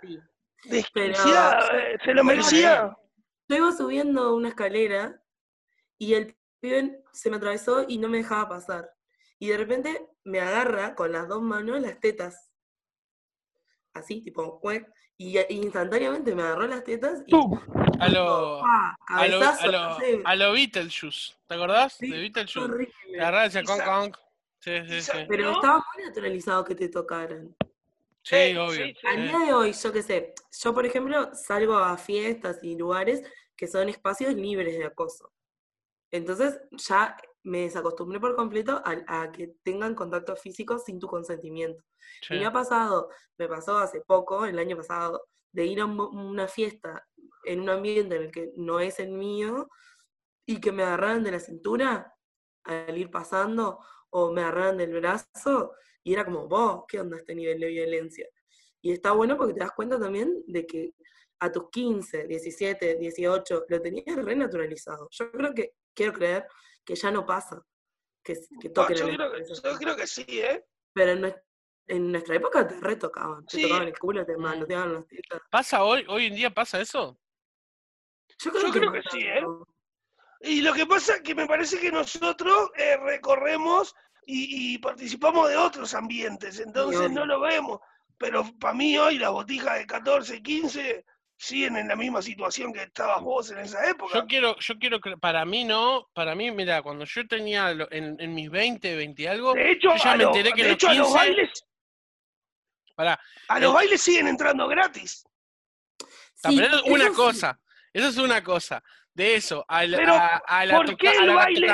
[0.02, 0.18] Sí.
[0.92, 1.14] Pero-
[1.72, 2.96] eh, se lo merecía.
[3.48, 5.20] Yo iba subiendo una escalera
[5.98, 8.90] y el pibe se me atravesó y no me dejaba pasar.
[9.38, 12.52] Y de repente me agarra con las dos manos las tetas.
[13.94, 14.60] Así, tipo,
[15.16, 17.58] y, y instantáneamente me agarró las tetas y ¡Pum!
[17.98, 18.96] A lo, ¡pa!
[19.08, 21.94] a lo, a lo, no sé, a lo Beetlejuice, ¿te acordás?
[21.94, 22.92] sí, de Beetlejuice.
[23.42, 24.12] decía Y con con.
[24.60, 25.12] Sí, sí, sí.
[25.28, 25.52] Pero ¿no?
[25.54, 27.54] estaba muy naturalizado que te tocaran.
[28.22, 28.86] Sí, Sí, obvio.
[28.86, 29.06] sí, sí.
[29.06, 33.22] Al día de hoy, yo qué sé, yo por ejemplo salgo a fiestas y lugares
[33.56, 35.32] que son espacios libres de acoso.
[36.10, 41.82] Entonces ya me desacostumbré por completo a, a que tengan contacto físico sin tu consentimiento.
[42.22, 42.34] Sí.
[42.34, 43.08] Y me ha pasado,
[43.38, 47.06] me pasó hace poco, el año pasado, de ir a un una fiesta
[47.44, 49.68] en un ambiente en el que no es el mío
[50.46, 52.14] y que me agarraran de la cintura
[52.64, 53.78] al ir pasando
[54.10, 58.28] o me agarraran del brazo y era como, vos, ¿qué onda este nivel de violencia?
[58.82, 60.94] Y está bueno porque te das cuenta también de que
[61.40, 65.08] a tus 15, 17, 18 lo tenías re naturalizado.
[65.10, 66.46] Yo creo que, quiero creer
[66.84, 67.62] que ya no pasa
[68.22, 70.64] que, que toquen yo, creo, que- yo creo que sí, ¿eh?
[70.92, 71.42] Pero en, nues-
[71.86, 73.62] en nuestra época te retocaban, te Sí.
[73.62, 74.40] tocaban el culo, te Mm.
[74.40, 75.40] manoteaban las tetas.
[75.50, 76.04] ¿Pasa hoy?
[76.08, 77.18] ¿Hoy en día pasa eso?
[78.42, 79.42] Yo creo, Yo que, creo no que sí, ¿eh?
[80.42, 83.94] Y lo que pasa es que me parece que nosotros eh, recorremos
[84.26, 87.80] y, y participamos de otros ambientes, entonces no lo vemos.
[88.18, 91.04] Pero para mí hoy las botijas de 14, 15
[91.36, 94.18] siguen en la misma situación que estabas vos en esa época.
[94.18, 97.90] Yo quiero, yo quiero que, para mí no, para mí, mira, cuando yo tenía lo-
[97.90, 100.52] en, en mis 20, 20 y algo, de hecho, yo ya a, me lo- enteré
[100.52, 101.64] que de los hecho, a los 15 bailes,
[102.94, 103.18] pará,
[103.48, 105.24] a los bailes siguen entrando gratis.
[106.34, 107.14] Sí, una eso sí.
[107.16, 107.60] cosa,
[107.92, 108.82] eso es una cosa.
[109.12, 111.66] De eso, a la, Pero, a, a la, ¿por toca- qué a el la baile-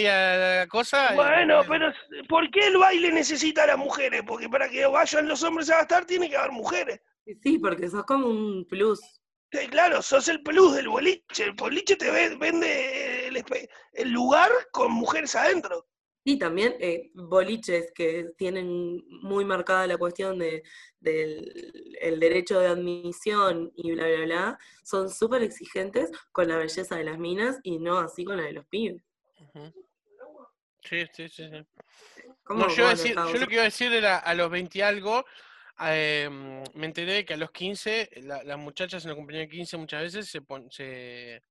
[0.00, 1.12] y a la cosa.
[1.14, 1.92] Bueno, pero
[2.28, 4.22] ¿por qué el baile necesita a las mujeres?
[4.26, 7.00] Porque para que vayan los hombres a gastar tiene que haber mujeres.
[7.42, 9.00] Sí, porque sos como un plus.
[9.50, 11.44] Sí, claro, sos el plus del boliche.
[11.44, 13.28] El boliche te ve- vende
[13.94, 15.86] el lugar con mujeres adentro.
[16.28, 20.62] Y también eh, boliches que tienen muy marcada la cuestión de,
[21.00, 26.96] del el derecho de admisión y bla, bla, bla, son súper exigentes con la belleza
[26.96, 29.02] de las minas y no así con la de los pibes.
[30.82, 31.48] Sí, sí, sí.
[31.48, 31.64] sí.
[32.44, 35.24] ¿Cómo, No, yo, decir, lo que iba a decir era a los 20 y algo,
[35.80, 36.28] eh,
[36.74, 40.02] me enteré que a los 15, la- las muchachas en la compañía de 15 muchas
[40.02, 41.42] veces se, pon- se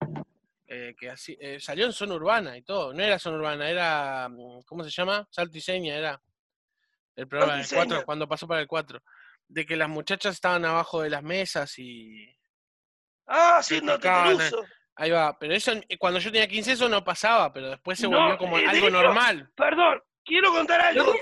[0.67, 2.93] eh, que así, eh, salió en zona urbana y todo.
[2.93, 5.27] No era zona urbana, era, mm, ¿cómo se llama?
[5.31, 6.21] Salto y seña era
[7.15, 8.05] el programa del 4, seña.
[8.05, 9.01] cuando pasó para el 4.
[9.47, 12.27] De que las muchachas estaban abajo de las mesas y
[13.25, 14.37] Ah, haciendo Criticaban, eh.
[14.37, 14.65] teteruso.
[14.95, 15.37] ahí va.
[15.39, 18.37] Pero eso, eh, cuando yo tenía 15 eso no pasaba, pero después se No, volvió
[18.37, 19.49] como eh, algo hecho, normal.
[19.55, 21.13] Perdón, quiero contar algo.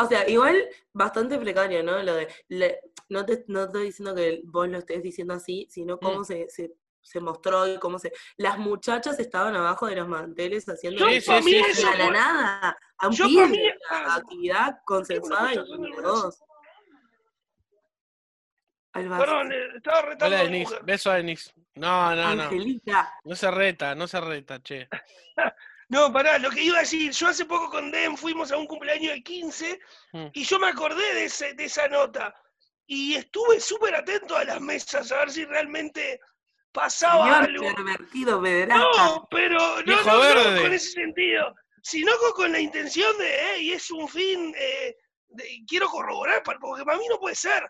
[0.00, 2.00] O sea, igual bastante precario, ¿no?
[2.02, 5.98] Lo de, le- no, te, no estoy diciendo que vos lo estés diciendo así, sino
[5.98, 6.24] cómo Mm.
[6.24, 6.72] se, se,
[7.02, 8.12] se mostró y cómo se...
[8.36, 12.78] Las muchachas estaban abajo de los manteles haciendo Yo Sí, sí, sí, eso la nada,
[12.98, 16.22] a un Yo pie actividad consensuada y escuchás en el de brazo.
[16.22, 16.42] dos.
[18.94, 19.18] Alba.
[19.18, 20.78] Perdón, eh, estaba retando Hola, a Denise.
[20.82, 21.52] Beso a Denise.
[21.76, 22.42] No, no, no.
[22.42, 23.14] Angelita.
[23.24, 24.88] No se reta, no se reta, che.
[25.88, 28.66] No, pará, lo que iba a decir, yo hace poco con Dem fuimos a un
[28.66, 29.78] cumpleaños de 15
[30.14, 30.26] Mm.
[30.32, 32.34] y yo me acordé de, ese, de esa nota
[32.86, 36.18] y estuve súper atento a las mesas a ver si realmente
[36.72, 37.74] pasaba Señor algo.
[37.74, 38.40] pervertido.
[38.76, 39.82] No, pero no,
[40.62, 44.96] con ese sentido, sino con, con la intención de, hey, es un fin, eh,
[45.28, 47.68] de- quiero corroborar, porque para mí no puede ser.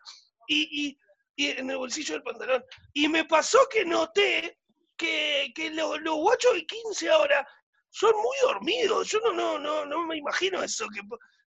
[0.48, 0.98] Y, y-
[1.34, 2.62] y en el bolsillo del pantalón.
[2.92, 4.58] Y me pasó que noté
[4.96, 7.46] que, que lo- los guachos de 15 ahora
[7.90, 9.08] son muy dormidos.
[9.08, 10.86] Yo no, no, no, no me imagino eso.
[10.88, 11.00] que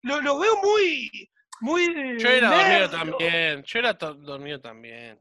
[0.03, 1.31] lo- Los veo muy,
[1.61, 2.19] muy.
[2.19, 3.63] Yo era dormido también.
[3.65, 5.21] Yo era dormido también.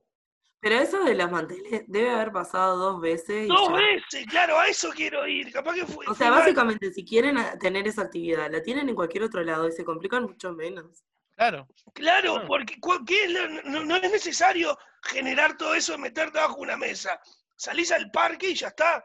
[0.64, 3.44] Pero eso de las manteles debe haber pasado dos veces.
[3.44, 3.76] y Dos ya.
[3.76, 5.52] veces, claro, a eso quiero ir.
[5.52, 6.06] Capaz que fue.
[6.06, 6.40] O fue sea, mal.
[6.40, 10.24] básicamente, si quieren tener esa actividad, la tienen en cualquier otro lado y se complican
[10.24, 11.04] mucho menos.
[11.36, 11.68] Claro.
[11.94, 12.48] Claro, Claro.
[12.48, 16.56] porque cu- ¿qué es lo- no, no es necesario generar todo eso de meterte bajo
[16.62, 17.20] una mesa.
[17.58, 19.04] Salís al parque y ya está.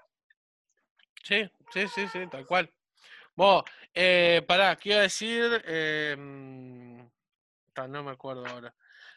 [1.24, 2.72] Sí, sí, sí, sí, tal cual.
[3.34, 5.60] Vos, eh, pará, ¿qué iba a decir?
[5.66, 8.72] Eh, no me acuerdo ahora.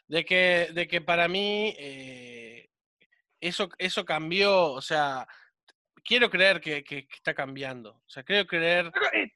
[0.08, 2.68] De que, de que para mí eh,
[3.40, 5.26] eso, eso cambió, o sea,
[6.04, 7.92] quiero creer que, que- que está cambiando.
[7.96, 9.30] O sea, quiero creer Eh,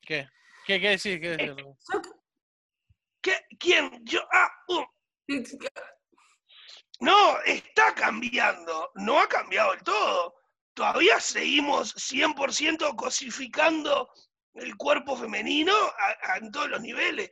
[0.00, 0.28] que.
[0.66, 1.20] ¿Qué, qué decir?
[1.20, 1.54] ¿Qué decir?
[1.56, 1.76] Yo-
[3.22, 4.00] ¿qué- ¿Quién?
[4.04, 4.20] Yo.
[4.32, 4.84] Ah, uh,
[7.00, 8.90] no, está cambiando.
[8.96, 10.34] No ha cambiado del todo.
[10.74, 14.10] Todavía seguimos 100% cosificando
[14.54, 17.30] el cuerpo femenino a- a- en todos los niveles.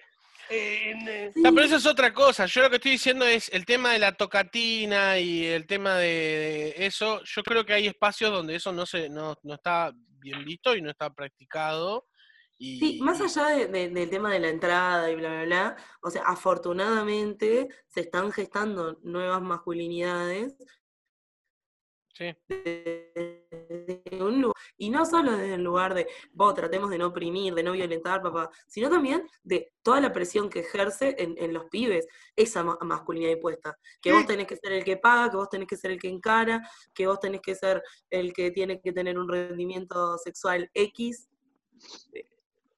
[0.50, 2.46] Eh, eh, Sí, No, pero eso es otra cosa.
[2.46, 6.06] Yo lo que estoy diciendo es el tema de la tocatina y el tema de,
[6.76, 7.22] de eso.
[7.24, 10.82] Yo creo que hay espacios donde eso no se no, no está bien visto y
[10.82, 12.06] no está practicado.
[12.60, 15.76] Y, Sí, más allá de- de- del tema de la entrada y bla, bla, bla,
[16.02, 20.56] o sea, afortunadamente se están gestando nuevas masculinidades
[22.18, 22.34] Sí,
[24.20, 27.72] un y no solo desde el lugar de, vos tratemos de no oprimir, de no
[27.72, 32.64] violentar, papá, sino también de toda la presión que ejerce en, en los pibes esa
[32.64, 33.78] ma- masculinidad impuesta.
[34.00, 36.08] Que vos tenés que ser el que paga, que vos tenés que ser el que
[36.08, 36.60] encara,
[36.92, 41.28] que vos tenés que ser el que tiene que tener un rendimiento sexual X.
[42.12, 42.24] Eh,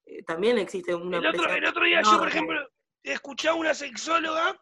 [0.05, 2.69] eh, también existe una El otro, presión el otro día yo, por ejemplo,
[3.01, 4.61] escuchaba una sexóloga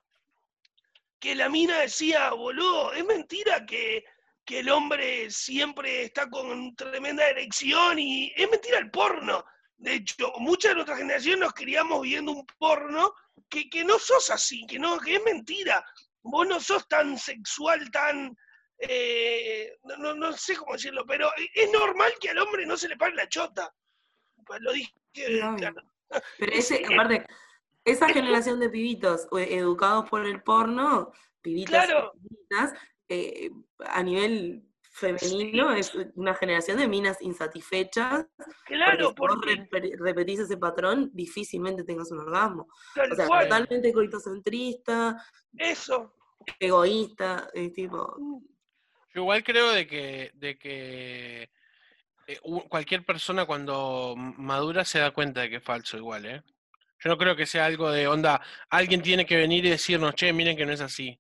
[1.19, 4.05] que la mina decía, boludo, es mentira que,
[4.49, 9.45] que el hombre siempre está con tremenda erección y es mentira el porno.
[9.77, 13.13] De hecho, mucha de nuestra generación nos criamos viendo un porno
[13.47, 15.85] que, que no sos así, que no, que es mentira.
[16.23, 18.35] Vos no sos tan sexual, tan
[18.79, 22.97] eh, no, no, sé cómo decirlo, pero es normal que al hombre no se le
[22.97, 23.71] pare la chota.
[24.47, 25.83] Pues lo dije, claro.
[26.39, 27.27] Pero Es- ese, es- aparte,
[27.85, 32.73] esa generación de pibitos eh, educados por el porno, pibitas y pibitas,
[33.09, 38.25] eh, a nivel femenino es una generación de minas insatisfechas,
[38.65, 42.67] Claro, porque si vos porque repe- repetís ese patrón, difícilmente tengas un orgasmo.
[42.95, 45.23] tal O sea, cual, totalmente coitocentrista,
[45.57, 46.13] eso.
[46.59, 48.15] egoísta, es tipo,
[49.13, 51.49] Yo igual creo de que, de que
[52.27, 56.43] eh, cualquier persona cuando madura se da cuenta de que es falso igual, ¿eh?
[57.01, 60.33] Yo no creo que sea algo de onda, alguien tiene que venir y decirnos, che,
[60.33, 61.17] miren que no es así.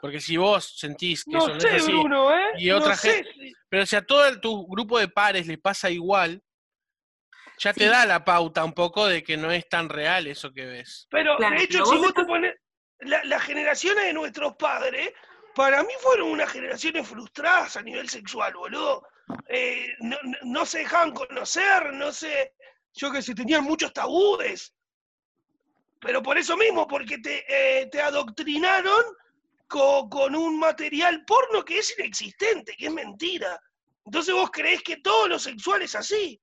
[0.00, 2.44] Porque si vos sentís que eso No sé, es así, Bruno, ¿eh?
[2.58, 5.46] y otra no sé gente- si- pero si a todo el- tu grupo de pares
[5.46, 6.40] le pasa igual,
[7.58, 10.64] ya te da la pauta un poco de que no es tan real eso que
[10.64, 11.08] ves.
[11.10, 12.54] Pero, Claro, de hecho, si vos te pones...
[13.00, 15.12] la- Las generaciones de nuestros padres,
[15.54, 19.04] para mí fueron unas generaciones frustradas a nivel sexual, boludo.
[19.48, 22.54] Eh, no, no- no se dejaban conocer, no sé...
[22.94, 24.72] Yo que sé, tenían muchos tabúes.
[26.00, 29.02] Pero por eso mismo, porque te, eh, te adoctrinaron
[29.68, 33.60] co- con un material porno que es inexistente, que es mentira.
[34.04, 36.40] Entonces vos creés que todo lo sexual es así.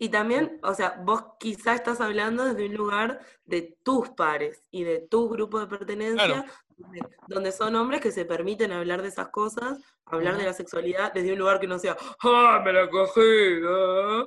[0.00, 4.84] Y también, o sea, vos quizá estás hablando desde un lugar de tus pares y
[4.84, 6.44] de tu grupo de pertenencia,
[6.76, 11.12] donde, donde son hombres que se permiten hablar de esas cosas, hablar de la sexualidad
[11.12, 13.20] desde un lugar que no sea, ¡ah, me la cogí!
[13.66, 14.24] ah",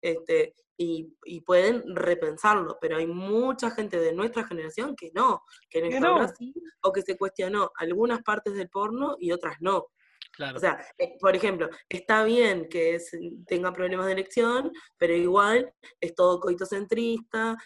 [0.00, 5.80] Este, y, y pueden repensarlo, pero hay mucha gente de nuestra generación que no, que
[5.82, 6.20] no Que está no.
[6.20, 6.52] así,
[6.82, 9.86] o que se cuestionó algunas partes del porno y otras no.
[10.32, 10.56] Claro.
[10.56, 13.10] O sea, eh, por ejemplo, está bien que es-
[13.46, 17.56] tenga problemas de elección, pero igual es todo coitocentrista,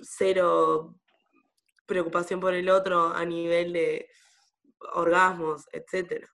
[0.00, 0.96] cero
[1.86, 4.08] preocupación por el otro a nivel de
[4.94, 6.28] orgasmos, etcétera.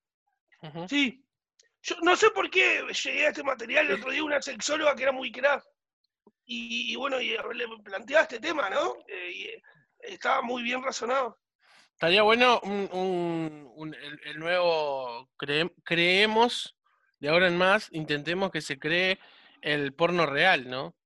[0.62, 0.86] Ujú.
[0.88, 1.24] Sí.
[1.82, 5.04] Yo no sé por qué llegué a este material el otro día una sexóloga que
[5.04, 5.64] era muy crack.
[6.50, 8.94] Y, y bueno, y le planteaba este tema, ¿no?
[9.06, 9.62] Eh, y, eh,
[10.00, 11.38] estaba muy bien razonado.
[11.92, 16.74] Estaría bueno un, un- un- el, el nuevo, cre- creemos,
[17.18, 19.18] de ahora en más, intentemos que se cree
[19.60, 20.96] el porno real, ¿no?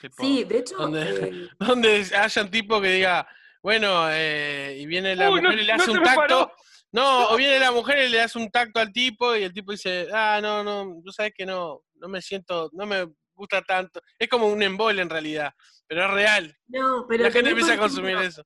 [0.00, 3.28] Tipo, Sí, de hecho, donde- eh, Donde haya un tipo que diga,
[3.62, 6.20] bueno, eh, y viene la Uy, no- mujer y le no hace un tacto.
[6.20, 6.52] paró.
[6.92, 9.72] No, o viene la mujer y le hace un tacto al tipo y el tipo
[9.72, 13.06] dice, ah, no, no, tú sabes que no, no me siento, no me
[13.40, 14.00] gusta tanto.
[14.18, 15.52] Es como un embole en realidad,
[15.86, 16.56] pero es real.
[16.68, 18.44] no, pero la gente empieza a consumir eso.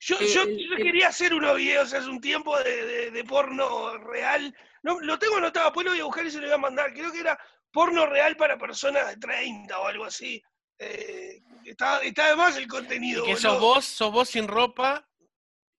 [0.00, 4.52] Yo, Eh, yo, quería hacer unos videos hace un tiempo de, de- de porno real.
[4.82, 6.92] No, lo tengo anotado, después lo voy a buscar y se lo voy a mandar.
[6.92, 7.38] Creo que era
[7.70, 10.42] porno real para personas de 30 o algo así.
[10.78, 13.24] Eh, está, está además el Y contenido.
[13.24, 15.06] que sos vos, sos vos sin ropa.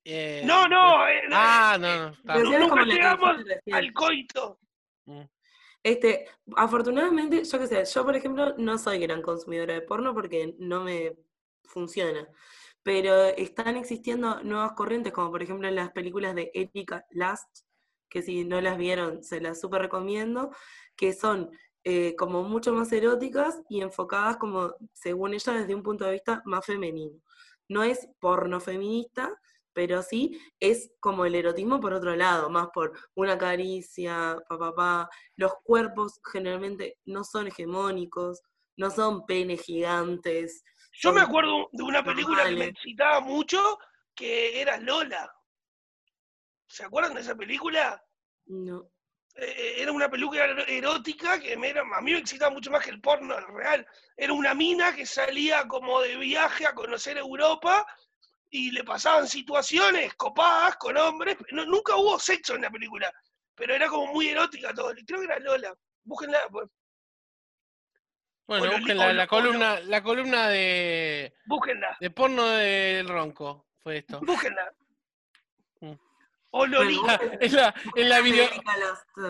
[0.05, 2.59] eh, No, no, eh, Ah, no, no.
[2.59, 3.35] nunca llegamos
[3.73, 4.59] al coito.
[5.83, 10.55] Este, afortunadamente, yo qué sé, yo por ejemplo no soy gran consumidora de porno porque
[10.57, 11.17] no me
[11.65, 12.27] funciona.
[12.83, 17.49] Pero están existiendo nuevas corrientes, como por ejemplo las películas de Erika Last,
[18.09, 20.51] que si no las vieron, se las súper recomiendo,
[20.95, 21.51] que son
[21.83, 26.41] eh, como mucho más eróticas y enfocadas como, según ella, desde un punto de vista
[26.45, 27.19] más femenino.
[27.67, 29.37] No es porno feminista,
[29.73, 35.09] pero sí es como el erotismo por otro lado, más por una caricia, papá, pa,
[35.35, 38.41] los cuerpos generalmente no son hegemónicos,
[38.77, 40.63] no son penes gigantes.
[40.93, 43.79] Yo me acuerdo de una película que me excitaba mucho,
[44.15, 45.31] que era Lola.
[46.67, 48.01] ¿Se acuerdan de esa película?
[48.45, 48.89] No.
[49.35, 52.91] Eh, era una película erótica que me era, a mí me excitaba mucho más que
[52.91, 53.87] el porno el real.
[54.15, 57.85] Era una mina que salía como de viaje a conocer Europa
[58.55, 61.35] y le pasaban situaciones copadas con hombres.
[61.51, 63.11] No- nunca hubo sexo en la película,
[63.55, 64.93] pero era como muy erótica todo.
[65.07, 65.73] Creo que era Lola.
[66.03, 66.39] Búsquenla.
[66.51, 66.69] pues,
[68.45, 71.97] Bueno, o lo- busquen la, columna, la columna de, Búsquenla.
[71.99, 73.65] de porno del ronco.
[73.81, 74.19] Fue esto.
[74.21, 74.71] Búsquenla.
[75.81, 75.93] Mm.
[76.51, 76.65] O
[77.41, 78.49] En la, en la video-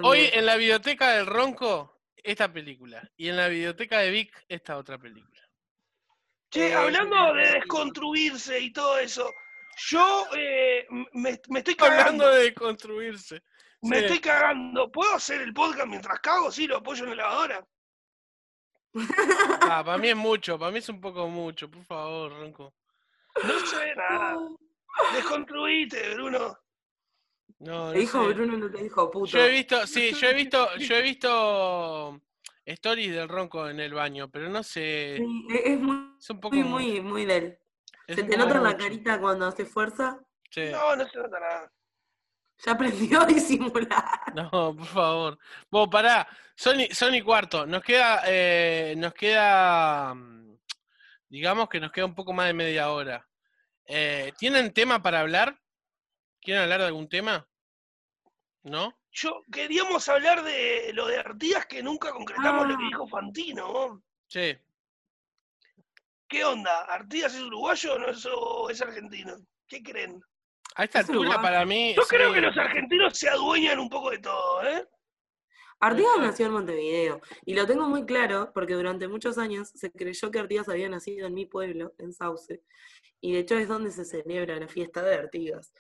[0.04, 3.02] hoy en la videoteca del ronco, esta película.
[3.16, 5.33] Y en la videoteca de Vic, esta otra película.
[6.54, 9.34] Che, Eh, hablando de desconstruirse y todo eso,
[9.90, 12.26] yo eh, me, me estoy cagando.
[12.26, 13.42] Hablando de construirse.
[13.82, 14.04] Me Sí.
[14.06, 14.92] estoy cagando.
[14.92, 16.52] ¿Puedo hacer el podcast mientras cago?
[16.52, 17.68] Sí, lo apoyo en la lavadora.
[19.62, 22.76] Ah, para mí es mucho, para mí es un poco mucho, por favor, ronco.
[23.44, 24.38] No sé nada.
[25.16, 26.56] Desconstruite, Bruno.
[27.60, 28.34] No, no Te dijo sé.
[28.36, 29.26] Bruno, no te dijo puto.
[29.26, 32.22] Yo he visto, sí, yo he visto, yo he visto
[32.66, 36.40] stories del ronco en el baño, pero no sé, Sí, es es muy, es un
[36.40, 37.60] poco muy, muy, muy de él.
[38.08, 40.20] es ¿Se te nota en la carita cuando se esfuerza?
[40.50, 40.70] Sí.
[40.72, 41.72] No, no se nota nada.
[42.66, 44.04] Ya aprendió a disimular.
[44.36, 45.40] No, por favor.
[45.70, 46.28] Vos, pará.
[46.56, 47.66] Sony, Sony cuarto.
[47.66, 50.16] Nos queda, eh, nos queda,
[51.28, 53.28] digamos que nos queda un poco más de media hora.
[53.86, 55.60] Eh, ¿Tienen tema para hablar?
[56.40, 57.46] ¿Quieren hablar de algún tema?
[58.64, 58.98] ¿No?
[59.12, 62.88] Yo queríamos hablar de lo de Artigas que nunca concretamos lo que Ah.
[62.90, 63.68] dijo Fantino.
[63.74, 64.04] ¿no?
[64.28, 64.58] Sí.
[66.28, 66.82] ¿Qué onda?
[66.86, 69.36] ¿Artigas es uruguayo o no es, o es argentino?
[69.68, 70.22] ¿Qué creen?
[70.76, 71.42] A esta Es altura uruguayo.
[71.44, 71.94] para mí.
[71.96, 74.88] Yo creo que los argentinos se adueñan un poco de todo, ¿eh?
[75.80, 80.32] Artigas nació en Montevideo y lo tengo muy claro porque durante muchos años se creyó
[80.32, 82.64] que Artigas había nacido en mi pueblo, en Sauce,
[83.20, 85.74] y de hecho es donde se celebra la fiesta de Artigas.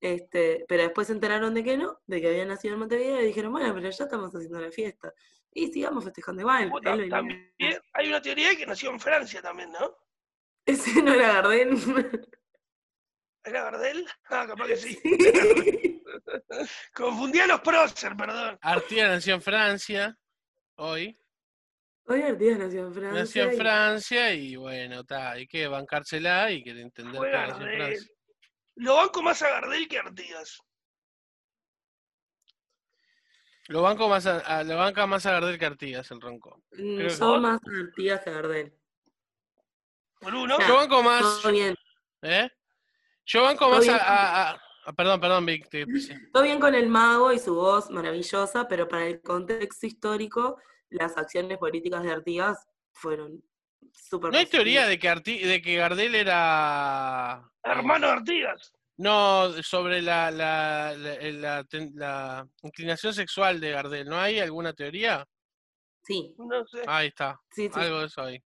[0.00, 3.26] Este, pero después se enteraron de que no, de que había nacido en Montevideo y
[3.26, 5.12] dijeron, bueno, pero ya estamos haciendo la fiesta.
[5.52, 6.70] Y sigamos festejando igual.
[6.70, 7.52] Puta, él también
[7.92, 9.96] hay una teoría de que nació en Francia también, ¿no?
[10.64, 11.70] Ese no era Gardel.
[13.44, 14.06] ¿Era Gardel?
[14.28, 14.94] Ah, capaz que sí.
[15.02, 16.02] Sí.
[16.94, 18.58] Confundí a los prócer, perdón.
[18.62, 20.18] Artigas nació en Francia.
[20.76, 21.18] Hoy.
[22.04, 23.20] Hoy Artigas nació en Francia.
[23.20, 27.66] Nació en y- Francia y bueno, está, hay que bancársela y que entender que nació
[27.66, 27.76] en.
[27.76, 28.10] Francia.
[28.80, 30.58] Lo banco más a Gardel que a Artigas.
[33.68, 36.62] Lo banco más a, a- lo banca más a Gardel que Artigas, el ronco.
[36.72, 38.74] Mm, Creo que- Yo más Artigas que Gardel.
[40.22, 40.58] Bruno.
[40.58, 40.66] Ya.
[40.68, 41.20] Yo banco más.
[41.42, 41.74] Todo bien.
[42.22, 42.48] ¿Eh?
[43.26, 45.68] Yo banco más a, a- a- a- Perdón, perdón, Vic.
[45.68, 46.14] te- sí.
[46.32, 51.16] Todo bien con el mago y su voz maravillosa, pero para el contexto histórico, las
[51.18, 53.44] acciones políticas de Artigas fueron
[53.92, 57.42] súper ¿No hay teoría de que, Arti- de que Gardel era.
[57.62, 58.72] Hermano de Artigas.
[58.96, 64.08] No, sobre la, la, la, la ten- la inclinación sexual de Gardel.
[64.08, 65.26] ¿No hay alguna teoría?
[66.02, 66.82] Sí, No sé.
[66.86, 67.40] Ahí está.
[67.50, 67.80] sí, sí.
[67.80, 68.42] Algo de eso hay.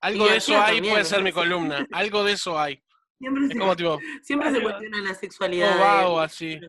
[0.00, 1.86] Algo de eso hay también, puede ser mi columna.
[1.92, 2.82] Algo de eso hay.
[3.18, 5.70] Siempre, Es se, como tipo, siempre se Algo- cuestiona la sexualidad.
[5.72, 6.60] todo vago así.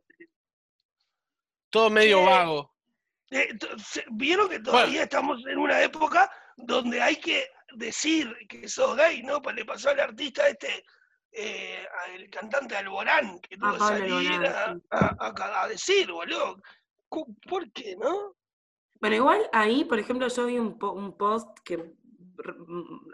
[1.69, 2.73] Todo medio vago.
[3.31, 3.47] Eh,
[4.11, 6.29] Vieron que todavía estamos en una época
[6.63, 9.41] donde hay que decir que sos gay, ¿no?
[9.41, 10.83] Pues le pasó al artista este
[11.33, 16.61] eh, al cantante Alborán, que tuvo que salir a, a- a- decir, boludo.
[17.49, 18.35] ¿Por qué, no?
[18.99, 21.93] Bueno, igual ahí, por ejemplo, yo vi un, po- un post que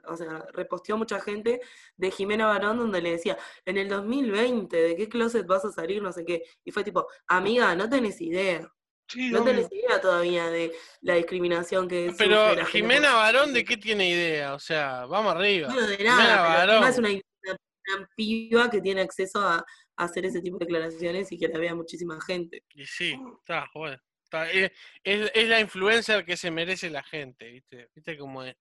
[0.08, 1.60] o sea, reposteó mucha gente
[1.98, 6.02] de Jimena Barón donde le decía, en el 2020, ¿de qué closet vas a salir?
[6.02, 6.43] No sé qué.
[6.64, 8.72] Y fue tipo, amiga, no tenés idea.
[9.08, 13.78] Sí, No tenés idea todavía de la discriminación que Pero la Jimena Barón, ¿de qué
[13.78, 14.53] tiene idea?
[14.53, 15.70] O sea, vamos arriba.
[15.70, 20.26] Bueno, de Jimena nada, encima es una, una- piba que tiene acceso a, a hacer
[20.26, 22.64] ese tipo de declaraciones y que la vea muchísima gente.
[22.76, 23.97] Y sí, está, bueno.
[24.24, 24.72] está, es,
[25.03, 27.89] es- es la influencer que se merece la gente, ¿viste?
[27.95, 28.55] ¿Viste cómo es?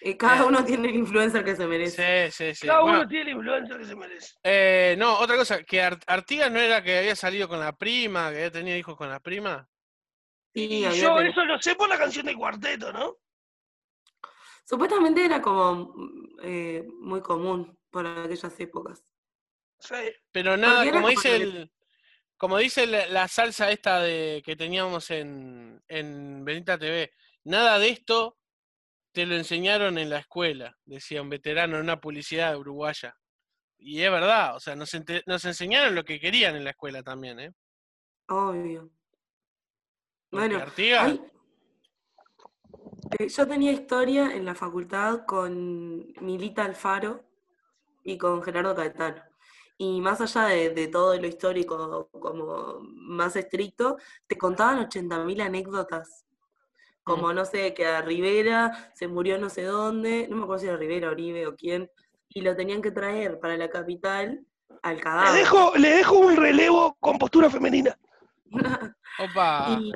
[0.00, 0.46] Eh, cada Eh.
[0.46, 2.30] uno tiene el influencer que se merece.
[2.30, 2.66] Sí, sí, sí.
[2.66, 4.34] Cada Bueno, uno tiene el influencer que se merece.
[4.42, 8.30] eh, no, otra cosa, que Ar- Artigas no era que había salido con la prima,
[8.30, 9.68] que había tenido hijos con la prima.
[10.54, 13.16] Sí, Y yo tenido- eso lo sé por la canción del cuarteto, ¿no?
[14.64, 19.04] Supuestamente era como mm, eh, muy común por aquellas épocas.
[19.78, 19.94] Sí.
[20.32, 21.72] Pero nada, como como dice el,
[22.36, 27.12] como dice la, la salsa esta de que teníamos en, en Benita TV,
[27.44, 28.38] nada de esto
[29.14, 33.16] te lo enseñaron en la escuela, decía un veterano en una publicidad uruguaya.
[33.78, 37.52] Y es verdad, o sea, nos, enseñaron lo que querían en la escuela también, ¿eh?
[38.28, 38.90] Obvio.
[40.32, 40.60] Bueno,
[40.98, 41.20] hay-
[43.20, 47.24] eh, yo tenía historia en la facultad con Milita Alfaro
[48.02, 49.22] y con Gerardo Caetano.
[49.78, 53.96] Y más allá de, de todo lo histórico como más estricto,
[54.26, 56.23] te contaban 80.000 anécdotas.
[57.04, 60.68] Como, no sé, que a Rivera se murió no sé dónde, no me acuerdo si
[60.68, 61.90] era Rivera, Oribe o quién,
[62.30, 64.44] y lo tenían que traer para la capital
[64.82, 65.40] al Le cadáver.
[65.40, 67.96] dejo, le dejo un relevo con postura femenina.
[69.20, 69.92] opa, Y,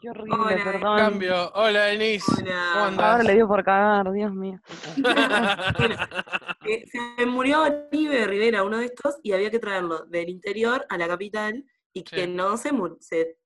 [0.00, 0.98] Qué horrible, Hola, perdón.
[0.98, 1.52] cambio.
[1.54, 2.30] Hola, Denise.
[2.42, 2.70] Hola.
[2.74, 3.12] ¿Cómo andás?
[3.12, 4.60] Ahora le dio por cagar, Dios mío.
[6.68, 10.98] Eh, se murió Oribe Rivera, uno de estos, y había que traerlo del interior a
[10.98, 12.28] la capital y que Sí.
[12.28, 13.38] no se, se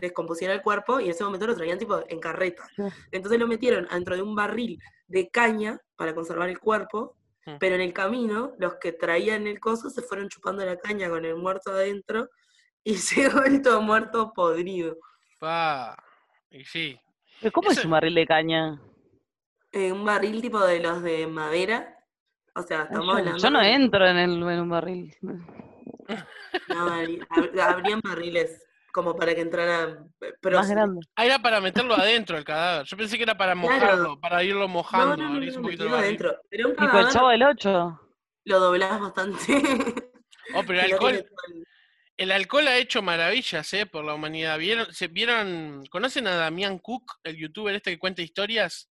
[0.00, 2.68] descompusiera el cuerpo, y en ese momento lo traían tipo en carreta.
[3.10, 7.16] Entonces lo metieron dentro de un barril de caña para conservar el cuerpo,
[7.58, 11.24] pero en el camino los que traían el coso se fueron chupando la caña con
[11.24, 12.28] el muerto adentro
[12.84, 14.96] y llegó el todo muerto podrido.
[15.38, 15.96] Pa,
[16.50, 16.98] y sí.
[17.40, 18.80] ¿Pero ¿Cómo Eso- es un barril de caña?
[19.72, 21.96] Eh, un barril tipo de los de madera.
[22.54, 23.38] O sea, Yo, estamos hablando.
[23.38, 25.14] yo no entro en, el, en un barril.
[26.68, 31.00] No, habría- hab- habrían barriles como para que entraran eh, grande.
[31.16, 32.86] Ah, era para meterlo adentro el cadáver.
[32.86, 33.68] Yo pensé que era para Claro.
[33.74, 35.16] mojarlo, para irlo mojando.
[35.16, 36.36] no, no, un poquito adentro.
[36.48, 38.00] Pero un el chavo del 8.
[38.44, 39.38] lo doblás bastante.
[40.52, 41.64] Oh, pero el alcohol, el-
[42.16, 43.86] el alcohol ha hecho maravillas, ¿eh?
[43.86, 44.58] Por la humanidad.
[44.58, 48.90] ¿Vieron, se, ¿Vieron, ¿Conocen a Damián Cook, el youtuber este que cuenta historias?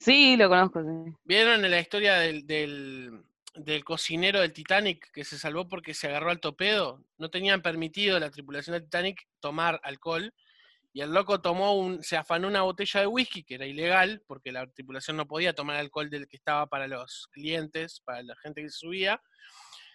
[0.00, 1.14] Sí, lo conozco, sí.
[1.24, 3.22] ¿Vieron la historia del, del,
[3.54, 7.04] del cocinero del Titanic que se salvó porque se agarró al topedo?
[7.18, 10.32] No tenían permitido la tripulación del Titanic tomar alcohol.
[10.92, 14.52] Y el loco tomó un, se afanó una botella de whisky, que era ilegal, porque
[14.52, 18.62] la tripulación no podía tomar alcohol del que estaba para los clientes, para la gente
[18.62, 19.20] que subía.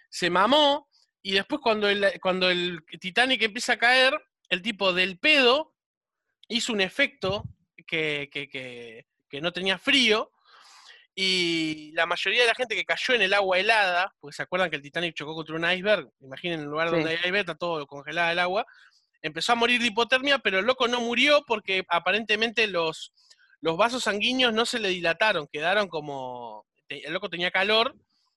[0.09, 0.89] Se mamó,
[1.21, 5.73] y después cuando el, cuando el Titanic empieza a caer, el tipo del pedo
[6.49, 7.43] hizo un efecto
[7.87, 10.31] que, que, que, que no tenía frío,
[11.15, 14.69] y la mayoría de la gente que cayó en el agua helada, porque se acuerdan
[14.69, 16.95] que el Titanic chocó contra un iceberg, imaginen el lugar Sí.
[16.95, 18.65] donde hay iceberg, está todo congelado el agua,
[19.21, 23.11] empezó a morir de hipotermia, pero el loco no murió porque aparentemente los,
[23.61, 27.95] los vasos sanguíneos no se le dilataron, quedaron como, el loco tenía calor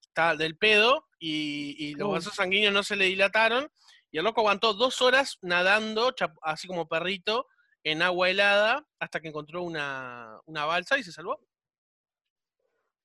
[0.09, 2.14] estaba del pedo y, y los Uy.
[2.14, 3.70] vasos sanguíneos no se le dilataron,
[4.11, 7.47] y el loco aguantó dos horas nadando, así como perrito,
[7.83, 11.41] en agua helada, hasta que encontró una, una balsa y se salvó.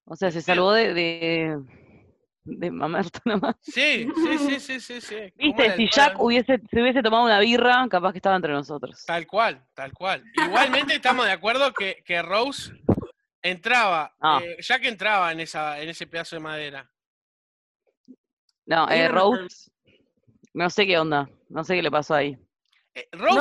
[0.10, 1.60] O sea, se salvó de, de,
[2.46, 3.56] de mamerto nomás.
[3.62, 5.16] Sí, sí, sí, sí, sí, sí.
[5.38, 9.04] ¿Cómo Viste, si Jack hubiese, se hubiese tomado una birra, capaz que estaba entre nosotros.
[9.06, 10.24] Tal cual, tal cual.
[10.46, 12.72] Igualmente estamos de acuerdo que, que Rose
[13.42, 14.40] entraba, Ah.
[14.44, 16.90] eh, Jack entraba en esa, en ese pedazo de madera.
[18.66, 19.08] No, eh.
[19.10, 19.70] Rose,
[20.54, 22.38] no sé qué onda, no sé qué le pasó ahí.
[22.94, 23.40] Eh, Rose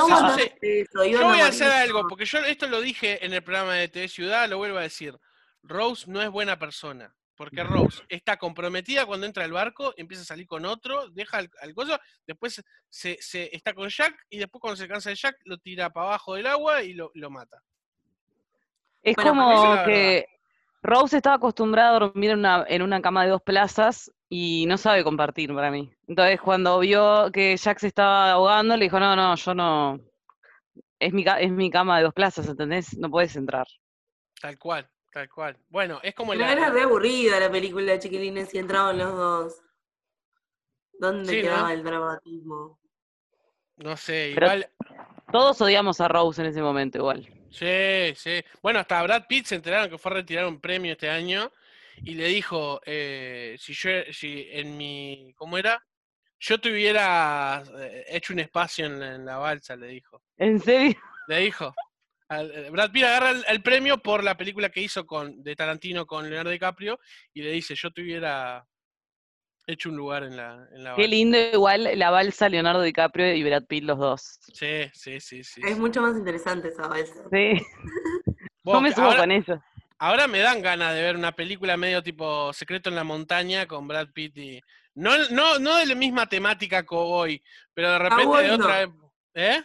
[0.93, 3.73] No iban Yo voy a hacer algo, porque yo esto lo dije en el programa
[3.73, 5.17] de TV Ciudad, lo vuelvo a decir.
[5.63, 10.25] Rose no es buena persona, porque Rose está comprometida cuando entra al barco, empieza a
[10.25, 14.61] salir con otro, deja al, al coso, después se, se- está con Jack y después
[14.61, 17.61] cuando se cansa de Jack lo tira para abajo del agua y lo, lo mata.
[19.03, 20.25] Es Bueno, como que
[20.81, 24.77] Rose estaba acostumbrada a dormir en una, en una cama de dos plazas y no
[24.77, 25.89] sabe compartir para mí.
[26.07, 29.99] Entonces, cuando vio que Jack se estaba ahogando, le dijo, no, no, yo no...
[30.99, 32.97] Es mi, es mi cama de dos plazas, ¿entendés?
[32.97, 33.67] No puedes entrar.
[34.41, 35.57] Tal cual, Tal cual.
[35.69, 36.51] Bueno, es como Pero la.
[36.53, 39.61] era re aburrida la película de Chiquilines si entraban los dos.
[40.99, 41.41] ¿Dónde Sí, ¿no?
[41.43, 42.79] quedaba el dramatismo?
[43.77, 44.69] No sé, Pero- igual.
[45.31, 47.27] Todos odiamos a Rose en ese momento igual.
[47.51, 48.43] Sí, sí.
[48.61, 51.51] Bueno, hasta Brad Pitt se enteraron que fue a retirar un premio este año
[51.97, 55.83] y le dijo, eh, si yo, si en mi, ¿cómo era?
[56.39, 60.21] Yo tuviera eh, hecho un espacio en la, en la balsa, le dijo.
[60.37, 60.95] ¿En serio?
[61.27, 61.73] Le dijo.
[62.29, 66.05] Eh, Brad Pitt agarra el, el premio por la película que hizo con, de Tarantino
[66.05, 66.99] con Leonardo DiCaprio
[67.33, 68.65] y le dice, yo tuviera
[69.65, 71.07] hecho un lugar en la, en la Qué balsa.
[71.07, 74.39] lindo igual la balsa Leonardo DiCaprio y Brad Pitt los dos.
[74.53, 75.61] Sí, sí, sí, sí.
[75.63, 75.79] Es sí.
[75.79, 77.23] mucho más interesante esa balsa.
[77.31, 77.53] Sí,
[78.81, 79.59] me subo ahora- con ellos.
[79.99, 83.87] Ahora me dan ganas de ver una película medio tipo Secreto en la Montaña con
[83.87, 84.61] Brad Pitt y.
[84.93, 87.41] No, no, no de la misma temática Cowboy,
[87.73, 88.83] pero de repente de otra.
[89.33, 89.63] ¿Eh?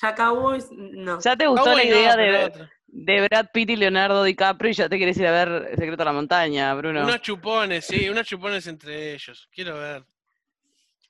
[0.00, 1.20] Ya Cowboys, no.
[1.20, 4.88] ¿Ya te gustó la no, idea de, de Brad Pitt y Leonardo DiCaprio y ya
[4.88, 7.02] te querés ir a ver Secreto a la Montaña, Bruno?
[7.02, 9.48] Unos chupones, sí, unos chupones entre ellos.
[9.52, 10.04] Quiero ver.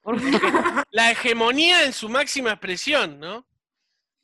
[0.03, 0.85] Por favor.
[0.91, 3.47] La hegemonía en su máxima expresión, ¿no?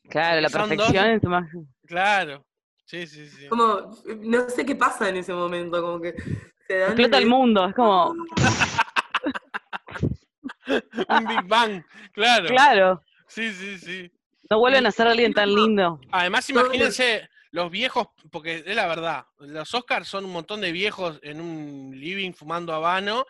[0.09, 1.67] Claro, la perfección en su máximo.
[1.87, 2.45] Claro.
[2.85, 3.49] Sí, sí, sí.
[3.49, 6.15] Como, no sé qué pasa en ese momento, como que
[6.67, 6.89] se dan...
[6.93, 8.15] Explota el mundo, es como,
[10.67, 11.83] Un Big Bang,
[12.13, 12.47] claro.
[12.47, 14.11] claro, Sí, sí, sí.
[14.51, 16.01] No vuelven a ser alguien tan lindo.
[16.11, 21.19] Además, imagínense los viejos, porque es la verdad, los Oscars son un montón de viejos
[21.23, 23.25] en un living fumando habano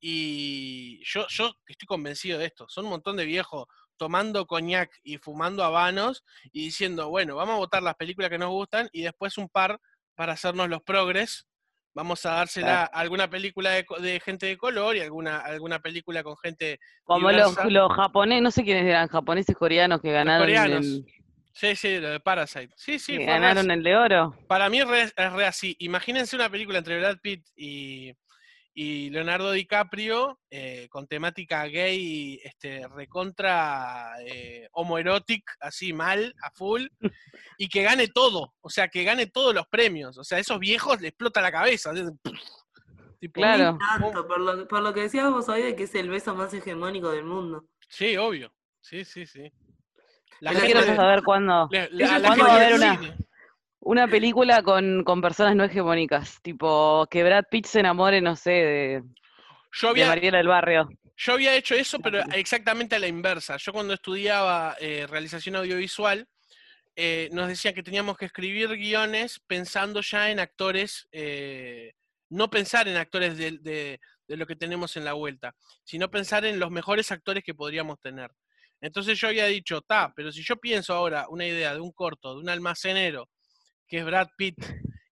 [0.00, 3.66] y yo, yo estoy convencido de esto, son un montón de viejos
[3.96, 8.50] tomando coñac y fumando habanos y diciendo, bueno, vamos a votar las películas que nos
[8.50, 9.80] gustan y después un par
[10.14, 11.46] para hacernos los progres.
[11.94, 12.90] Vamos a dársela Claro.
[12.92, 17.56] a alguna película de, gente de color y alguna, alguna película con gente Como los,
[17.66, 21.06] los japoneses, no sé quiénes eran, japoneses coreanos que ganaron coreanos, el,
[21.54, 22.70] Sí, sí, lo de Parasite.
[22.76, 24.36] Sí, sí, que fue ganaron el de oro.
[24.48, 25.76] Para mí es re, es re así.
[25.78, 28.12] Imagínense una película entre Brad Pitt y,
[28.76, 36.86] y Leonardo DiCaprio eh, con temática gay, este, recontra eh, homoerotic, así mal, a full,
[37.56, 38.52] y que gane todo.
[38.60, 40.18] O sea, que gane todos los premios.
[40.18, 41.90] O sea, a esos viejos les explota la cabeza.
[41.92, 42.02] así,
[43.20, 43.78] tipo, Claro.
[43.78, 46.52] Tanto, por lo, por lo que decías vos hoy de que es el beso más
[46.52, 47.66] hegemónico del mundo.
[47.88, 48.52] Sí, obvio.
[48.80, 49.52] Sí, sí, sí.
[50.40, 51.68] La Yo gente quiero saber cuándo.
[51.70, 53.16] le- Ellos la- la ¿cuándo gente va a haber una- cine.
[53.86, 58.50] Una película con, con personas no hegemónicas, tipo que Brad Pitt se enamore, no sé,
[58.50, 59.02] de,
[59.72, 60.88] Yo de había, Mariela del Barrio.
[61.16, 63.56] Yo había hecho eso, pero exactamente a la inversa.
[63.58, 66.26] Yo cuando estudiaba eh, realización audiovisual,
[66.96, 71.92] eh, nos decían que teníamos que escribir guiones pensando ya en actores, eh,
[72.30, 75.54] no pensar en actores de, de- de lo que tenemos en la vuelta,
[75.84, 78.30] sino pensar en los mejores actores que podríamos tener.
[78.80, 82.34] Entonces yo había dicho, ta, pero si yo pienso ahora una idea de un corto,
[82.34, 83.28] de un almacenero,
[83.94, 84.56] que es Brad Pitt,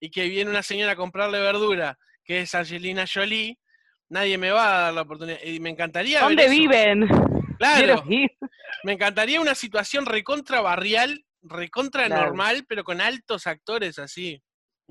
[0.01, 3.57] y que viene una señora a comprarle verdura, que es Angelina Jolie,
[4.09, 5.39] nadie me va a dar la oportunidad.
[5.45, 7.07] Y me encantaría ¿Dónde viven?
[7.61, 8.03] Claro,
[8.83, 12.25] me encantaría una situación recontra barrial, recontra Claro.
[12.27, 14.43] normal, pero con altos actores así.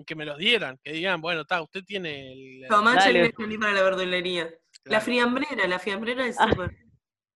[0.08, 2.66] Que me los dieran, que digan, bueno, está, usted tiene el.
[2.70, 3.08] Tomás Dale.
[3.26, 4.50] Angelina Jolie para la verdulería.
[4.86, 6.48] La friambrera, la friambrera es Ah.
[6.50, 6.72] súper.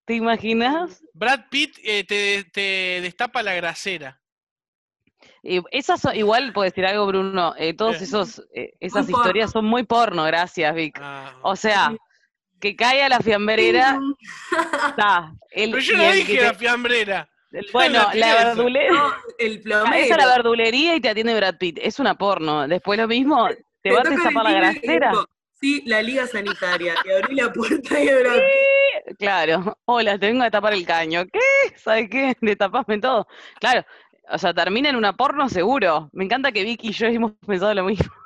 [0.05, 1.03] ¿Te imaginas?
[1.13, 4.21] Brad Pitt eh, te, te destapa la grasera.
[5.47, 7.53] Y esas son, igual puedo decir algo, Bruno.
[7.57, 8.03] eh, todos ¿Qué?
[8.05, 10.97] esos, eh, esas historias son muy porno, gracias, Vic.
[10.99, 11.33] Ah.
[11.43, 11.93] O sea,
[12.59, 13.99] que caiga la fiambrera,
[14.89, 15.31] está.
[15.51, 17.29] El, pero yo no el dije te- la fiambrera.
[17.51, 18.45] el- bueno, no tiene la eso.
[18.47, 18.91] verdulería.
[18.91, 20.17] No, el Esa plomero.
[20.17, 21.77] la verdulería y te atiende Brad Pitt.
[21.81, 22.67] Es una porno.
[22.67, 25.11] Después lo mismo, te Te va a destapar la grasera.
[25.61, 26.95] Sí, la liga sanitaria.
[27.05, 28.33] Y abrí la puerta y ahora.
[29.19, 29.77] Claro.
[29.85, 31.23] Hola, te vengo a tapar el caño.
[31.31, 31.39] ¿Qué?
[31.77, 32.35] ¿Sabes qué?
[32.41, 33.27] Destapame todo.
[33.59, 33.85] Claro.
[34.31, 36.09] O sea, termina en una porno seguro.
[36.13, 38.05] Me encanta que Vicky y yo hemos pensado lo mismo.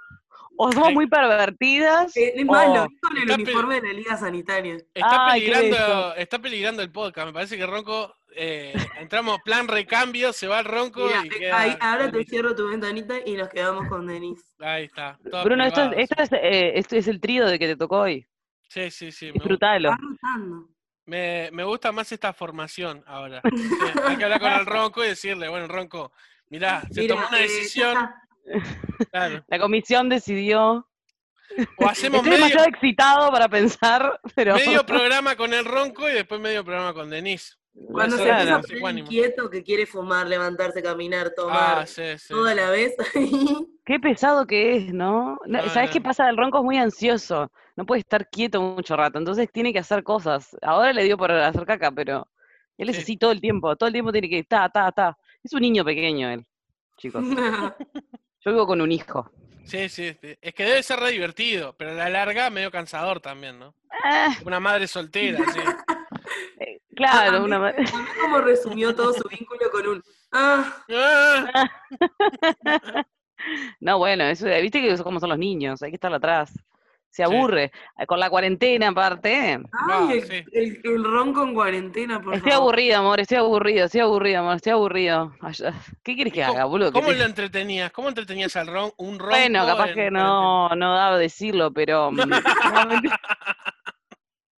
[0.61, 2.11] O somos muy pervertidas.
[2.17, 4.75] Es más, o- lo con el Está uniforme de la liga sanitaria.
[4.93, 7.27] Está Ay, peligrando, está peligrando el podcast.
[7.27, 11.29] Me parece que Ronco, eh, entramos plan recambio, se va el Ronco Mira, y eh,
[11.39, 12.27] queda ahí- ahora te Denis.
[12.29, 14.43] cierro tu ventanita y nos quedamos con Denise.
[14.59, 15.17] Ahí está.
[15.31, 18.27] todo Bruno, esto esto, es, eh, esto es el trío de que te tocó hoy.
[18.67, 19.27] Sí, sí, sí.
[19.27, 19.91] Me, Disfrutalo.
[19.91, 20.67] Va rotando.
[21.09, 23.41] Me, me gusta más esta formación ahora.
[24.05, 26.11] Hay que hablar con el Ronco y decirle, bueno, Ronco,
[26.49, 28.09] mirá, se tomó una eh, decisión.
[29.11, 29.43] claro.
[29.47, 30.85] La comisión decidió.
[31.77, 34.53] O hacemos Estoy medio, demasiado excitado para pensar, pero.
[34.53, 37.55] medio programa con el Ronco y después medio programa con Denise.
[37.87, 42.27] Cuando se empieza a poner inquieto, que quiere fumar, levantarse, caminar, tomar, Ah, sí, sí.
[42.33, 42.93] todo a la vez.
[43.85, 45.37] Qué pesado que es, ¿no?
[45.47, 45.93] No, ¿Sabes no.
[45.93, 46.29] qué pasa?
[46.29, 47.51] El ronco es muy ansioso.
[47.75, 49.17] No puede estar quieto mucho rato.
[49.17, 50.55] Entonces tiene que hacer cosas.
[50.61, 52.27] Ahora le dio por hacer caca, pero
[52.77, 53.01] él es Sí.
[53.01, 53.75] así todo el tiempo.
[53.75, 55.17] Todo el tiempo tiene que ta, ta, ta.
[55.43, 56.45] Es un niño pequeño él,
[56.97, 57.23] chicos.
[58.45, 59.31] Yo vivo con un hijo.
[59.63, 60.35] Sí, sí, sí.
[60.41, 63.73] Es que debe ser re divertido, pero a la larga medio cansador también, ¿no?
[64.03, 65.59] Ah, Una madre soltera, sí.
[66.99, 67.85] Claro, una ma- A mí
[68.21, 70.03] como resumió todo su vínculo con un...
[70.31, 71.69] Ah, Ah,
[73.79, 76.51] No, bueno, eso, viste que eso como son los niños, hay que estar atrás.
[77.11, 77.71] Se aburre.
[77.97, 79.35] Eh, Con la cuarentena aparte.
[79.35, 80.43] ay, Ah, el, sí.
[80.51, 82.63] el, el ronco en cuarentena, por Estoy favor.
[82.73, 85.33] aburrido, amor, estoy aburrido, estoy aburrido, amor, estoy aburrido.
[85.41, 85.73] Ay, ah,
[86.03, 86.91] ¿Qué quieres que ¿Cómo- haga, boludo?
[86.91, 87.91] ¿Cómo te- lo entretenías?
[87.91, 89.31] ¿Cómo entretenías al ron, un ronco?
[89.35, 92.11] Bueno, capaz en que no, no daba decirlo, pero...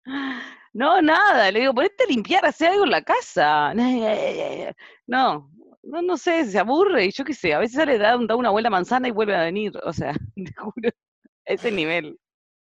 [0.73, 3.73] no, nada, le digo, ponete a limpiar, hacer algo en la casa.
[5.07, 5.51] No,
[5.83, 8.51] no, no sé, se aburre, y yo qué sé, a veces sale, da, da una
[8.51, 12.19] vuelta a manzana y vuelve a venir, o sea, te juro, a ese nivel.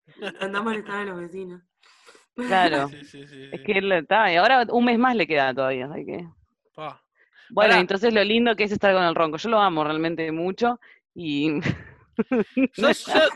[0.41, 1.63] Anda a molestar a los vecinos.
[2.35, 5.55] Claro, Sí, sí, sí, es que él está, y ahora un mes más le queda
[5.55, 6.27] todavía, así que...
[6.75, 7.01] Pa.
[7.51, 7.81] Bueno, Pará.
[7.81, 10.81] entonces lo lindo que es estar con el ronco, yo lo amo realmente mucho,
[11.15, 11.61] y...
[12.75, 13.33] Sos- sos-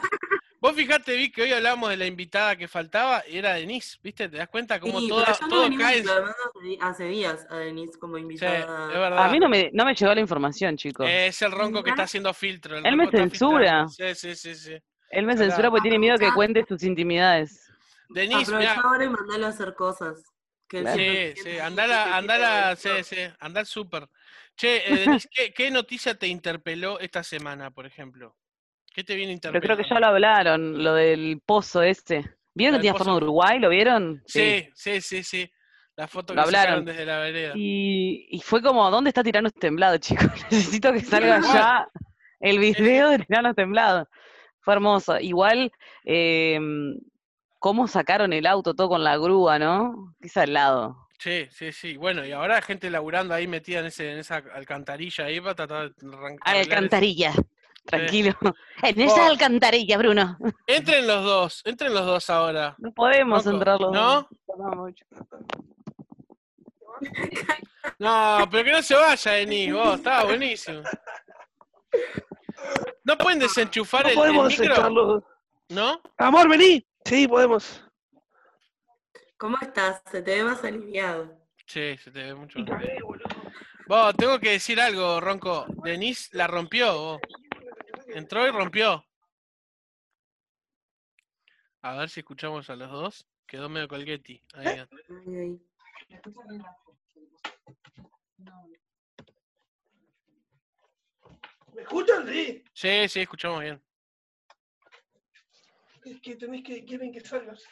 [0.60, 4.28] Vos fijate, vi que hoy hablábamos de la invitada que faltaba, y era Denise, ¿viste?
[4.28, 6.00] ¿Te das cuenta cómo Sí, toda- pero ya no todo cae?
[6.00, 8.86] hace, hace días a Denise como Sí, es invitada.
[8.98, 9.24] verdad.
[9.24, 11.06] A mí no me, no me llegó la información, chicos.
[11.08, 12.76] Es el ronco que está haciendo filtro.
[12.76, 13.86] el Él me censura.
[13.88, 13.88] filtrando.
[13.88, 14.78] Sí, sí, sí, sí.
[15.10, 17.70] Él me censura porque tiene miedo que cuente sus intimidades.
[18.08, 20.22] Denise, Aprovechá mirá, ahora y mandalo a hacer cosas.
[20.68, 20.98] Que Claro.
[20.98, 24.08] Sí, sí, andala, andala, sí, sí, anda al súper.
[24.56, 28.36] Che, eh, Denise, ¿qué, qué noticia te interpeló esta semana, por ejemplo?
[28.94, 32.24] ¿Qué te viene Pero creo que ya lo hablaron, lo del pozo ese.
[32.54, 33.58] ¿Vieron que tenía forma de Uruguay?
[33.60, 34.22] ¿Lo vieron?
[34.26, 35.50] Sí, sí, sí, sí.
[35.94, 36.84] La foto Lo que hablaron.
[36.84, 37.52] desde la vereda.
[37.56, 40.26] Y, y fue como, ¿dónde está Tiranos Temblado, chicos?
[40.50, 41.88] Necesito que salga ya
[42.40, 44.08] el video de Tiranos Temblado.
[44.60, 45.18] Fue hermoso.
[45.20, 45.70] Igual,
[46.04, 46.58] eh,
[47.58, 50.14] cómo sacaron el auto todo con la grúa, ¿no?
[50.20, 50.96] Es al lado.
[51.18, 51.96] Sí, sí, sí.
[51.96, 55.54] Bueno, y ahora hay gente laburando ahí metida en, ese, en esa alcantarilla ahí para
[55.56, 56.72] tratar de arran- arreglar eso.
[56.72, 57.32] Alcantarilla.
[57.88, 58.34] Tranquilo.
[58.82, 59.30] En esa Vos.
[59.30, 60.38] alcantarilla, Bruno.
[60.66, 62.76] Entren los dos, entren los dos ahora.
[62.78, 64.28] No podemos Loco, entrar los ¿no?
[64.56, 64.76] dos.
[64.76, 65.04] Mucho.
[67.98, 70.82] No, pero que no se vaya, Denis, vos, estaba buenísimo.
[73.04, 74.74] ¿No pueden desenchufar No el, el podemos micro?
[74.74, 75.26] echarlo.
[75.70, 76.00] ¿No?
[76.18, 76.86] Amor, vení.
[77.04, 77.84] Sí, podemos.
[79.36, 80.02] ¿Cómo estás?
[80.10, 81.36] Se te ve más aliviado.
[81.66, 82.60] Sí, se te ve mucho.
[83.86, 85.66] Vos, tengo que decir algo, Ronco.
[85.82, 87.20] Denise la rompió, vos.
[88.08, 89.04] Entró y rompió.
[91.82, 93.26] A ver si escuchamos a los dos.
[93.46, 94.42] Quedó medio colguetti.
[94.54, 94.84] Ahí.
[101.74, 102.26] ¿Me escuchan?
[102.26, 102.64] Sí.
[102.72, 103.82] Sí, sí, escuchamos bien.
[106.04, 107.64] Es que tenés que, quieren que salgas.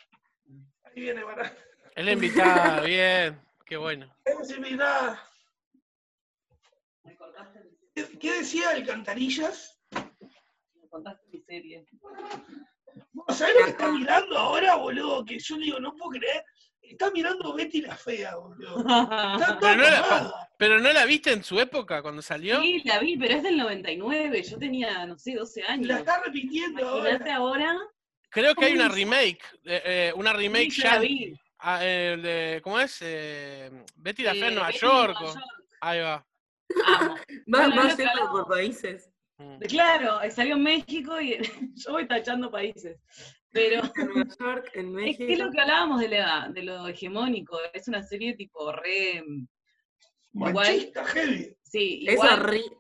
[0.85, 1.57] Ahí viene, para.
[1.95, 3.41] Es la invitada, bien.
[3.65, 4.15] Qué bueno.
[4.25, 5.23] Es invitada.
[7.95, 9.76] ¿Qué- ¿Qué decía Alcantarillas?
[13.13, 15.25] ¿Vos ¿Sabés lo que está mirando ahora, boludo?
[15.25, 16.45] Que yo digo, no puedo creer.
[16.81, 18.79] Está mirando Betty la Fea, boludo.
[18.79, 20.49] Está Pero no la- tomada.
[20.59, 22.61] ¿Pero no la viste en su época cuando salió?
[22.63, 24.43] Sí, la vi, pero es del 99.
[24.43, 25.99] Yo tenía, no sé, 12 La años.
[25.99, 27.11] está repitiendo ahora.
[27.11, 27.77] Imagínate ahora.
[28.31, 29.41] Creo que hay una remake.
[29.65, 30.95] eh, eh, una remake Sí, ya.
[30.95, 31.35] la vi.
[31.59, 32.99] ah, eh, de- ¿Cómo es?
[33.03, 35.17] Eh, Betty la Fea en Eh, Nueva York.
[35.21, 35.45] Nueva o- York.
[35.81, 36.27] Ahí va.
[36.87, 37.15] Amo.
[37.55, 39.11] Va, por países.
[39.39, 39.59] Mm.
[39.69, 41.37] Claro, salió en México y
[41.75, 42.99] yo voy tachando países.
[43.53, 45.27] Pero En Nueva York, en es México.
[45.27, 47.59] que es lo que hablábamos de, la, de lo hegemónico.
[47.73, 49.23] Es una serie tipo re.
[50.33, 51.57] Igual, Machista, heavy.
[51.63, 52.77] sí, Es igual horrible.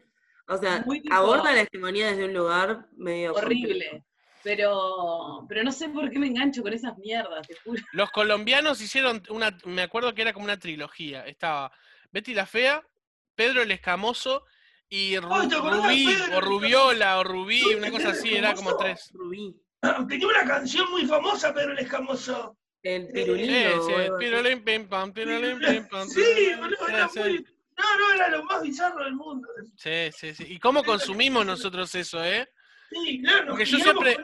[0.48, 4.04] O sea, tipo- aborda la hegemonía desde un lugar medio horrible.
[4.42, 7.82] Pero, pero no sé por qué me engancho con esas mierdas, te juro.
[7.92, 11.26] Los colombianos hicieron una, me acuerdo que era como una trilogía.
[11.26, 11.72] Estaba
[12.12, 12.86] Betty la Fea,
[13.34, 14.44] Pedro el Escamoso
[14.88, 18.34] y Ru- Ay, ¿te acordás de Rubí, o Rubiola, o Rubí, ¿No una cosa así,
[18.34, 19.10] era como tres.
[19.12, 19.54] Rubí.
[20.08, 22.56] Tenía una canción muy famosa, Pedro el Escamoso.
[22.82, 23.82] El Sí, pirulino.
[23.86, 24.10] sí, así.
[24.18, 26.60] pirulín, pim, pam, pirulín, pim, pam, Sí, pirulín.
[26.60, 27.18] boludo, Sí, era sí.
[27.18, 27.46] muy.
[27.78, 29.48] No, no, era lo más bizarro del mundo.
[29.76, 30.44] Sí, sí, sí.
[30.48, 32.48] ¿Y cómo consumimos nosotros eso, eh?
[32.90, 34.16] Sí, claro, Porque yo siempre-.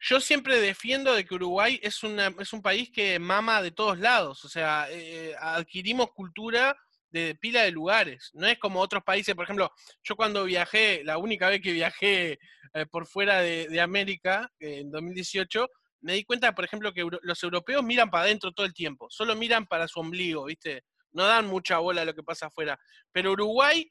[0.00, 3.98] Yo siempre defiendo de que Uruguay es, una, es un país que mama de todos
[3.98, 4.44] lados.
[4.44, 6.76] O sea, eh, adquirimos cultura
[7.12, 8.30] de pila de lugares.
[8.34, 9.70] No es como otros países, por ejemplo,
[10.02, 12.38] yo cuando viajé, la única vez que viajé
[12.74, 15.68] eh, por fuera de, de América, eh, en 2018,
[16.00, 19.06] me di cuenta, por ejemplo, que los europeos miran para adentro todo el tiempo.
[19.08, 20.82] Solo miran para su ombligo, ¿viste?
[21.12, 22.78] No dan mucha bola a lo que pasa afuera.
[23.12, 23.88] Pero Uruguay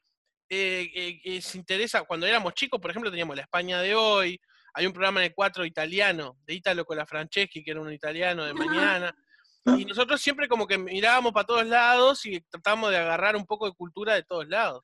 [0.54, 4.38] eh, eh, eh, se interesa, cuando éramos chicos, por ejemplo, teníamos la España de hoy,
[4.74, 8.44] hay un programa el 4 italiano, de Italo con la Franceschi, que era un italiano
[8.44, 8.52] de
[9.00, 9.14] mañana.
[9.64, 13.66] Y nosotros siempre como que mirábamos para todos lados y tratábamos de agarrar un poco
[13.66, 14.82] de cultura de todos lados.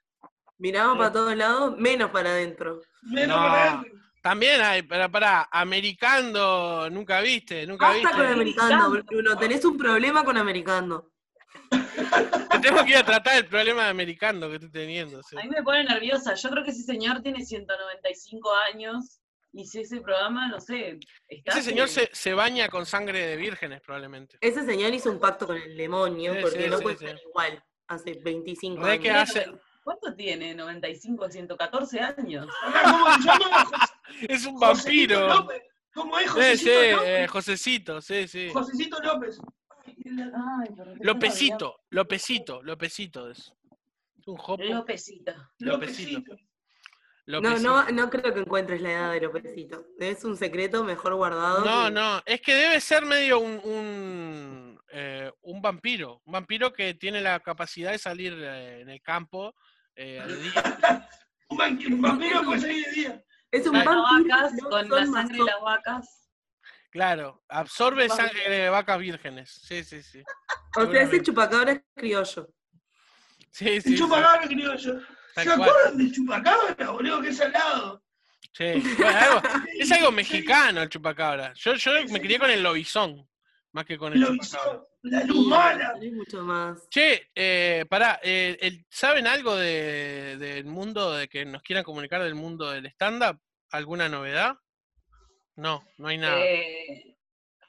[0.59, 2.81] Miramos para todos lados, menos para adentro.
[3.03, 3.43] Menos No.
[3.49, 3.99] para adentro.
[4.23, 8.33] También hay, para, para, americando, nunca viste, nunca Basta con viste.
[8.35, 9.37] americano, Bruno.
[9.39, 11.11] Tenés un problema con americano.
[12.51, 15.23] Te tengo que ir a tratar el problema de americano que estoy teniendo.
[15.23, 15.37] sí.
[15.39, 16.35] A mí me pone nerviosa.
[16.35, 19.21] Yo creo que ese señor tiene 195 años
[19.61, 20.99] y si ese programa, no sé.
[21.27, 24.39] está Ese señor hace- se, se baña con sangre de vírgenes, probablemente.
[24.41, 27.07] Ese señor hizo un pacto con el demonio Sí, porque sí, no sí, puede sí.
[27.07, 27.65] ser igual.
[27.89, 29.03] Hace 25 Re años.
[29.03, 29.53] que hace-
[29.83, 30.55] ¿Cuánto tiene?
[30.55, 32.47] 95, 114 años.
[34.29, 35.29] Es un vampiro.
[35.29, 35.63] López.
[35.95, 37.09] ¿Cómo es Sí, Josecito sí, López?
[37.09, 38.51] eh, Josecito, sí, sí.
[38.53, 39.39] Josecito López.
[39.87, 40.69] Ay,
[41.01, 43.53] Lopecito, Lopecito, Lopecito es.
[44.27, 44.63] Un jopo.
[44.63, 45.33] Lópezito.
[45.59, 46.37] Lópezito.
[47.29, 47.69] No, Lopecito.
[47.69, 49.85] no, no creo que encuentres la edad de Lópezito.
[49.99, 51.63] Es un secreto mejor guardado.
[51.65, 56.23] No, que- no, es que debe ser medio un, un, eh, un vampiro.
[56.25, 59.55] Un vampiro que tiene la capacidad de salir eh, en el campo
[59.95, 61.09] eh, de día.
[61.51, 63.23] Un van- un vampiro de día.
[63.51, 66.31] Es un vampiro, vacas, no con la sangre de las vacas.
[66.91, 68.29] Claro, absorbe Vampiro.
[68.31, 69.51] sangre de vacas vírgenes.
[69.67, 70.23] Sí, sí, sí.
[70.79, 72.49] O sea, ese chupacabra criollo.
[73.51, 73.91] Sí, sí.
[73.93, 75.01] El chupacabra criollo.
[75.45, 77.21] ¿Se acuerdan del chupacabra, boludo?
[77.23, 78.03] Que es salado.
[78.53, 78.65] Sí,
[78.99, 79.43] bueno, algo-
[79.79, 81.53] es algo mexicano el chupacabra.
[81.55, 83.29] Yo, yo me crié con el lobizón,
[83.73, 84.83] más que con el Lo chupacabra.
[85.03, 85.95] la luz mala.
[85.95, 86.89] Tenés mucho más.
[86.89, 92.23] Che, eh, pará, eh, el- ¿saben algo de- del mundo, de que nos quieran comunicar
[92.23, 93.39] del mundo del stand-up?
[93.71, 94.57] ¿Alguna novedad?
[95.57, 96.41] No, no hay nada.
[96.41, 97.17] Eh,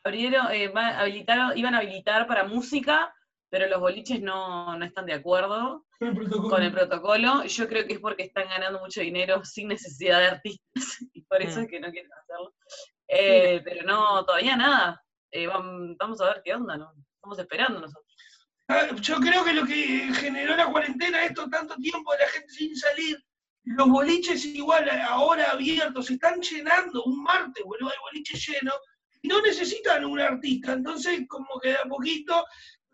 [0.04, 3.14] abrieron, eh, habilitaron, iban a habilitar para música,
[3.50, 7.44] pero los boliches no, no están de acuerdo El con el protocolo.
[7.46, 10.66] Yo creo que es porque están ganando mucho dinero sin necesidad de artistas
[11.14, 11.64] y por eso Mm.
[11.64, 12.54] es que no quieren hacerlo.
[13.08, 15.04] Eh, pero no, todavía nada.
[15.32, 16.92] Eh, vam- vamos a ver qué onda, ¿no?
[17.16, 18.06] Estamos esperando nosotros.
[18.68, 22.50] Ah, Yo creo que lo que generó la cuarentena, esto tanto tiempo de la gente
[22.54, 23.18] sin salir,
[23.64, 28.76] los boliches igual ahora abiertos, se están llenando un martes, boludo, hay boliches llenos,
[29.22, 32.46] y no necesitan un artista, entonces como que de a poquito,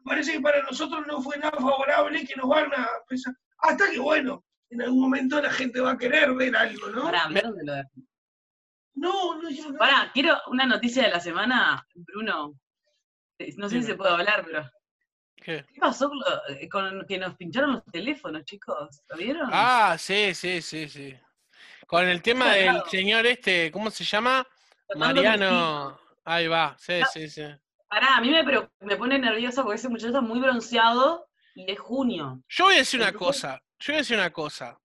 [0.06, 4.00] parece que para nosotros no fue nada favorable que nos van a empezar, hasta que
[4.00, 7.04] bueno, en algún momento la gente va a querer ver algo, ¿no?
[7.04, 7.84] Pará, hablaron de lo de
[8.96, 9.86] No, no dijeron nada.
[9.86, 12.54] Pará, quiero una noticia de la semana, Bruno.
[13.40, 14.70] Eh, No sé si se puede hablar, pero.
[15.36, 15.66] ¿Qué?
[15.74, 19.02] ¿Qué pasó con, lo- eh, con que nos pincharon los teléfonos, chicos?
[19.10, 19.50] ¿Lo vieron?
[19.52, 21.14] Ah, sí, sí, sí, sí.
[21.86, 24.46] Con el tema del señor este, ¿cómo se llama?
[24.96, 26.00] Mariano.
[26.24, 27.44] Ahí va, sí, sí, sí.
[27.96, 28.44] Pará, a mí me,
[28.82, 32.44] me pone nerviosa porque ese muchacho está muy bronceado y es junio.
[32.50, 34.78] Yo voy a decir una cosa, yo voy a decir una cosa.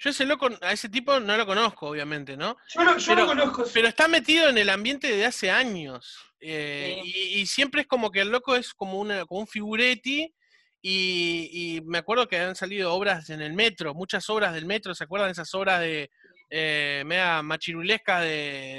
[0.00, 2.56] Yo ese loco, a ese tipo no lo conozco, obviamente, ¿no?
[2.74, 3.64] Yo, no, yo pero- no conozco.
[3.72, 6.18] Pero está metido en el ambiente desde hace años.
[6.40, 10.34] eh, y, y siempre es como que el loco es como, una, como un figuretti.
[10.82, 14.92] Y, y me acuerdo que han salido obras en el metro, muchas obras del metro,
[14.92, 16.10] ¿se acuerdan de esas obras de
[16.50, 18.28] eh, media machirulescas de,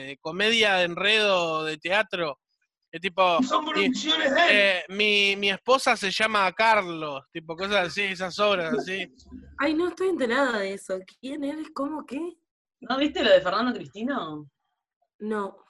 [0.08, 2.38] de comedia, de enredo, de teatro?
[2.98, 4.48] De tipo, Son y- producciones de él.
[4.50, 9.06] eh, mi, mi esposa se llama Carlos, tipo cosas así, esas obras así.
[9.60, 10.98] Ay, no estoy enterada de eso.
[11.22, 11.68] ¿Quién eres?
[11.76, 12.20] ¿Cómo qué?
[12.80, 14.50] ¿No viste lo de Fernando Cristino?
[15.20, 15.64] No.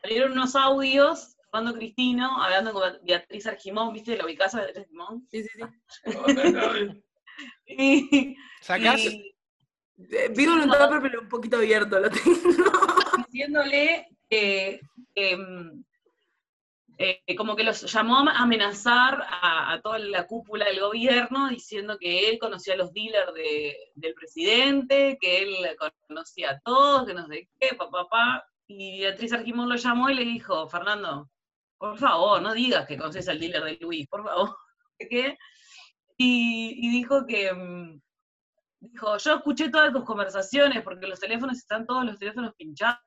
[0.00, 4.16] Salieron unos audios, Fernando Cristino, hablando con Beatriz Argimón, ¿viste?
[4.16, 5.26] ¿Lo ubicás a Beatriz Argimón?
[5.32, 5.64] Sí, sí, sí.
[7.66, 9.00] Y, ¿Sacás?
[9.00, 9.34] y
[10.08, 10.72] Eh, Vi un No.
[10.78, 12.38] tupper, pero un poquito abierto lo tengo.
[13.26, 14.80] diciéndole que,
[15.16, 15.84] que, mm,
[16.98, 22.28] eh, como que los llamó a amenazar a, toda la cúpula del gobierno diciendo que
[22.28, 25.56] él conocía a los dealers de- del presidente, que él
[26.06, 28.44] conocía a todos, que no sé qué, papá, papá.
[28.66, 31.28] Y Beatriz Argimón lo llamó y le dijo, Fernando,
[31.78, 34.56] por favor, no digas que conoces al dealer de Luis, por favor.
[35.10, 35.36] ¿Qué?
[36.16, 38.00] Y, y dijo que, mm,
[38.80, 43.00] dijo, yo escuché todas tus conversaciones porque los teléfonos están todos los teléfonos pinchados,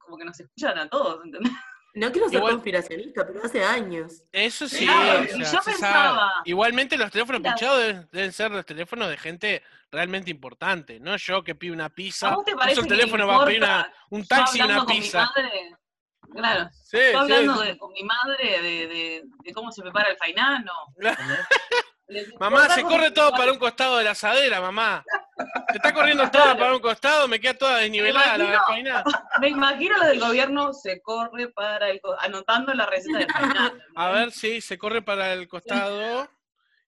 [0.00, 1.52] como que nos escuchan a todos, ¿entendés?
[1.94, 4.22] No quiero ser Igual- conspiracionista, pero hace años.
[4.32, 5.64] Eso sí, Claro, o y sea, yo sabe.
[5.72, 11.14] pensaba- Igualmente los teléfonos pinchados deben, deben ser los teléfonos de gente realmente importante, no
[11.18, 13.92] yo que pido una pizza, ¿A te parece el que teléfono va a pedir una-
[14.08, 15.18] un taxi y hablando una con mi pizza.
[15.36, 15.76] madre,
[16.32, 17.66] claro, Sí, sí, hablando sí.
[17.68, 20.72] de- con mi madre de, de- de cómo se prepara el fainano.
[20.96, 21.14] Les
[22.38, 25.02] Mamá, se corre todo para un costado de la asadera, mamá.
[25.70, 28.62] Se está corriendo todo para un costado, me queda toda desnivelada la imagino.
[28.66, 29.04] faina.
[29.40, 32.00] Me imagino lo del gobierno se corre para el...
[32.20, 33.72] anotando la receta del fainano.
[33.96, 36.28] A ver si se corre para el costado.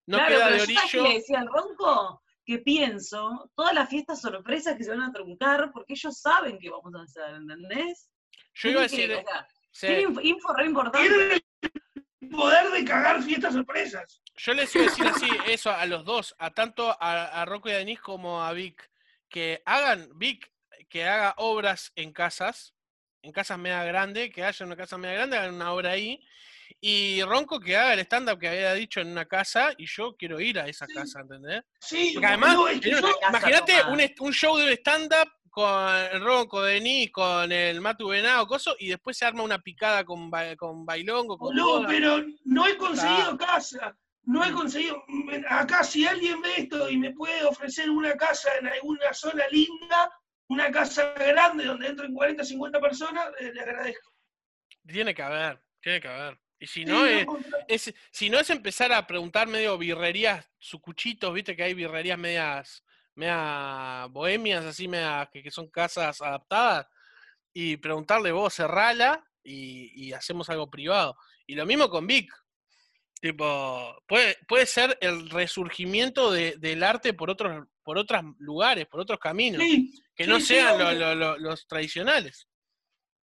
[0.06, 1.08] No Claro, queda de pero yo ¿sabes qué orillo.
[1.10, 5.70] le decía al ronco que pienso todas las fiestas sorpresas que se van a truncar
[5.72, 8.10] porque ellos saben que vamos a hacer, ¿entendés?
[8.54, 9.08] Yo iba a decir.
[9.08, 11.43] que- o sea, sí, info re importante.
[12.30, 14.20] Poder de cagar fiestas sorpresas.
[14.36, 17.68] Yo les iba a decir así, eso a los dos, a tanto a, a Rocco
[17.68, 18.90] y a Denise como a Vic,
[19.28, 20.50] que hagan, Vic,
[20.88, 22.74] que haga obras en casas,
[23.22, 26.20] en casas media grande, que haya una casa media grande, hagan una obra ahí.
[26.80, 30.40] Y Ronco que haga el stand-up que había dicho en una casa y yo quiero
[30.40, 30.94] ir a esa Sí.
[30.94, 31.62] casa, ¿entendés?
[31.80, 33.74] Sí, Porque además, es que yo- imagínate
[34.20, 39.16] un show de stand-up con el Ronco, Denis, con el Matu Venado, coso, y después
[39.16, 41.88] se arma una picada con, ba- con bailongo, con joda.
[41.88, 43.96] pero no he conseguido casa.
[44.24, 45.04] No he conseguido.
[45.48, 50.10] Acá, si alguien ve esto y me puede ofrecer una casa en alguna zona linda,
[50.48, 54.12] una casa grande donde entren 40, 50 personas, eh, le agradezco.
[54.86, 56.40] Tiene que haber, tiene que haber.
[56.58, 61.32] Y si no, es, no, es- si no es empezar a preguntar medio birrerías, sucuchitos,
[61.34, 62.83] viste que hay birrerías medias,
[63.14, 66.86] media bohemias, así, media, que, que son casas adaptadas,
[67.52, 71.16] y preguntarle vos, cerrala y, y hacemos algo privado.
[71.46, 72.32] Y lo mismo con Vic.
[73.20, 79.00] Tipo, puede, puede ser el resurgimiento de- del arte por otros, por otros lugares, por
[79.00, 82.46] otros caminos, sí, que sí, no sí, sean lo- lo- los tradicionales.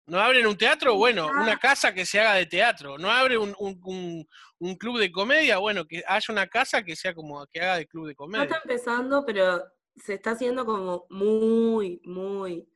[0.07, 2.97] No abren un teatro, bueno, una casa que se haga de teatro.
[2.97, 4.27] No abre un, un- un-
[4.59, 7.87] un club de comedia, bueno, que haya una casa que sea como que haga de
[7.87, 8.43] club de No comedia.
[8.45, 9.63] está empezando, pero
[9.95, 12.67] se está haciendo como muy, muy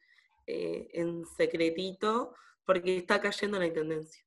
[0.47, 2.33] eh, en secretito,
[2.65, 4.23] porque está cayendo la intendencia.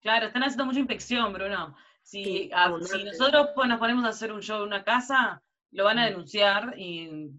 [0.00, 1.76] Claro, están haciendo mucha inspección, Bruno.
[2.02, 5.42] Si, Sí, a- si nosotros pues, nos ponemos a hacer un show en una casa,
[5.72, 7.30] lo van a denunciar y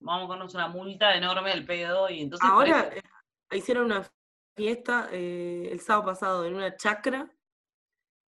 [0.00, 2.08] vamos a ponernos una multa enorme del pedo.
[2.08, 3.02] Y entonces, Ahora eh,
[3.56, 4.08] hicieron una
[4.56, 7.30] fiesta eh, el sábado pasado en una chacra,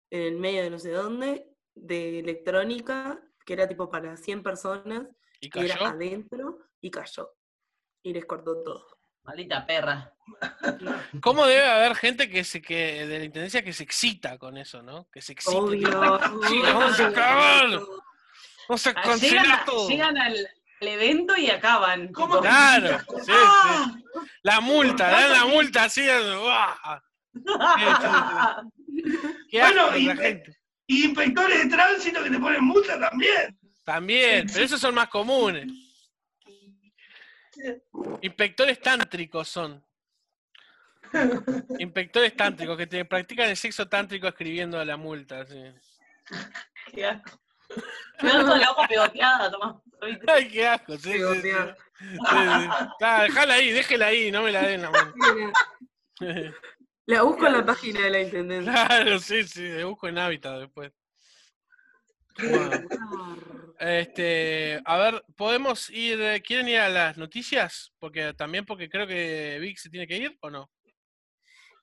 [0.09, 5.07] en el medio de no sé dónde, de electrónica, que era tipo para 100 personas,
[5.39, 5.87] Y y era cayó.
[5.87, 7.33] adentro, y cayó.
[8.03, 8.87] Y les cortó todo.
[9.23, 10.13] maldita perra.
[11.21, 14.81] ¿Cómo debe haber gente que se que de la intendencia que se excita con eso,
[14.81, 15.07] ¿no?
[15.11, 15.57] Que se excita.
[15.57, 15.89] Obvio.
[16.47, 17.69] Sí, vamos a acabar.
[18.69, 19.89] Vamos a Ah, cancelar Llegan, a- todo.
[19.89, 20.35] llegan al,
[20.81, 22.11] al evento y acaban.
[22.13, 23.31] ¿Cómo Claro, sí?
[23.33, 23.95] ¡Ah!
[24.43, 26.05] La multa, dan la multa así.
[29.51, 30.57] Bueno, asco y- la gente.
[30.89, 33.56] Y inspectores de tránsito que te ponen multa también.
[33.87, 35.65] También, pero esos son más comunes.
[38.21, 39.81] Inspectores tántricos son.
[41.79, 45.45] Inspectores tántricos que te practican el sexo tántrico escribiendo la multa.
[45.45, 45.63] sí.
[46.93, 47.39] Qué asco.
[48.21, 49.81] Me dan toda la hoja pegoteada, tomá.
[50.05, 50.31] ¿viste?
[50.33, 50.97] Ay, qué asco.
[50.97, 51.17] Sí, sí, sí.
[51.19, 51.77] Pegotear.
[51.97, 53.23] Sí, sí.
[53.23, 55.13] Dejala ahí, déjela ahí, no me la den la mano.
[57.05, 58.85] La busco en la página de la intendencia.
[58.85, 60.91] Claro, sí, sí, me busco en hábitat después.
[62.39, 62.87] Bueno,
[63.79, 67.91] este, a ver, podemos ir, eh, ¿quieren ir a las noticias?
[67.99, 70.69] Porque también porque creo que Vic se tiene que ir o no.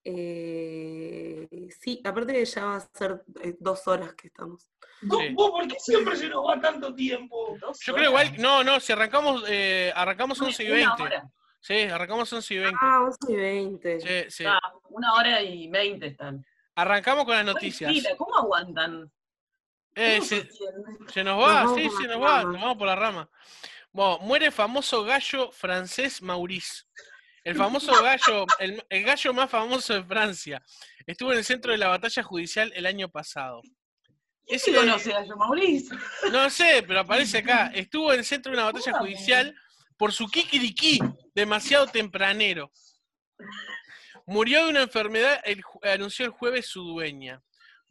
[0.06, 1.48] Eh,
[1.80, 4.70] sí, aparte que ya va a ser eh, dos horas que estamos.
[5.02, 5.34] ¿Vos, Sí.
[5.34, 7.56] vos por qué siempre se nos va tanto tiempo?
[7.84, 11.02] Yo creo igual, no, no, si arrancamos, eh, arrancamos 11 y Una 20.
[11.02, 11.30] hora.
[11.60, 12.78] Sí, arrancamos 11 y 20.
[12.80, 14.00] Ah, 11 y 20.
[14.00, 14.44] Sí, sí.
[14.46, 14.58] Ah,
[14.90, 16.44] una hora y veinte están.
[16.74, 17.90] Arrancamos con las noticias.
[18.18, 19.10] ¿Cómo aguantan?
[19.94, 23.30] Eh, ¿Cómo se, nos va, sí, se nos va, nos vamos por la rama.
[23.92, 26.82] Bueno, muere famoso gallo francés Maurice.
[27.44, 30.62] El famoso gallo, el, el gallo más famoso de Francia.
[31.06, 33.60] Estuvo en el centro de la batalla judicial el año pasado.
[34.46, 35.96] ¿Quién Ese- se conoce a yo, Mauricio?
[36.32, 37.70] No sé, pero aparece acá.
[37.74, 39.54] Estuvo en el centro de una batalla judicial
[39.96, 40.98] por su kikiriki,
[41.34, 42.72] demasiado tempranero.
[44.26, 47.42] Murió de una enfermedad, el anunció el jueves su dueña.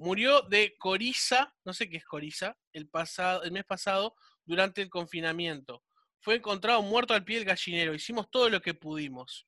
[0.04, 4.90] Murió de coriza, no sé qué es coriza, el, pasado, el mes pasado durante el
[4.90, 5.82] confinamiento.
[6.20, 7.94] Fue encontrado muerto al pie del gallinero.
[7.94, 9.48] Hicimos todo lo que pudimos.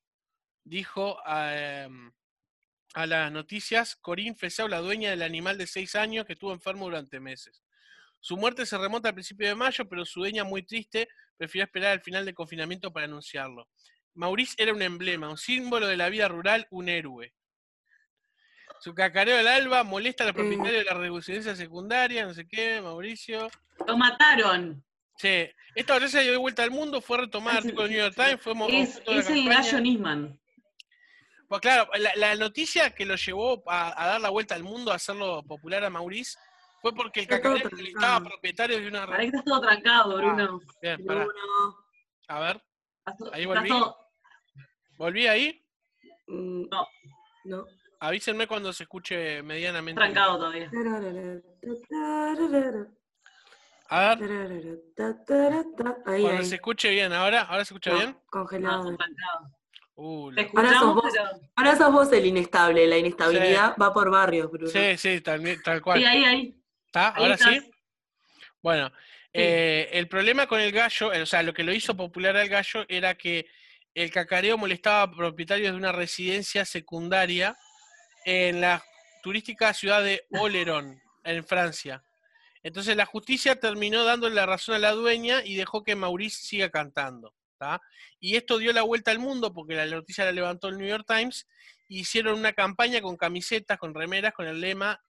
[0.64, 2.10] Dijo a, em,
[2.94, 6.86] a las noticias Corinne Fesau, la dueña del animal de seis años que estuvo enfermo
[6.86, 7.62] durante meses.
[8.18, 11.06] Su muerte se remonta al principio de mayo, pero su dueña, muy triste,
[11.36, 13.68] prefirió esperar al final del confinamiento para anunciarlo.
[14.14, 17.34] Maurice era un emblema, un símbolo de la vida rural, un héroe.
[18.86, 20.38] Su cacareo al alba molesta a los Eh.
[20.38, 23.50] propietarios de la residencia secundaria, no sé qué, Mauricio.
[23.84, 24.84] Lo mataron.
[25.18, 28.14] Sí, esta noticia dio vuelta al mundo, fue retomada Es el- artículo del New York
[28.14, 29.54] Times, fue Es, es el campaña.
[29.56, 30.40] gallo Nisman.
[31.48, 34.92] Pues claro, la, la noticia que lo llevó a, a dar la vuelta al mundo,
[34.92, 36.38] a hacerlo popular a Maurice,
[36.80, 37.90] fue porque el Está cacareo molestaba a
[38.20, 38.24] trancado.
[38.28, 39.06] propietarios de una...
[39.08, 40.60] Para que estás todo trancado, Bruno.
[40.80, 41.04] Bien.
[41.04, 41.26] Bruno,
[42.28, 42.62] A ver,
[43.32, 43.68] Ahí volví.
[44.96, 45.60] ¿volví ahí?
[46.28, 46.86] mm, No.
[47.46, 47.66] no.
[48.00, 49.98] Avísenme cuando se escuche medianamente.
[50.00, 50.70] trancado todavía.
[53.88, 54.18] A ver,
[56.06, 56.44] Ahí, cuando ahí.
[56.44, 57.42] se escuche bien, ¿ahora?
[57.42, 58.18] ¿Ahora se escucha No, bien?
[58.30, 58.96] Congelado.
[59.94, 61.04] Uh, la- Ahora sos vos.
[61.12, 61.24] pero.
[61.54, 64.68] Ahora sos vos el inestable, la inestabilidad va por barrios, Bruno.
[64.70, 66.00] Sí, sí, tal, tal cual.
[66.00, 66.62] Sí, ahí, ahí.
[66.86, 67.08] ¿Está?
[67.10, 67.54] ¿Ahora estás.
[67.54, 67.70] sí?
[68.60, 68.90] Bueno,
[69.32, 72.48] eh, el problema con el gallo, eh, o sea, lo que lo hizo popular al
[72.48, 73.46] gallo era que
[73.94, 77.56] el cacareo molestaba a propietarios de una residencia secundaria
[78.26, 78.84] en la
[79.22, 82.02] turística ciudad de Olerón, en Francia.
[82.64, 86.68] Entonces la justicia terminó dándole la razón a la dueña y dejó que Maurice siga
[86.68, 87.32] cantando.
[88.18, 91.06] Y esto dio la vuelta al mundo porque la noticia la levantó el New York
[91.06, 91.46] Times.
[91.88, 95.00] y hicieron una campaña con camisetas, con remeras, con el lema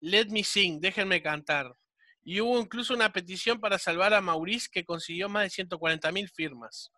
[0.00, 1.76] Let me sing, déjenme cantar.
[2.24, 6.28] Y hubo incluso una petición para salvar a Maurice que consiguió más de 140 mil
[6.30, 6.90] firmas.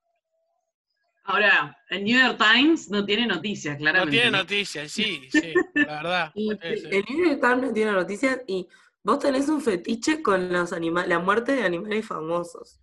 [1.25, 4.13] Ahora, el New York Times no tiene noticias, No claramente.
[4.17, 4.39] tiene ¿no?
[4.39, 6.33] noticias, sí, sí, la verdad.
[6.35, 6.89] Y Sí, sí.
[6.91, 8.69] el New York Times no tiene noticias y
[9.03, 12.79] vos tenés un fetiche con los animales, la muerte de animales famosos.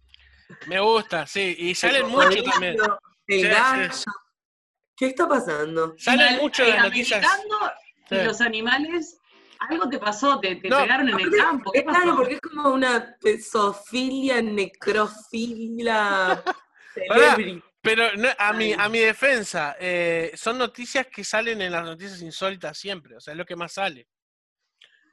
[0.68, 1.56] Me gusta, sí.
[1.58, 2.76] Y salen El mucho también.
[3.28, 3.48] El Sí, sí.
[3.48, 3.90] gallo.
[4.98, 5.96] ¿Qué está pasando?
[5.98, 7.26] Salen mucho el las noticias.
[8.10, 8.24] y Sí.
[8.26, 9.18] los animales,
[9.60, 11.72] algo te pasó, te, te No, pegaron en el campo.
[11.72, 12.16] ¿Qué es claro, pasó?
[12.18, 16.44] porque es como una pesofilia, necrofilia,
[16.94, 17.64] celebrity.
[17.82, 22.22] Pero no, a, mi, a mi defensa, eh, son noticias que salen en las noticias
[22.22, 24.08] insólitas siempre, o sea, es lo que más sale.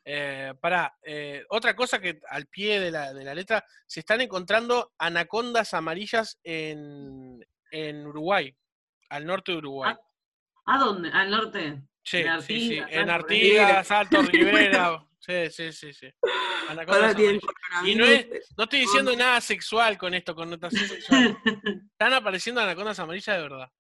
[0.05, 0.97] Eh, para
[1.51, 6.39] otra cosa que al pie de la, de la letra, se están encontrando anacondas amarillas
[6.43, 8.55] en, en Uruguay,
[9.11, 9.95] al norte de Uruguay.
[10.67, 11.11] ¿A dónde?
[11.13, 11.83] ¿Al norte?
[12.03, 15.05] sí, en sí, sí, Artigas, en Artigas, Alto Rivera.
[15.19, 16.11] Sí, sí, sí, sí.
[16.69, 17.41] Ahora tienen.
[17.85, 18.27] Y no es-.
[18.57, 21.37] No estoy diciendo nada sexual con esto, connotación sexual.
[21.93, 23.71] Están apareciendo anacondas amarillas de verdad.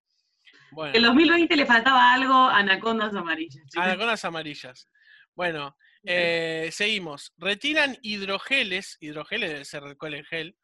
[0.71, 0.95] Bueno.
[0.95, 3.65] En 2020 le faltaba algo a anacondas amarillas.
[3.69, 3.87] chicos.
[3.87, 4.89] Anacondas amarillas.
[5.35, 7.33] Bueno, eh, seguimos.
[7.39, 10.57] Retiran hidrogeles, hidrogeles debe ser alcohol en gel,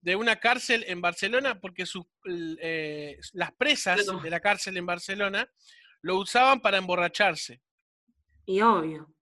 [0.00, 2.04] de una cárcel en Barcelona porque sus,
[2.60, 5.48] eh, las presas de la cárcel en Barcelona
[6.02, 7.60] lo usaban para emborracharse.
[8.46, 9.13] Y obvio.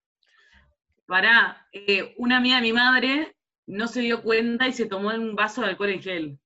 [1.12, 3.36] Pará, eh, una amiga de mi madre
[3.66, 6.39] no se dio cuenta y se tomó un vaso de alcohol en gel.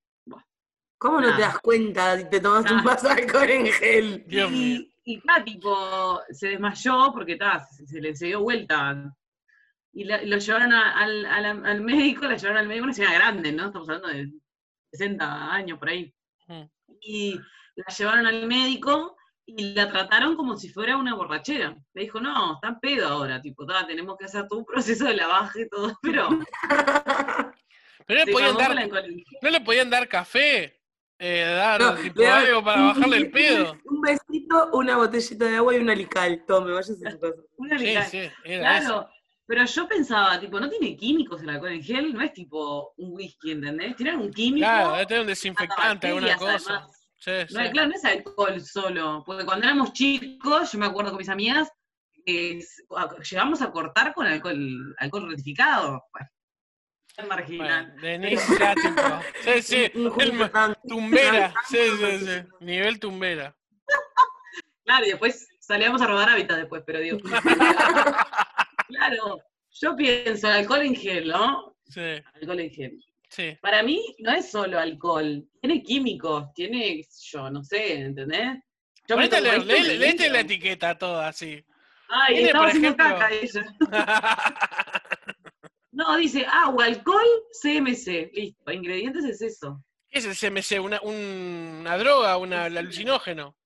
[0.98, 2.78] ¿Cómo no te das cuenta si te tomas Nah.
[2.78, 4.24] un vaso de alcohol en gel?
[4.26, 4.80] Dios mío.
[4.80, 9.14] Y, y ta, tipo, se desmayó porque ta, se, se le se dio vuelta.
[9.92, 12.92] Y la- lo llevaron a- al, a la- al médico, la llevaron al médico, una
[12.92, 13.66] señora grande, ¿no?
[13.66, 14.32] Estamos hablando de
[14.90, 16.12] 60 años por ahí.
[16.48, 16.62] Mm.
[17.02, 17.40] Y
[17.76, 19.16] la llevaron al médico
[19.46, 21.76] y la trataron como si fuera una borrachera.
[21.94, 25.14] Le dijo, no, está en pedo ahora, tipo, tenemos que hacer todo un proceso de
[25.14, 26.28] lavaje y todo, pero
[28.06, 28.74] Pero le podían dar,
[29.42, 30.80] no le podían dar café,
[31.18, 33.76] eh, dar No, tipo, le dan algo para un- bajarle el pedo.
[33.84, 36.44] Un besito, una botellita de agua y un alical.
[36.46, 37.34] Tome, váyase a su casa.
[37.56, 38.88] Una Sí, lica- sí, era eso.
[38.88, 39.08] Claro,
[39.46, 43.12] pero yo pensaba, tipo, no tiene químicos el alcohol en gel, no es tipo un
[43.14, 43.94] whisky, ¿entendés?
[43.96, 46.54] Tiene algún químico, Claro, debe tener un desinfectante, alguna cosa.
[46.76, 46.95] además.
[47.18, 47.70] Sí, No, sí.
[47.70, 51.70] claro, no es alcohol solo, porque cuando éramos chicos, yo me acuerdo con mis amigas,
[52.96, 56.04] a- llegamos a cortar con alcohol, alcohol rectificado.
[56.12, 56.28] Bueno,
[57.16, 57.86] tan marginal.
[58.00, 58.44] Bueno, Denise.
[59.62, 59.84] Sí, sí.
[60.18, 60.50] El
[60.88, 61.54] tumbera.
[61.68, 62.42] Sí, sí, sí.
[62.60, 63.56] Nivel tumbera.
[64.84, 67.18] Claro, y después salíamos a robar hábitat después, pero digo.
[68.88, 69.40] claro,
[69.70, 71.76] yo pienso, alcohol en gel, ¿no?
[71.88, 72.00] Sí,
[72.34, 73.04] Alcohol en gel.
[73.28, 73.56] Sí.
[73.60, 78.58] Para mí no es solo alcohol, tiene químicos, tiene, yo, no sé, ¿entendés?
[79.08, 81.64] Yo Ponete leer, la etiqueta toda así.
[82.08, 83.66] Ay, estaba haciendo ejemplo- caca ella.
[85.92, 87.24] No, dice agua, alcohol,
[87.62, 88.30] CMC.
[88.34, 89.82] Listo, ingredientes es eso.
[90.10, 90.78] ¿Qué es el CMC?
[90.84, 93.56] Una, un- una droga, una, el alucinógeno.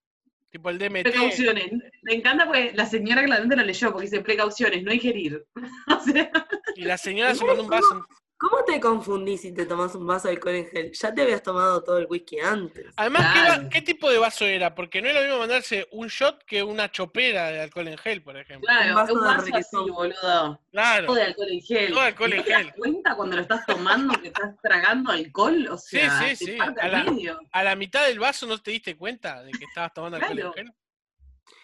[0.49, 1.03] Tipo el DMT.
[1.03, 1.73] Precauciones.
[2.03, 5.45] Me encanta porque la señora claramente lo leyó, porque dice precauciones, no ingerir.
[5.89, 6.31] o sea,
[6.77, 8.07] Y la señora se mandó un vaso.
[8.41, 10.93] ¿Cómo te confundís si te tomas un vaso de alcohol en gel?
[10.93, 12.87] Ya te habías tomado todo el whisky antes.
[12.97, 14.75] Además, ¿qué, tipo de vaso era?
[14.75, 18.23] Porque no es lo mismo mandarse un shot que una chopera de alcohol en gel,
[18.23, 18.67] por ejemplo.
[18.67, 19.91] claro, vaso un de vaso así, requesón.
[19.91, 20.61] boludo.
[20.71, 21.07] Claro.
[21.09, 21.91] Todo de alcohol en gel.
[21.93, 22.73] Todo alcohol ¿No en te das gel.
[22.79, 25.69] cuenta cuando lo estás tomando que estás tragando alcohol?
[25.71, 27.41] O Sí, sea, sí, te sí, parte a la- medio.
[27.53, 30.53] A la mitad del vaso no te diste cuenta de que estabas tomando alcohol Claro.
[30.57, 30.75] en gel.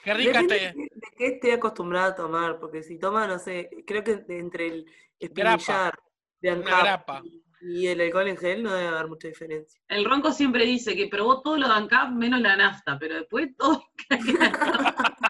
[0.05, 0.55] Qué rica está.
[0.55, 4.39] de de qué esté acostumbrada a tomar, porque si toma, no sé, creo que de-
[4.41, 4.87] entre el
[5.19, 5.91] Grapa.
[6.41, 7.23] De Una Ancap grapa.
[7.61, 9.81] y el alcohol en gel no debe haber mucha diferencia.
[9.89, 13.49] El ronco siempre dice que probó todo lo de ANCAP menos la nafta, pero después
[13.57, 13.83] todo.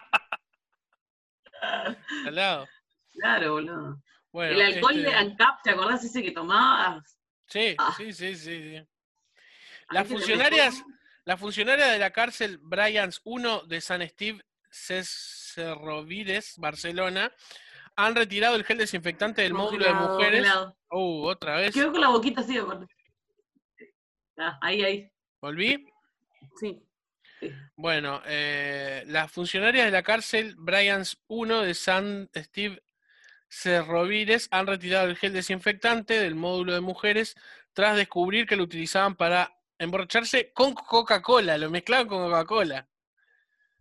[2.25, 2.67] Al lado.
[3.13, 4.01] claro, boludo.
[4.31, 7.17] Bueno, el alcohol este, de ANCAP, ¿te acordás ese que tomabas?
[7.47, 7.93] Sí, Ah.
[7.97, 8.75] sí, sí, sí,
[9.89, 10.83] Las funcionarias,
[11.23, 17.31] la funcionaria de la cárcel Bryans 1 de San Steve Cerrovides, Barcelona,
[17.97, 20.47] han retirado el gel desinfectante del módulo de mujeres.
[20.91, 21.73] Uh, otra vez.
[21.73, 22.85] Quedó con la boquita así, aparte.
[24.37, 25.11] Ah, ahí, ahí.
[25.41, 25.83] ¿Volví?
[26.59, 26.79] Sí.
[27.75, 32.83] Bueno, eh, las funcionarias de la cárcel Bryans 1 de San Steve
[33.49, 37.35] Cerrovires han retirado el gel desinfectante del módulo de mujeres
[37.73, 42.87] tras descubrir que lo utilizaban para emborracharse con Coca-Cola, lo mezclaban con Coca-Cola.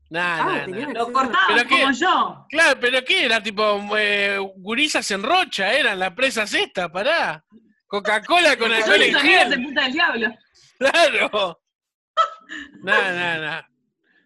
[0.08, 0.92] Nah, Ah, nah, nah.
[0.92, 2.46] Lo a- cortaban como yo.
[2.48, 3.42] Claro, pero ¿qué era?
[3.42, 7.44] Tipo, eh, gurisas en rocha, eran las presas estas, pará.
[7.88, 9.52] Coca-Cola con Yo alcohol en gel.
[9.52, 10.34] en puta del diablo.
[10.78, 11.60] Claro.
[12.82, 13.62] Nah, nah, nah.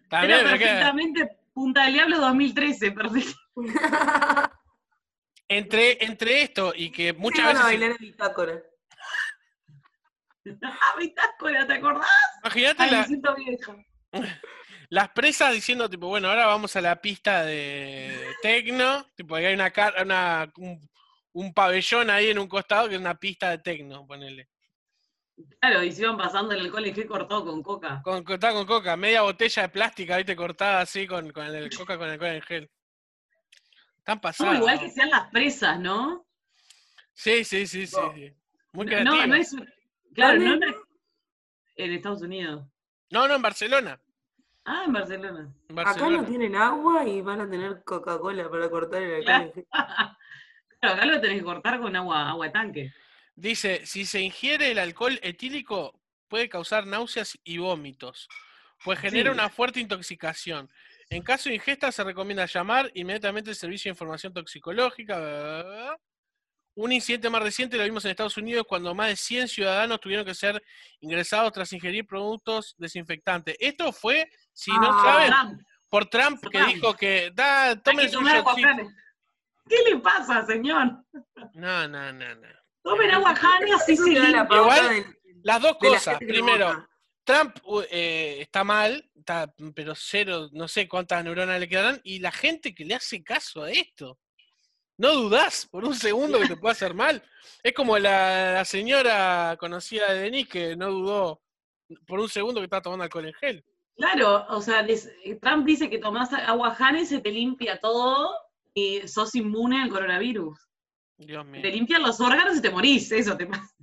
[0.09, 3.33] También, Era perfectamente Punta del Diablo 2013, perfecto.
[5.47, 7.65] entre, entre esto y que muchas Iban a veces.
[7.65, 8.53] bailar en bitácora.
[10.63, 12.07] Ah, bitácora, ¿te acordás?
[12.43, 13.75] Imagínate la- me siento vieja.
[14.91, 19.05] Las presas diciendo, tipo, bueno, ahora vamos a la pista de tecno.
[19.15, 20.89] Tipo, ahí hay una, una un,
[21.31, 24.49] un pabellón ahí en un costado que es una pista de tecno, ponele.
[25.61, 28.01] Claro, y se iban pasando el alcohol y cortó con coca.
[28.03, 31.73] Con, con, está con coca, media botella de plástica, viste, cortada así con, con el
[31.73, 32.71] coca con alcohol en gel.
[33.99, 34.57] Están pasados.
[34.57, 36.27] igual que sean las presas, ¿no?
[37.13, 37.95] Sí, sí, sí, sí.
[37.95, 38.13] No.
[38.13, 38.33] sí.
[38.73, 39.27] Muy No, creativas.
[39.29, 39.55] no es.
[40.13, 40.75] Claro, no en,
[41.77, 42.67] en Estados Unidos.
[43.09, 44.00] no, no, en Barcelona.
[44.65, 45.53] Ah, en Barcelona.
[45.77, 49.65] Acá no tienen agua y van a tener Coca-Cola para cortar el alcohol.
[50.81, 50.95] Claro.
[50.95, 52.93] acá lo tenés que cortar con agua, agua de tanque.
[53.35, 58.27] Dice, si se ingiere el alcohol etílico, puede causar náuseas y vómitos,
[58.83, 59.33] pues genera Sí.
[59.37, 60.67] una fuerte intoxicación.
[61.09, 65.95] En caso de ingesta, se recomienda llamar inmediatamente el Servicio de Información Toxicológica.
[66.73, 70.25] Un incidente más reciente lo vimos en Estados Unidos cuando más de 100 ciudadanos tuvieron
[70.25, 70.63] que ser
[71.01, 73.55] ingresados tras ingerir productos desinfectantes.
[73.59, 76.73] Esto fue, si no Ah, saben, Trump, por Trump que Trump.
[76.73, 78.19] dijo que da, tomen que su.
[79.67, 81.03] ¿Qué le pasa, señor?
[81.53, 82.47] No, no, no, no.
[82.83, 83.31] Tomen agua
[83.75, 86.17] así Eso se la Igual, del- Las dos la cosas.
[86.17, 86.87] Primero.
[87.23, 92.17] Trump uh, eh, está mal, está, pero cero, no sé cuántas neuronas le quedarán, y
[92.19, 94.17] la gente que le hace caso a esto.
[94.97, 97.23] No dudás por un segundo que te pueda hacer mal.
[97.63, 101.41] Es como la, la señora conocida de Denis que no dudó
[102.07, 103.65] por un segundo que estaba tomando alcohol en gel.
[104.01, 105.11] Claro, o sea, des-
[105.41, 108.31] Trump dice que tomás agua Hannes se te limpia todo
[108.73, 110.57] y sos inmune al coronavirus.
[111.17, 111.61] Dios mío.
[111.61, 113.75] Te limpian los órganos y te morís, eso te pasa.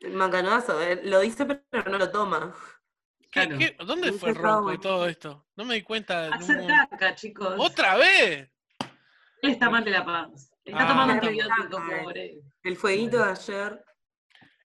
[0.00, 2.54] El macanoazo, eh, lo dice pero no lo toma.
[3.32, 3.58] ¿Qué- claro.
[3.58, 4.80] qué- ¿Dónde fue el ronco bueno.
[4.80, 5.46] todo esto?
[5.56, 6.22] No me di cuenta.
[6.22, 7.54] de Hacer un- caca, chicos.
[7.58, 8.48] ¿Otra vez?
[9.42, 10.52] Él está mal de la paz.
[10.64, 10.86] Está Ah.
[10.88, 12.00] tomando antibióticos, eh.
[12.02, 12.34] pobre.
[12.62, 13.84] El fueguito de ayer.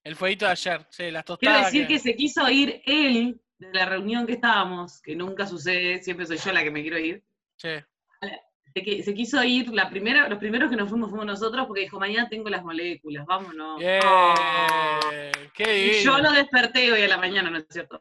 [0.04, 1.64] El fueguito de ayer, sí, las Quiero tostadas.
[1.66, 6.02] decir que- que se quiso ir él de la reunión que estábamos, que nunca sucede,
[6.02, 7.22] siempre soy yo la que me quiero ir.
[7.56, 7.68] sí.
[8.72, 11.98] Se, se quiso ir, la primera, los primeros que nos fuimos fuimos nosotros porque dijo,
[11.98, 13.80] mañana tengo las moléculas, vámonos.
[13.80, 15.00] Bien, Oh.
[15.54, 18.00] qué Y yo lo desperté hoy a la mañana, ¿no es cierto?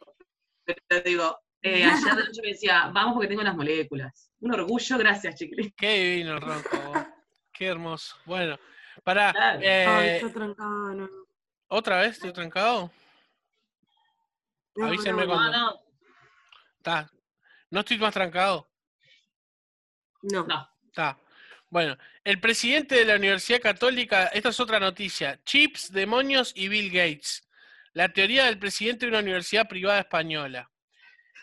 [0.64, 4.30] Pero digo, eh, ayer de noche me decía, vamos porque tengo las moléculas.
[4.42, 5.74] Un orgullo, gracias, chiquilín.
[5.76, 6.70] Qué divino ronco.
[7.52, 8.16] Qué hermoso.
[8.26, 8.56] Bueno,
[9.04, 9.32] pará.
[9.34, 9.60] Claro.
[9.64, 11.10] eh, Ay, está trancado, no.
[11.70, 12.92] ¿Otra vez estoy trancado?
[14.80, 15.82] No, avísenme no, cuando- No, no,
[16.78, 17.12] Está.
[17.72, 18.70] ¿No estoy más trancado?
[20.24, 20.46] No.
[20.46, 20.70] no.
[20.88, 21.20] Está.
[21.70, 26.90] Bueno, el presidente de la Universidad Católica, esta es otra noticia, Chips, demonios y Bill
[26.90, 27.48] Gates.
[27.94, 30.72] La teoría del presidente de una universidad privada española.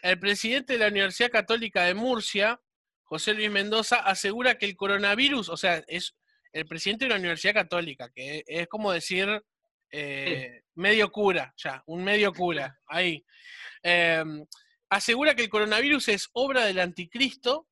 [0.03, 2.61] El presidente de la Universidad Católica de Murcia,
[3.05, 6.17] José Luis Mendoza, asegura que el coronavirus, o sea, es
[6.53, 9.45] el presidente de una universidad católica, que es como decir
[9.91, 13.25] eh, medio cura, ya, un medio cura, ahí.
[13.83, 14.25] Eh,
[14.91, 17.67] asegura que el coronavirus es obra del anticristo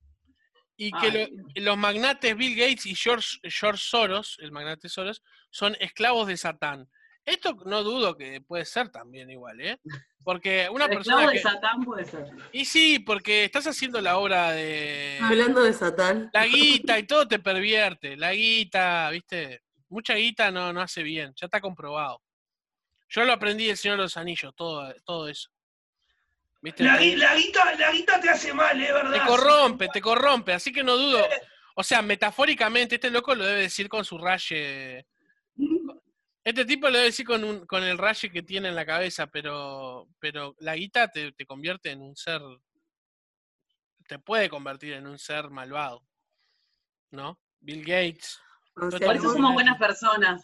[0.77, 1.11] y que
[1.55, 6.37] lo- los magnates Bill Gates y George, George Soros, el magnate Soros, son esclavos de
[6.37, 6.89] Satán.
[7.27, 9.79] Esto no dudo que puede ser también igual, ¿eh?
[10.25, 11.43] Porque una El persona esclavo de que...
[11.43, 12.27] Satán puede ser.
[12.53, 15.19] Y sí, porque estás haciendo la obra de...
[15.23, 16.29] Hablando de Satán.
[16.35, 18.17] La guita y todo te pervierte.
[18.19, 19.63] La guita, ¿viste?
[19.95, 22.21] Mucha guita no, no hace bien, ya está comprobado.
[23.09, 25.49] Yo lo aprendí del Señor de los Anillos, todo, todo eso.
[26.61, 26.83] ¿Viste?
[26.83, 29.13] La, la guita, la guita te hace mal, es verdad.
[29.13, 31.25] Te corrompe, te corrompe, así que no dudo.
[31.77, 35.07] O sea, metafóricamente, este loco lo debe decir con su raye.
[36.43, 39.29] Este tipo lo debe decir con, un, con el raye que tiene en la cabeza,
[39.29, 42.41] pero, pero la guita te, te convierte en un ser.
[44.09, 46.05] Te puede convertir en un ser malvado.
[47.13, 47.39] ¿No?
[47.61, 48.41] Bill Gates.
[48.77, 50.43] O sea, Por eso somos buenas personas.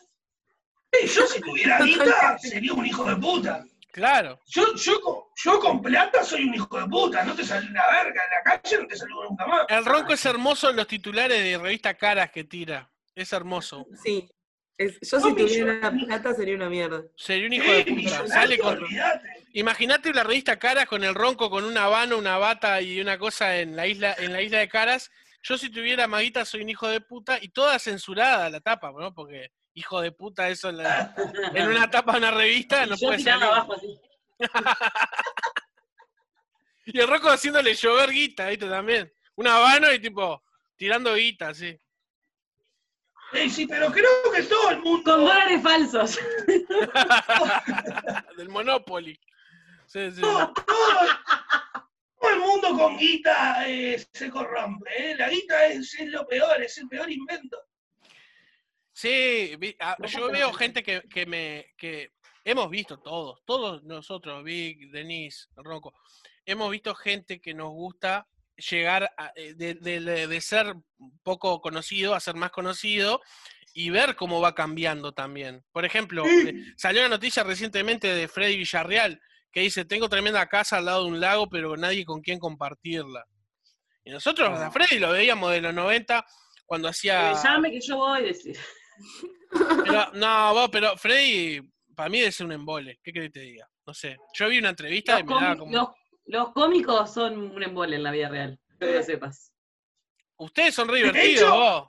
[0.92, 3.64] Sí, yo si tuviera guita, sería un hijo de puta.
[3.92, 4.38] Claro.
[4.46, 7.82] Yo, yo, con, yo con plata soy un hijo de puta, no te sale una
[7.90, 9.66] verga en la calle, no te saludo nunca más.
[9.68, 12.88] El ronco es hermoso en los titulares de revista Caras que tira.
[13.14, 13.86] Es hermoso.
[14.02, 14.30] Sí.
[14.78, 17.02] Es- yo No, si tuviera plata sería una mierda.
[17.16, 18.26] Sería un hijo de puta.
[18.28, 18.80] Sale con.
[19.52, 23.56] Imagínate la revista Caras con el ronco, con un habano, una bata y una cosa
[23.58, 25.10] en la isla, en la isla de Caras.
[25.42, 29.14] Yo si tuviera maguita soy un hijo de puta y toda censurada la tapa, ¿no?
[29.14, 31.14] Porque hijo de puta eso en, la-
[31.54, 33.44] en una tapa de una revista no yo puede salir.
[33.44, 34.00] abajo así.
[36.86, 38.66] Y el Rocco haciéndole llover guita, ¿viste?
[38.68, 39.12] También.
[39.36, 40.42] Un habano y tipo,
[40.76, 41.78] tirando guita, sí.
[43.48, 45.12] Sí, pero creo que todo el mundo.
[45.14, 46.18] Con dólares falsos.
[48.36, 49.20] Del Monopoly.
[49.86, 50.20] Sí, sí.
[50.20, 51.00] todo, todo- todo
[52.40, 54.90] el mundo con guita eh, se corrompe.
[54.96, 55.14] ¿eh?
[55.16, 57.56] La guita es, es lo peor, es el peor invento.
[58.92, 62.12] Sí, ah, yo veo gente que, que me que
[62.44, 65.94] hemos visto todos, todos nosotros, Vic, Denise, Rocco,
[66.44, 68.26] hemos visto gente que nos gusta
[68.56, 70.74] llegar a- eh, de, de- de ser
[71.22, 73.20] poco conocido a ser más conocido
[73.72, 75.62] y ver cómo va cambiando también.
[75.72, 76.24] Por ejemplo,
[76.76, 79.20] salió una noticia recientemente de Freddy Villarreal
[79.52, 83.24] que dice, tengo tremenda casa al lado de un lago, pero nadie con quien compartirla.
[84.04, 86.24] Y nosotros a Freddy lo veíamos de los 90
[86.66, 87.32] cuando hacía...
[87.42, 88.56] Llame que yo voy a decir.
[89.84, 91.60] Pero, no, vos, pero Freddy,
[91.94, 92.98] para mí debe ser un embole.
[93.02, 93.68] ¿Qué querés que te diga?
[93.86, 94.16] No sé.
[94.34, 95.72] Yo vi una entrevista Los, y me daba como.
[95.72, 95.88] los-
[96.26, 98.58] los cómicos son un embole en la vida real.
[98.78, 99.52] Que lo sepas.
[100.36, 101.86] Ustedes son re divertidos, vos.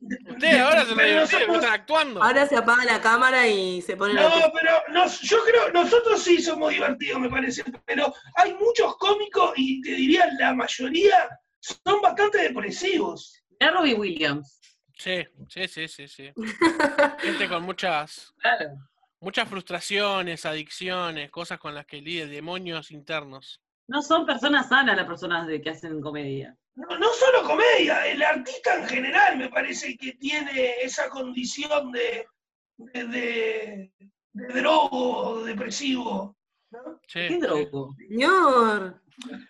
[0.00, 2.22] Ustedes ahora nosotros- están actuando.
[2.22, 6.22] Ahora se apaga la cámara y se pone No, la pero nos- yo creo, nosotros
[6.22, 11.28] sí somos divertidos, me parece, pero hay muchos cómicos y te diría la mayoría
[11.60, 13.42] son bastante depresivos.
[13.60, 14.58] Mira Robbie Williams.
[14.96, 16.32] Sí, sí, sí, sí, sí.
[17.20, 18.70] Gente con muchas, Claro.
[19.20, 23.60] muchas frustraciones, adicciones, cosas con las que lidia, demonios internos.
[23.90, 26.56] No son personas sanas las personas de que hacen comedia.
[26.76, 32.24] No, no solo comedia, el artista en general me parece que tiene esa condición de,
[32.76, 33.92] de, de,
[34.32, 36.36] de drogo, depresivo.
[36.70, 37.00] ¿no?
[37.08, 37.96] Sí, ¿Qué drogo?
[37.98, 39.02] Señor.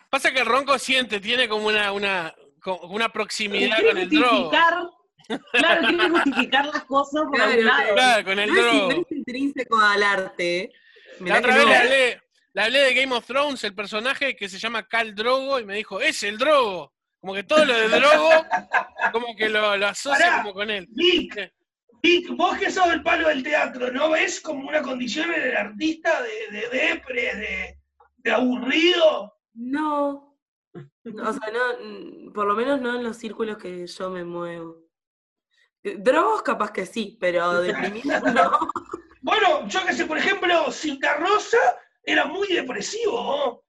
[0.08, 4.50] Pasa que el ronco siente, tiene como una, una, como una proximidad con el drogo.
[4.50, 4.90] claro,
[5.86, 7.94] quiere justificar las cosas por Claro, algún lado.
[7.94, 8.92] Claro, con el no, es, drogo.
[8.92, 10.72] no es intrínseco al arte.
[11.18, 11.70] La Mirá otra que vez no.
[11.72, 12.22] le hablé,
[12.52, 15.76] le hablé de Game of Thrones, el personaje que se llama Cal Drogo, y me
[15.76, 16.92] dijo, es el Drogo.
[17.20, 18.30] Como que todo lo de Drogo,
[19.12, 20.42] como que lo, lo asocia Pará.
[20.42, 20.86] como con él.
[20.90, 21.52] Vic.
[22.02, 25.56] Vic, vos que sos el palo del teatro, ¿no ves como una condición en el
[25.56, 27.78] artista de, de depre, de,
[28.16, 29.34] de aburrido?
[29.54, 30.38] No.
[30.74, 34.78] O sea, no, mm, por lo menos no en los círculos que yo me muevo.
[35.82, 38.68] Eh, Drogos capaz que sí, pero deprimido no.
[39.20, 41.58] Bueno, yo que sé, por ejemplo, Citarrosa
[42.12, 43.64] era muy depresivo, ¿no?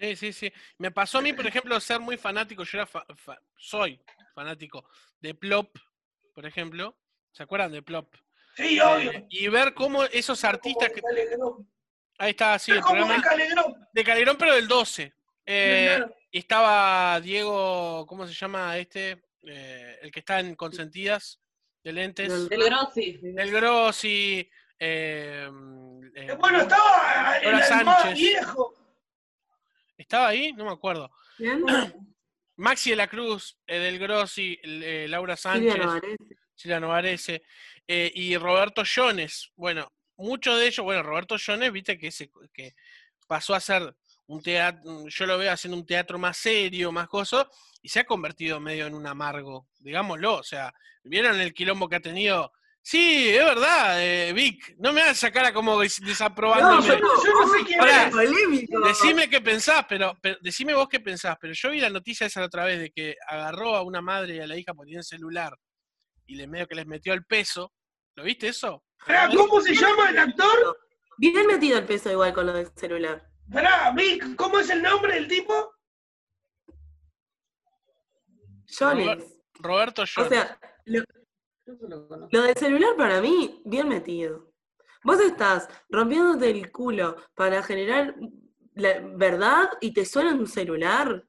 [0.00, 0.52] Sí, sí, sí.
[0.78, 4.00] Me pasó a mí, por ejemplo, ser muy fanático, yo era fa- fa- soy
[4.34, 4.88] fanático
[5.20, 5.76] de Plop,
[6.34, 6.96] por ejemplo.
[7.32, 8.14] ¿Se acuerdan de Plop?
[8.56, 9.10] Sí, obvio.
[9.12, 11.00] Eh, y ver cómo esos artistas que...
[11.02, 11.68] Calegrón.
[12.18, 13.86] Ahí está, sí, el programa de Calegrón.
[13.92, 15.12] de Calderón, pero del 12.
[15.46, 16.14] Eh, Claro.
[16.32, 19.22] estaba Diego, ¿cómo se llama este?
[19.42, 21.40] Eh, el que está en Consentidas,
[21.82, 22.28] de lentes.
[22.28, 23.20] Del- Del Grossi.
[23.36, 24.50] El Grossi.
[24.78, 25.48] Eh,
[26.14, 28.14] eh, Eh, Bueno, estaba el alma Sánchez.
[28.18, 28.74] viejo.
[29.96, 30.52] ¿Estaba ahí?
[30.52, 31.10] No me acuerdo.
[31.38, 31.62] ¿Bien?
[32.56, 35.76] Maxi de la Cruz, eh, del Grossi, eh, Laura Sánchez.
[36.54, 37.42] Silvia Novarese,
[37.86, 39.52] eh, y Roberto Jones.
[39.54, 42.74] Bueno, muchos de ellos, bueno, Roberto Jones, viste que, se, que
[43.28, 43.94] pasó a ser
[44.26, 47.48] un teatro, yo lo veo haciendo un teatro más serio, más coso,
[47.80, 50.74] y se ha convertido medio en un amargo, digámoslo, o sea,
[51.04, 52.52] ¿vieron el quilombo que ha tenido?
[52.90, 57.22] Sí, es verdad, eh, Vic, no me hagas esa cara como des- No, yo no,
[57.22, 58.80] Yo no sé quién polémico.
[58.80, 62.40] Decime qué pensás, pero, pero decime vos qué pensás, pero yo vi la noticia esa
[62.40, 65.04] la otra vez de que agarró a una madre y a la hija por tener
[65.04, 65.54] celular
[66.24, 67.74] y le medio que les metió el peso.
[68.14, 68.82] ¿Lo viste eso?
[69.04, 70.78] Pará, ¿Cómo se llama el actor?
[71.18, 73.22] Bien metido el peso igual con lo del celular.
[73.52, 75.74] Pará, Vic, ¿cómo es el nombre del tipo?
[78.78, 79.24] Jones.
[79.60, 80.30] Roberto O Jones.
[80.30, 81.02] sea, lo,
[81.74, 82.28] eso lo conozco.
[82.36, 84.52] lo del celular para mí, bien metido.
[85.04, 88.14] Vos estás rompiéndote el culo para generar
[88.74, 91.24] la verdad y te suena un celular.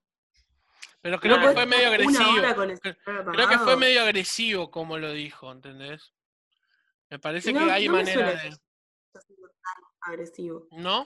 [1.01, 2.31] pero creo No que fue medio agresivo.
[3.33, 6.13] Creo- que fue medio agresivo como lo dijo, ¿entendés?
[7.09, 8.57] Me parece No, que hay no manera de.
[10.01, 10.67] Agresivo.
[10.71, 11.05] ¿No?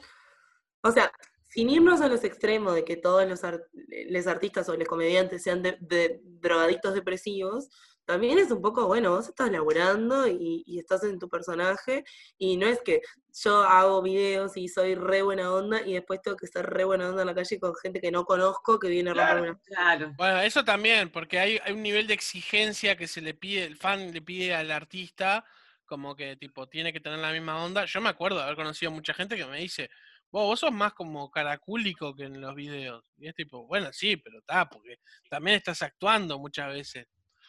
[0.81, 1.11] O sea,
[1.49, 3.41] sin irnos a los extremos de que todos los,
[3.73, 7.69] les artistas o los comediantes sean de, de- drogadictos depresivos,
[8.05, 12.03] también es un poco, bueno, vos estás laburando y, y estás en tu personaje,
[12.37, 13.01] y no es que
[13.33, 17.09] yo hago videos y soy re buena onda y después tengo que ser re buena
[17.09, 19.35] onda en la calle con gente que no conozco que viene a Claro.
[19.37, 19.59] romperme una...
[19.65, 20.13] Claro.
[20.17, 23.77] Bueno, eso también, porque hay, hay un nivel de exigencia que se le pide, el
[23.77, 25.45] fan le pide al artista,
[25.85, 27.85] como que tipo tiene que tener la misma onda.
[27.85, 29.89] Yo me acuerdo de haber conocido mucha gente que me dice,
[30.31, 33.03] vos, vos sos más como caracúlico que en los videos.
[33.17, 34.97] Y es tipo, bueno, sí, pero está, porque
[35.29, 37.07] también estás actuando muchas veces.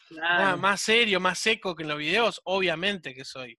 [0.08, 0.56] Claro.
[0.58, 3.58] Más serio, más seco que en los videos, obviamente que soy.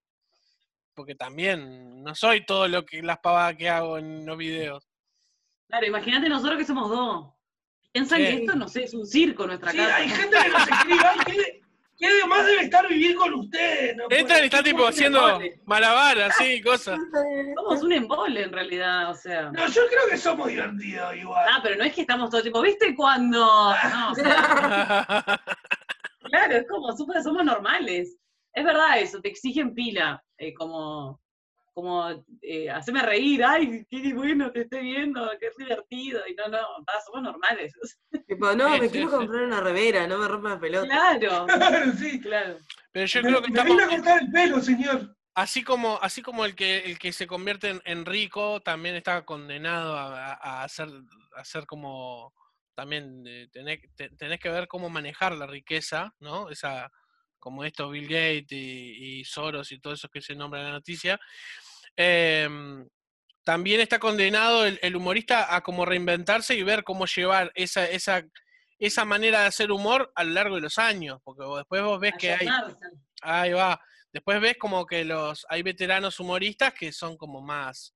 [0.94, 4.88] porque también no soy todo lo que las pavadas que hago en los videos.
[5.68, 7.34] Claro, imagínate nosotros que somos dos.
[7.92, 9.96] Piensan que esto, no sé, es un circo nuestra Sí, casa.
[9.96, 11.60] hay gente que nos escribe, ay, ¿qué,
[11.98, 13.96] qué de más debe estar vivir con ustedes?
[13.96, 16.98] No Entran y están tipo haciendo malabar, así, cosas.
[17.56, 19.50] Somos un embole en realidad, o sea.
[19.50, 21.46] No, yo creo que somos divertidos igual.
[21.50, 23.38] Ah, pero no es que estamos todo el tiempo, ¿viste cuando?
[23.38, 25.40] No, o sea,
[26.38, 28.16] claro, es como súper, somos normales.
[28.52, 31.20] Es verdad eso, te exigen pila, eh, como,
[31.74, 36.58] como eh, haceme reír, ay, qué bueno, te estoy viendo, qué divertido, y no, no,
[36.58, 37.72] va, somos normales.
[38.26, 39.16] Tipo, no, me sí, quiero sí.
[39.18, 40.86] comprar una remera, no me rompa la pelota.
[40.86, 42.20] Claro, Claro, sí.
[42.20, 42.56] claro.
[42.92, 45.16] Pero yo me, creo que me estamos, vine a cortar el pelo, señor.
[45.34, 49.24] así como, así como el que el que se convierte en, en rico también está
[49.24, 50.88] condenado a, a- a hacer,
[51.36, 52.32] a hacer como
[52.76, 56.50] también eh, tenés, te- tenés que ver cómo manejar la riqueza, ¿no?
[56.50, 56.92] Esa,
[57.40, 60.74] como estos Bill Gates y, y Soros y todos esos que se nombran en la
[60.74, 61.18] noticia.
[61.96, 62.86] Em,
[63.44, 68.22] también está condenado el, el humorista a como reinventarse y ver cómo llevar esa, esa,
[68.78, 72.14] esa manera de hacer humor a lo largo de los años, porque después vos ves
[72.18, 72.46] que hay.
[73.22, 73.80] Ahí va.
[74.12, 77.94] Después ves como que los hay veteranos humoristas que son como más.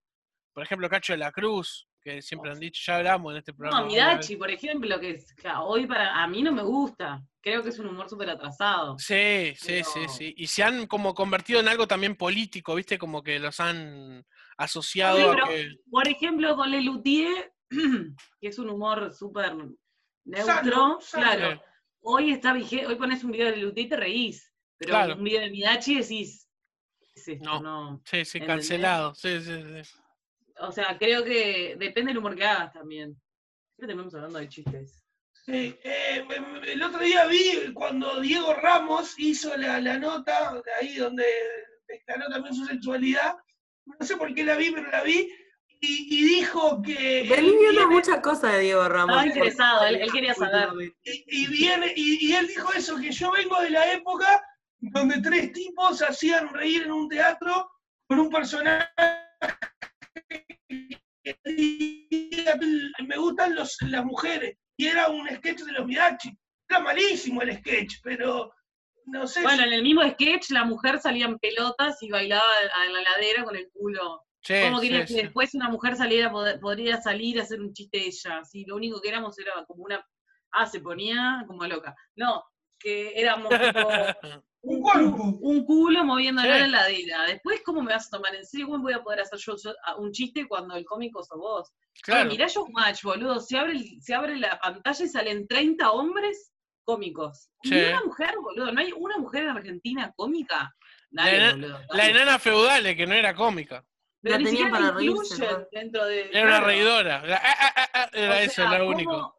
[0.52, 3.80] Por ejemplo, Cacho de la Cruz, que siempre han dicho, ya hablamos en este programa.
[3.82, 7.22] No, Midachi, por ejemplo, que es- que hoy para a mí no me gusta.
[7.42, 8.98] Creo que es un humor súper atrasado.
[8.98, 10.34] Sí, sí, sí, Pero- sí.
[10.36, 12.98] Y se han como convertido en algo también político, ¿viste?
[12.98, 14.24] Como que los han
[14.56, 15.68] asociado Sí, a pero- que.
[15.90, 17.52] Por ejemplo, con Lelutier,
[18.40, 19.54] que es un humor súper
[20.24, 21.22] neutro, Sano, sano.
[21.24, 21.62] claro.
[22.02, 24.52] Hoy está vigente, hoy pones un video de Lelutier y te reís.
[24.78, 25.14] Pero Claro.
[25.16, 26.48] un video de Midachi decís,
[26.98, 27.44] ¿qué es esto?
[27.44, 27.60] No.
[27.60, 28.02] No.
[28.06, 28.46] Sí, sí, ¿Entendés?
[28.68, 29.14] cancelado.
[29.14, 29.99] Sí, sí, sí.
[30.60, 33.14] O sea, creo que depende del humor que hagas también.
[33.76, 35.02] Siempre terminamos hablando de chistes.
[35.44, 36.24] Sí, eh,
[36.66, 41.24] el otro día vi cuando Diego Ramos hizo la, la nota, ahí donde
[41.88, 43.36] declaró también su sexualidad.
[43.86, 45.32] No sé por qué la vi, pero la vi.
[45.82, 47.20] Y, y dijo que.
[47.22, 49.16] Él viendo viene- muchas cosas de Diego Ramos.
[49.16, 50.68] Estaba interesado, él- él quería saber.
[51.04, 54.44] y, y viene, y, y él dijo eso, que yo vengo de la época
[54.78, 57.70] donde tres tipos hacían reír en un teatro
[58.06, 58.88] con un personaje
[63.06, 66.30] me gustan los, las mujeres, y era un sketch de los Midachi.
[66.68, 68.52] Era malísimo el sketch, pero
[69.06, 72.44] no sé Bueno, si- en el mismo sketch la mujer salía en pelotas y bailaba
[72.74, 74.22] a la ladera con el culo.
[74.42, 75.16] Sí, ¿Cómo querías sí.
[75.16, 78.42] que después una mujer saliera, podría salir a hacer un chiste de ella?
[78.44, 80.02] Si lo único que éramos era como una...
[80.52, 81.94] Ah, se ponía como loca.
[82.16, 82.42] No,
[82.78, 83.88] que éramos tipo
[84.62, 85.38] un cuerpo.
[85.40, 87.24] un culo en la ladera.
[87.26, 88.66] Después, ¿cómo me vas a tomar en serio?
[88.68, 91.72] ¿Cómo voy a poder hacer yo, yo- a- un chiste cuando el cómico sos vos?
[92.02, 92.28] Claro.
[92.28, 93.40] Mirá Showmatch, boludo.
[93.40, 96.52] Se abre, el- se abre la pantalla y salen 30 hombres
[96.84, 97.48] cómicos.
[97.62, 97.70] Sí.
[97.74, 98.72] Ni una mujer, boludo.
[98.72, 100.74] ¿No hay una mujer en Argentina cómica?
[101.10, 101.78] Dale, ena- boludo.
[101.90, 102.10] La dale.
[102.10, 103.84] enana feudal, que no era cómica.
[104.22, 105.66] Pero La ni tenían la para reírse, incluyen ¿no?
[105.72, 106.28] dentro de.
[106.30, 107.26] Era una reidora.
[107.26, 109.36] La- ah, ah, ah, ah, era O eso, sea, era lo ¿cómo- único.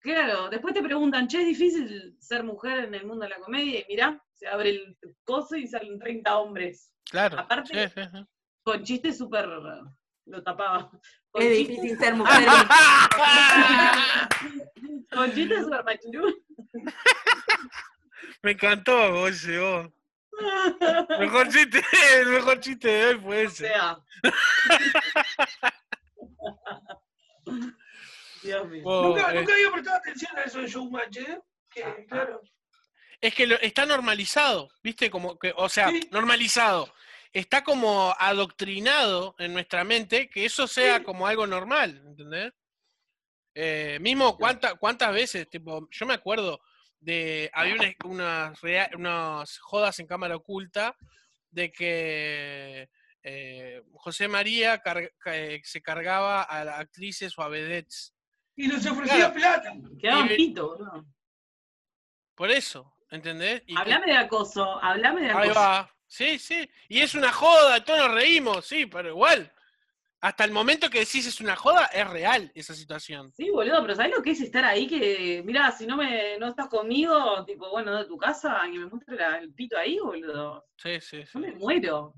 [0.00, 3.80] Claro, después te preguntan, che, es difícil ser mujer en el mundo de la comedia,
[3.80, 6.92] y mirá, se abre el coso y salen 30 hombres.
[7.08, 7.38] Claro.
[7.38, 8.26] aparte- sí, sí, sí.
[8.64, 9.48] Con chistes súper.
[10.26, 10.90] Lo tapaba.
[11.30, 12.44] Con Es chistes- difícil ser mujer.
[15.12, 16.34] Con chistes súper machirú.
[18.42, 19.88] Me encantó ese vos.
[21.20, 21.82] Mejor chiste,
[22.16, 23.68] el mejor chiste de hoy fue O ese.
[23.68, 23.98] sea.
[28.42, 28.82] Dios mío.
[28.82, 31.40] Vos, Nunca, eh, nunca había prestado atención a eso de Showmatch, ¿eh?
[31.70, 32.40] Que, claro.
[33.22, 35.08] Es que lo- está normalizado, ¿viste?
[35.10, 36.08] Como que, o sea, Sí.
[36.10, 36.92] normalizado.
[37.32, 41.04] Está como adoctrinado en nuestra mente que eso sea Sí.
[41.04, 42.52] como algo normal, ¿entendés?
[43.54, 45.48] Eh, mismo, ¿cuánta- ¿cuántas veces?
[45.48, 46.60] Tipo, yo me acuerdo
[47.00, 47.48] de.
[47.54, 50.96] Había unas, unas, rea- unas jodas en cámara oculta
[51.50, 52.88] de que
[53.24, 54.82] eh, José María
[55.26, 58.12] eh, se cargaba a las actrices o a vedettes.
[58.56, 59.34] Y les ofrecía Claro.
[59.34, 59.72] plata.
[60.00, 61.06] Quedaban pito, boludo.
[62.34, 63.62] Por eso, ¿entendés?
[63.66, 65.60] Y que- Hablame de acoso, hablame de Ahí acoso.
[65.60, 65.94] va.
[66.08, 66.68] Sí, sí.
[66.88, 69.50] Y es una joda, todos nos reímos, sí, pero igual.
[70.20, 73.32] Hasta el momento que decís es una joda, es real esa situación.
[73.32, 74.86] Sí, boludo, pero ¿sabés lo que es estar ahí?
[74.86, 78.86] Que, mira, si no me no estás conmigo, tipo, bueno, de tu casa, que me
[78.86, 80.64] muestre la- el pito ahí, boludo.
[80.76, 81.30] Sí, sí, sí.
[81.34, 82.14] Yo me muero.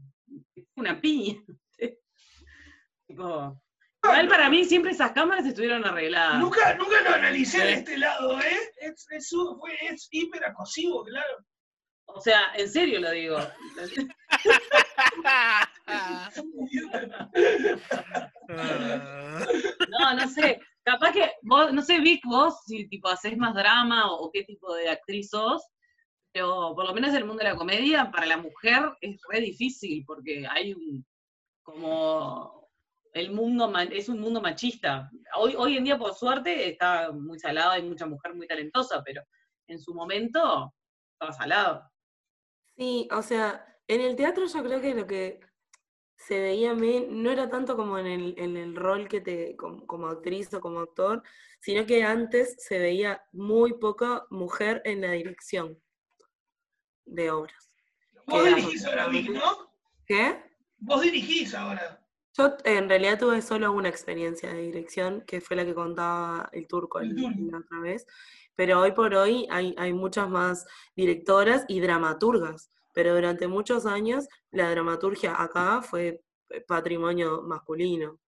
[0.57, 1.41] Es una piña.
[3.07, 3.63] tipo,
[4.05, 6.39] igual para mí siempre esas cámaras estuvieron arregladas.
[6.39, 8.73] Nunca, nunca lo analicé de este lado, ¿eh?
[8.81, 11.45] Es, es, fue, es hiper acosivo, claro.
[12.07, 13.39] O sea, en serio lo digo.
[19.89, 20.61] No, no sé.
[20.83, 24.45] Capaz que vos, no sé, Vic, vos si tipo haces más drama o, o qué
[24.45, 25.63] tipo de actriz sos,
[26.33, 30.05] pero por lo menos el mundo de la comedia, para la mujer es re difícil,
[30.07, 31.07] porque hay un,
[31.63, 32.64] como,
[33.15, 35.11] el mundo ma- es un mundo machista.
[35.37, 39.23] Hoy, hoy en día, por suerte, está muy salado, hay mucha mujer muy talentosa, pero
[39.69, 40.75] en su momento
[41.13, 41.91] estaba salado.
[42.77, 45.41] Sí, o sea, en el teatro yo creo que lo que
[46.17, 49.87] se veía me- no era tanto como en el, en el rol que te, como,
[49.87, 51.23] como actriz o como actor,
[51.61, 55.81] sino que antes se veía muy poca mujer en la dirección
[57.05, 57.71] de obras.
[58.27, 59.73] Vos dirigís ahora, Vic, ¿no?
[60.07, 60.43] ¿Qué?
[60.79, 62.04] Vos dirigís ahora.
[62.37, 66.67] Yo en realidad tuve solo una experiencia de dirección, que fue la que contaba el
[66.67, 68.07] turco El la otra vez,
[68.57, 70.67] pero hoy por hoy hay, hay muchas más
[70.97, 78.19] directoras y dramaturgas, pero durante muchos años la dramaturgia acá fue eh, patrimonio masculino.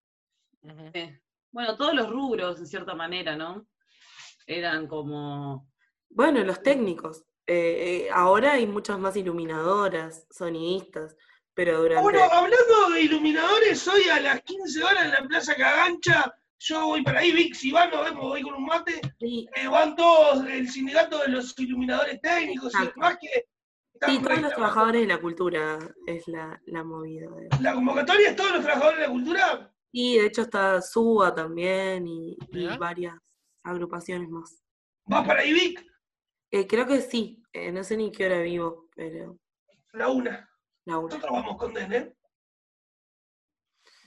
[0.92, 1.10] Sí.
[1.50, 3.66] Bueno, todos los rubros, en cierta manera, ¿no?
[4.46, 5.68] Eran como...
[6.10, 11.16] Bueno, los técnicos, eh, eh, ahora hay muchas más iluminadoras, sonidistas,
[11.56, 12.02] pero durante...
[12.02, 17.02] Bueno, hablando de iluminadores, hoy a las 15 horas en la Plaza Cagancha, yo voy
[17.02, 20.44] para ahí, Vic, si van, nos vemos, voy con un mate, Sí, eh, van todos,
[20.46, 23.46] el sindicato de los iluminadores técnicos y demás que
[24.06, 27.30] sí, todos los trabajadores de la cultura es la, la movida.
[27.30, 29.72] de- La convocatoria es todos los trabajadores de la cultura.
[29.92, 32.36] Y de hecho está SUA también y,
[32.78, 33.14] varias
[33.62, 34.62] agrupaciones más.
[35.06, 35.82] ¿Vas para ahí, Vic?
[36.50, 39.38] Eh, creo que sí, eh, no sé ni qué hora vivo, pero
[39.92, 40.48] La una.
[40.86, 42.12] Nosotros vamos con Den, ¿eh?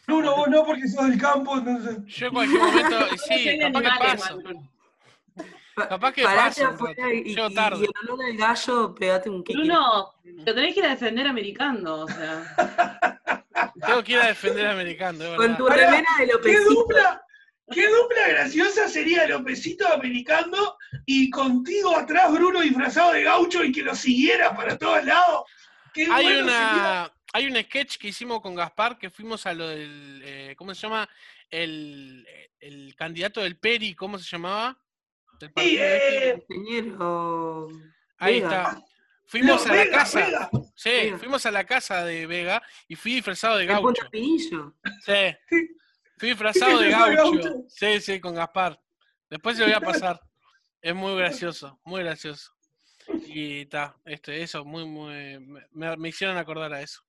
[0.08, 1.98] No, no, vos no, porque sos del campo, entonces.
[2.06, 4.38] Yo en cualquier momento, sí, capaz que paso.
[4.38, 4.72] Bruno.
[5.76, 7.88] Pa- Capaz que parate paso un afuera y, Llego tarde.
[8.28, 9.44] al gallo, pegate un.
[9.44, 12.56] Bruno, lo tenés que ir a defender americano, o sea.
[13.86, 16.70] Tengo que ir a defender americano, de Con tu remera de ¿Qué Lopecito.
[16.70, 17.22] dupla?
[17.72, 20.76] ¿Qué dupla graciosa sería Lopecito americano
[21.06, 25.44] y contigo atrás Bruno disfrazado de gaucho y que lo siguiera para todos lados?
[26.12, 30.22] Hay bueno una, hay un sketch que hicimos con Gaspar que fuimos a lo del,
[30.24, 31.10] eh, ¿cómo se llama?
[31.50, 32.28] El,
[32.60, 34.78] el candidato del Peri, ¿cómo se llamaba?
[35.40, 37.68] Del Sí, partido eh, Ingeniero
[38.18, 38.62] Ahí Vega.
[38.64, 38.84] está.
[39.26, 40.20] Fuimos no, a la Vega, casa.
[40.26, 40.50] Vega.
[40.76, 41.18] Sí, Vega.
[41.20, 44.04] fuimos a la casa de Vega y fui disfrazado de gaucho.
[44.12, 45.14] Sí.
[46.18, 47.54] Fui disfrazado de gaucho?
[47.70, 48.80] Sí, sí, con Gaspar.
[49.30, 50.20] Después se lo voy a pasar.
[50.82, 52.52] Es muy gracioso, muy gracioso.
[53.28, 55.40] Y está, este, eso, muy, muy.
[55.72, 57.02] Me, me hicieron acordar a eso.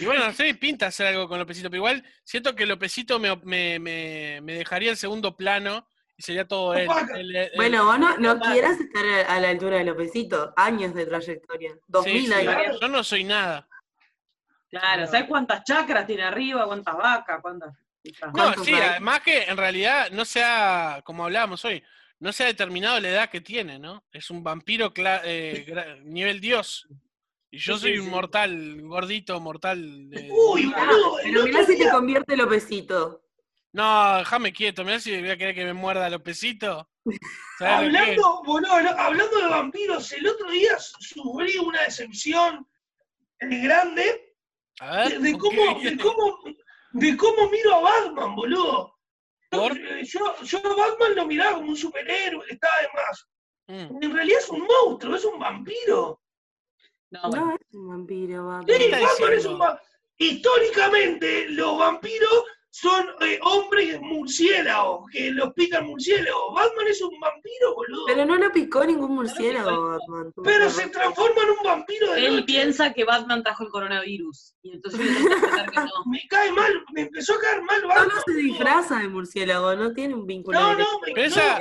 [0.00, 3.34] Y bueno, no sé, pinta hacer algo con Lopecito, pero igual siento que Lopecito me,
[3.36, 6.86] me, me, me dejaría en segundo plano y sería todo él.
[6.88, 7.18] Opaca.
[7.18, 10.52] Él- él- Bueno, vos no, quieras estar a, la altura de Lopecito.
[10.56, 11.74] Años de trayectoria.
[11.86, 12.78] Dos sí, mil sí, años.
[12.80, 13.66] Yo no soy nada.
[14.68, 16.66] Claro, ¿sabes cuántas chacras tiene arriba?
[16.66, 17.38] ¿Cuántas vacas?
[17.40, 17.74] ¿Cuántas?
[18.26, 18.82] No, ¿Cuántos sí, hay?
[18.82, 21.82] además que en realidad no se ha, como hablábamos hoy,
[22.20, 24.04] no se ha determinado la edad que tiene, ¿no?
[24.12, 26.88] Es un vampiro cla- eh, nivel dios.
[27.50, 28.10] Y yo Sí, soy sí, un sí.
[28.10, 30.10] mortal, gordito, mortal.
[30.10, 31.18] de- Uy, boludo.
[31.20, 33.22] el Pero mirá si te convierte Lopecito.
[33.72, 36.86] No, déjame quieto, mirá si voy a querer que me muerda los pesitos.
[37.58, 38.18] ¿Sabes lo que es?
[38.18, 42.66] Hablando, boludo, no, hablando de vampiros, el otro día sufrí una decepción
[43.40, 44.34] eh, grande
[44.80, 46.38] A de, ver, de ¿con cómo, de, cómo,
[46.92, 48.97] de cómo miro a Batman, boludo.
[49.50, 49.78] Yo, ¿Por?
[49.78, 53.26] yo, yo a Batman lo miraba como un superhéroe, que estaba de más.
[53.68, 54.02] Mm.
[54.02, 56.20] En realidad es un monstruo, es un vampiro.
[57.10, 57.46] No, bueno.
[57.46, 58.76] No es un vampiro, Batman.
[58.78, 59.82] Sí, Batman es un va-
[60.18, 66.54] Históricamente, los vampiros son eh, hombres murciélagos, que los pican murciélagos.
[66.54, 68.06] Batman es un vampiro, boludo.
[68.06, 70.32] Pero no lo picó ningún murciélago, Batman.
[70.44, 72.44] Pero se transforma en un vampiro de Él noche.
[72.46, 74.54] piensa que Batman trajo el coronavirus.
[74.62, 75.90] Y entonces que pensar que no.
[76.10, 78.10] Me cae mal, me empezó a caer mal Solo Batman.
[78.24, 78.42] se boludo.
[78.48, 81.58] disfraza de murciélago, no tiene un vínculo No, no, me esa-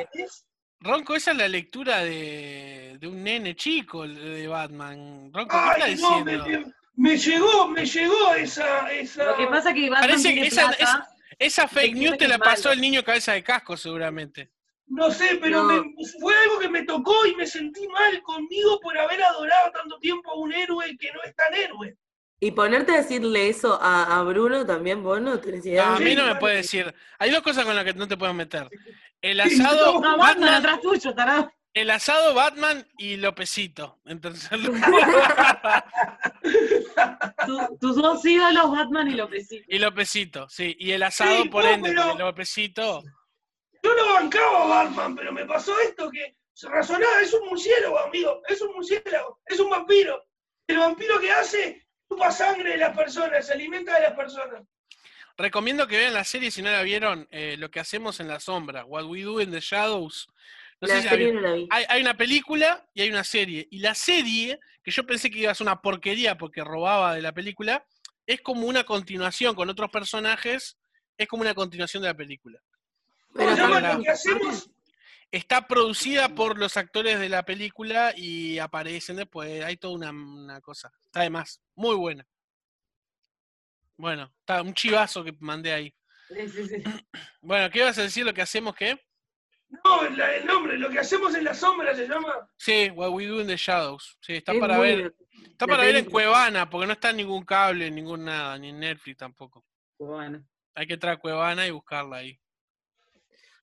[0.80, 5.32] Ronco, esa es la lectura de, de un nene chico el de Batman.
[5.34, 6.46] Ronco, ¿qué Ay, estás no, me, diciendo?
[6.60, 9.26] me- me llegó, me llegó esa, esa.
[9.26, 11.08] Lo que pasa es que Parece que esa- plata.
[11.40, 14.50] Esa fake news te la pasó el niño cabeza de casco, seguramente.
[14.88, 15.84] No sé, pero No.
[15.84, 20.00] me- fue algo que me tocó y me sentí mal conmigo por haber adorado tanto
[20.00, 21.96] tiempo a un héroe que no es tan héroe.
[22.40, 25.96] Y ponerte a decirle eso a, a Bruno también, vos no tenés No, idea.
[25.96, 26.94] a mí no me puede decir.
[27.20, 28.70] Hay dos cosas con las que no te puedes meter.
[29.22, 31.52] El asado, no, No, Batman Batman, atrás tuyo, tarado.
[31.82, 34.00] El asado Batman y Lopecito.
[34.06, 35.86] En tercer lugar.
[37.46, 39.66] Tu- tus dos ídolos, Batman y Lopecito.
[39.68, 40.76] y Lopecito, sí.
[40.80, 43.04] Y el asado, Sí, por no, ende, pero- porque Lopecito.
[43.84, 48.00] Yo lo bancaba a Batman, pero me pasó esto que se razonaba, es un murciélago,
[48.00, 50.24] amigo, es un murciélago, es un vampiro.
[50.68, 54.64] El vampiro que hace, chupa sangre de las personas, se alimenta de las personas.
[55.38, 58.40] Recomiendo que vean la serie si no la vieron, eh, lo que hacemos en la
[58.40, 60.28] sombra, What We Do in the Shadows.
[60.80, 61.68] No la sé si la no vi.
[61.72, 63.68] Hay, hay una película y hay una serie.
[63.72, 67.22] Y la serie, que yo pensé que iba a ser una porquería porque robaba de
[67.22, 67.86] la película,
[68.26, 70.78] es como una continuación con otros personajes,
[71.18, 72.60] es como una continuación de la película.
[73.34, 74.00] ¿Cómo se Pero la-?
[75.30, 79.64] Está producida por los actores de la película y aparecen después.
[79.64, 80.92] Hay toda una, una cosa.
[81.06, 81.62] Está de más.
[81.76, 82.26] Muy buena.
[83.98, 85.94] Bueno, está un chivazo que mandé ahí.
[86.30, 86.84] Sí, sí, sí.
[87.42, 88.26] Bueno, ¿qué ibas a decir?
[88.26, 89.07] ¿Lo que hacemos qué?
[89.70, 92.50] No, la- el nombre, lo que hacemos en la sombra se llama.
[92.58, 94.18] Sí, What We Do in the Shadows.
[94.22, 95.14] Sí, está Es para ver.
[95.44, 96.06] Está la para ver en.
[96.06, 99.66] Cuevana, porque no está en ningún cable, en ningún nada, ni en Netflix tampoco.
[100.00, 100.44] Bueno.
[100.74, 102.40] Hay que entrar a Cuevana y buscarla ahí.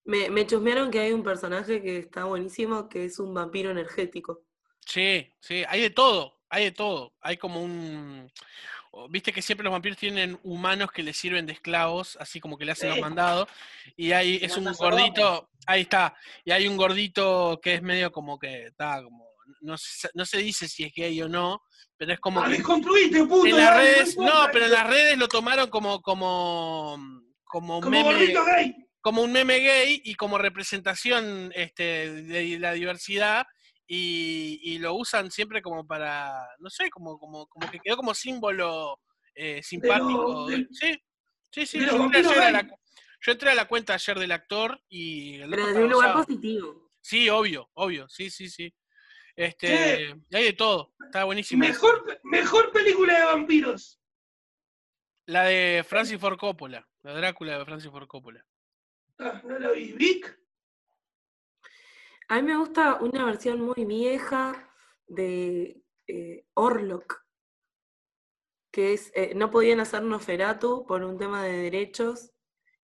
[0.05, 4.44] Me, me chusmearon que hay un personaje que está buenísimo, que es un vampiro energético.
[4.81, 7.14] Sí, sí, hay de todo, hay de todo.
[7.20, 8.31] Hay como un...
[9.11, 12.65] Viste que siempre los vampiros tienen humanos que les sirven de esclavos, así como que
[12.65, 13.49] le hacen los mandados.
[13.97, 16.15] Y hay, es un gordito, ahí está.
[16.45, 19.25] Y hay un gordito que es medio como que está como...
[19.61, 21.62] No se, no se dice si es gay o no,
[21.97, 22.57] pero es como Ah, que...
[23.27, 23.47] puto.
[23.47, 26.97] En las redes, no, pero en las redes lo tomaron como, como,
[27.45, 28.75] como, Como meme, gordito gay.
[29.01, 33.47] como un meme gay y como representación este, de la diversidad
[33.86, 38.15] y, y lo usan siempre como para, no sé, como, como, como que quedó como
[38.15, 39.01] símbolo
[39.35, 40.48] eh, simpático.
[40.48, 40.98] sí,
[41.51, 41.78] sí, sí.
[41.81, 42.69] Yo entré, ayer a la,
[43.20, 46.90] yo entré a la cuenta ayer del actor y el Pero desde un lugar positivo.
[47.01, 48.74] Sí, obvio, obvio, sí, sí, sí.
[49.36, 51.66] Este, y hay de todo, está buenísimo.
[51.66, 54.01] Mejor, mejor película de vampiros.
[55.27, 58.44] La de Francis Ford Coppola, la Drácula de Francis Ford Coppola.
[59.19, 59.93] Ah, no la vi.
[59.93, 60.39] Vic.
[62.29, 64.71] A mí me gusta una versión muy vieja
[65.07, 67.23] de eh, Orlok,
[68.73, 72.31] que es, eh, no podían hacer Noferatu por un tema de derechos,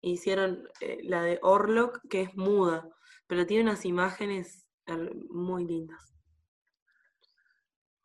[0.01, 2.89] hicieron eh, la de Orlok, que es muda,
[3.27, 6.11] pero tiene unas imágenes eh, muy lindas.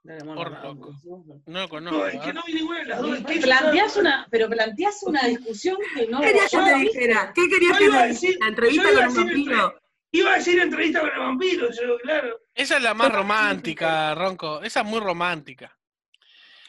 [0.04, 0.78] Orlok.
[1.04, 2.06] No lo No, conozco.
[2.06, 3.18] es que no vi ninguna de las dos.
[3.18, 6.20] Es que Planteás una, pero planteás una discusión que no.
[6.20, 8.36] Querías que te dijera, ¿qué querías que te dijera?
[8.40, 9.74] ¿La entrevista con a
[10.12, 12.40] Iba a decir entrevista con el vampiro, yo, claro.
[12.54, 14.60] Esa es la más romántica, Ronco.
[14.62, 15.76] Esa es muy romántica.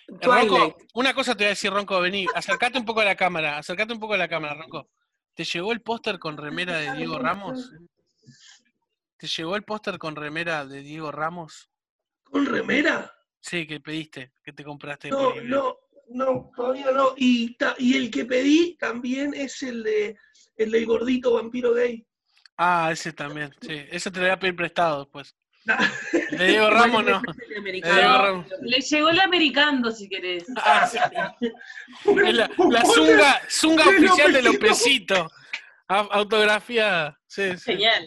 [0.08, 3.58] Ronco, una cosa te voy a decir, Ronco, vení, acercate un poco a la cámara,
[3.58, 4.90] acercate un poco a la cámara, Ronco.
[5.34, 7.72] ¿Te llegó el póster con remera de Diego Ramos?
[9.18, 11.70] ¿Te llegó el póster con remera de Diego Ramos?
[12.24, 13.14] ¿Con remera?
[13.40, 15.10] Sí, que pediste, que te compraste.
[15.10, 15.78] No, no,
[16.10, 17.14] no, todavía no.
[17.18, 20.18] Y, ta- y el que pedí también es el de
[20.58, 22.06] el del gordito vampiro gay.
[22.64, 23.86] Ah, ese también, sí.
[23.90, 25.36] Ese te lo voy a pedir prestado después.
[26.38, 27.22] De Diego Ramos no.
[27.84, 28.46] Ramos.
[28.62, 30.46] le llegó el americano, si querés.
[30.58, 31.00] Ah, sí.
[32.06, 35.16] La, la zunga, zunga de oficial de Lopecito.
[35.16, 35.32] Lopecito.
[35.88, 37.18] Au- Autografía.
[37.28, 37.72] Sí, sí.
[37.74, 38.06] Genial.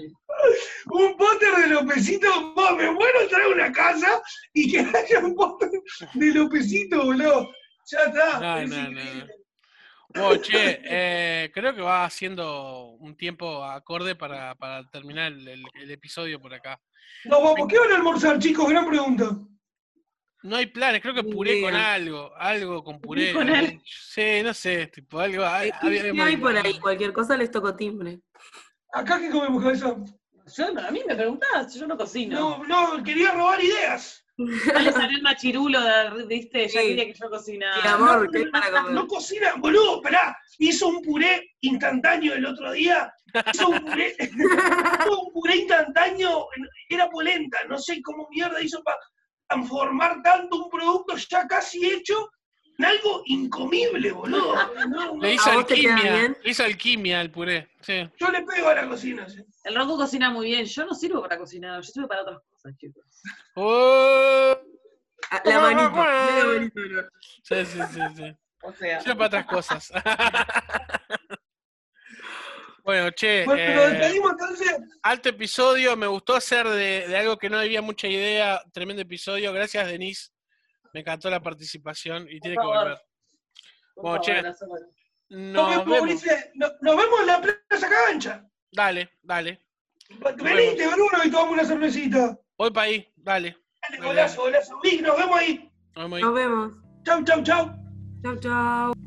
[0.86, 4.22] Un póster de Lopecito, vos, me muero traer una casa
[4.52, 5.70] y que haya un póster
[6.14, 7.50] de Lopecito, boludo.
[7.90, 8.38] Ya está.
[8.40, 9.26] No, es no, no.
[10.14, 15.64] Bueno, che, eh, creo que va haciendo un tiempo acorde para, para terminar el, el-
[15.74, 16.80] el episodio por acá.
[17.24, 18.68] No, vamos, ¿qué van a almorzar, chicos?
[18.68, 19.36] Gran pregunta.
[20.42, 23.32] No hay planes, creo que puré con algo, algo con puré.
[23.32, 23.48] con.
[23.86, 25.44] Sí, no sé, tipo algo.
[25.44, 26.78] hay- había- ¿Qué hay por ahí?
[26.78, 28.20] Cualquier cosa les toco timbre.
[28.92, 29.96] ¿Acá qué comemos, cabeza?
[30.56, 32.62] Yo, a mí me preguntás, yo no cocino.
[32.62, 34.23] No, no, quería robar ideas.
[34.36, 34.46] No
[34.80, 36.88] le salió el machirulo, de, viste, ya Sí.
[36.88, 37.80] quería que yo cocinara.
[37.80, 38.92] Sí, amor, no, ¿qué hay para comer?
[38.92, 40.36] No cocina, boludo, esperá.
[40.58, 43.12] Hizo un puré instantáneo el otro día.
[43.52, 46.48] Hizo un puré, hizo un puré instantáneo,
[46.88, 47.58] era polenta.
[47.68, 48.98] No sé cómo mierda hizo para
[49.48, 52.30] transformar tanto un producto ya casi hecho
[52.78, 54.54] en algo incomible, boludo.
[54.88, 57.68] No, no, Le hizo ¿A vos te queda alquimia, le hizo alquimia al puré.
[57.82, 58.08] Sí.
[58.18, 59.28] Yo le pego a la cocina.
[59.28, 59.38] sí.
[59.62, 60.64] El Rocco cocina muy bien.
[60.64, 63.04] Yo no sirvo para cocinar, yo sirvo para otras cosas, chicos.
[63.56, 64.56] Oh,
[65.30, 65.90] Ah, La manito.
[65.90, 67.02] medio manito, no.
[67.42, 68.36] sí, sí, sí, sí.
[68.66, 69.92] O sea, Yo para otras cosas.
[72.84, 74.76] bueno, che, Bueno, pero eh, entonces.
[75.02, 75.96] alto episodio.
[75.96, 78.62] Me gustó hacer de, de algo que no había mucha idea.
[78.72, 79.52] Tremendo episodio.
[79.52, 80.30] Gracias, Denise.
[80.92, 82.98] Me encantó la participación y tiene que volver.
[83.94, 84.80] por Bueno, che, favor,
[85.30, 86.00] Nos vemos, vemos.
[86.02, 86.50] Ulises.
[86.54, 88.46] No- nos vemos en la Plaza Cancha.
[88.72, 89.63] Dale, dale.
[90.42, 92.38] Venite, Bruno, y tomamos una cervecita.
[92.58, 93.08] Voy para ahí.
[93.16, 93.56] Dale.
[93.82, 94.80] Dale, golazo, golazo.
[94.82, 95.70] Vic, nos vemos ahí.
[95.94, 96.22] Nos vemos ahí.
[96.22, 96.72] Nos vemos.
[97.04, 97.70] Chau, chau, chau.
[98.22, 99.03] Chau, chau.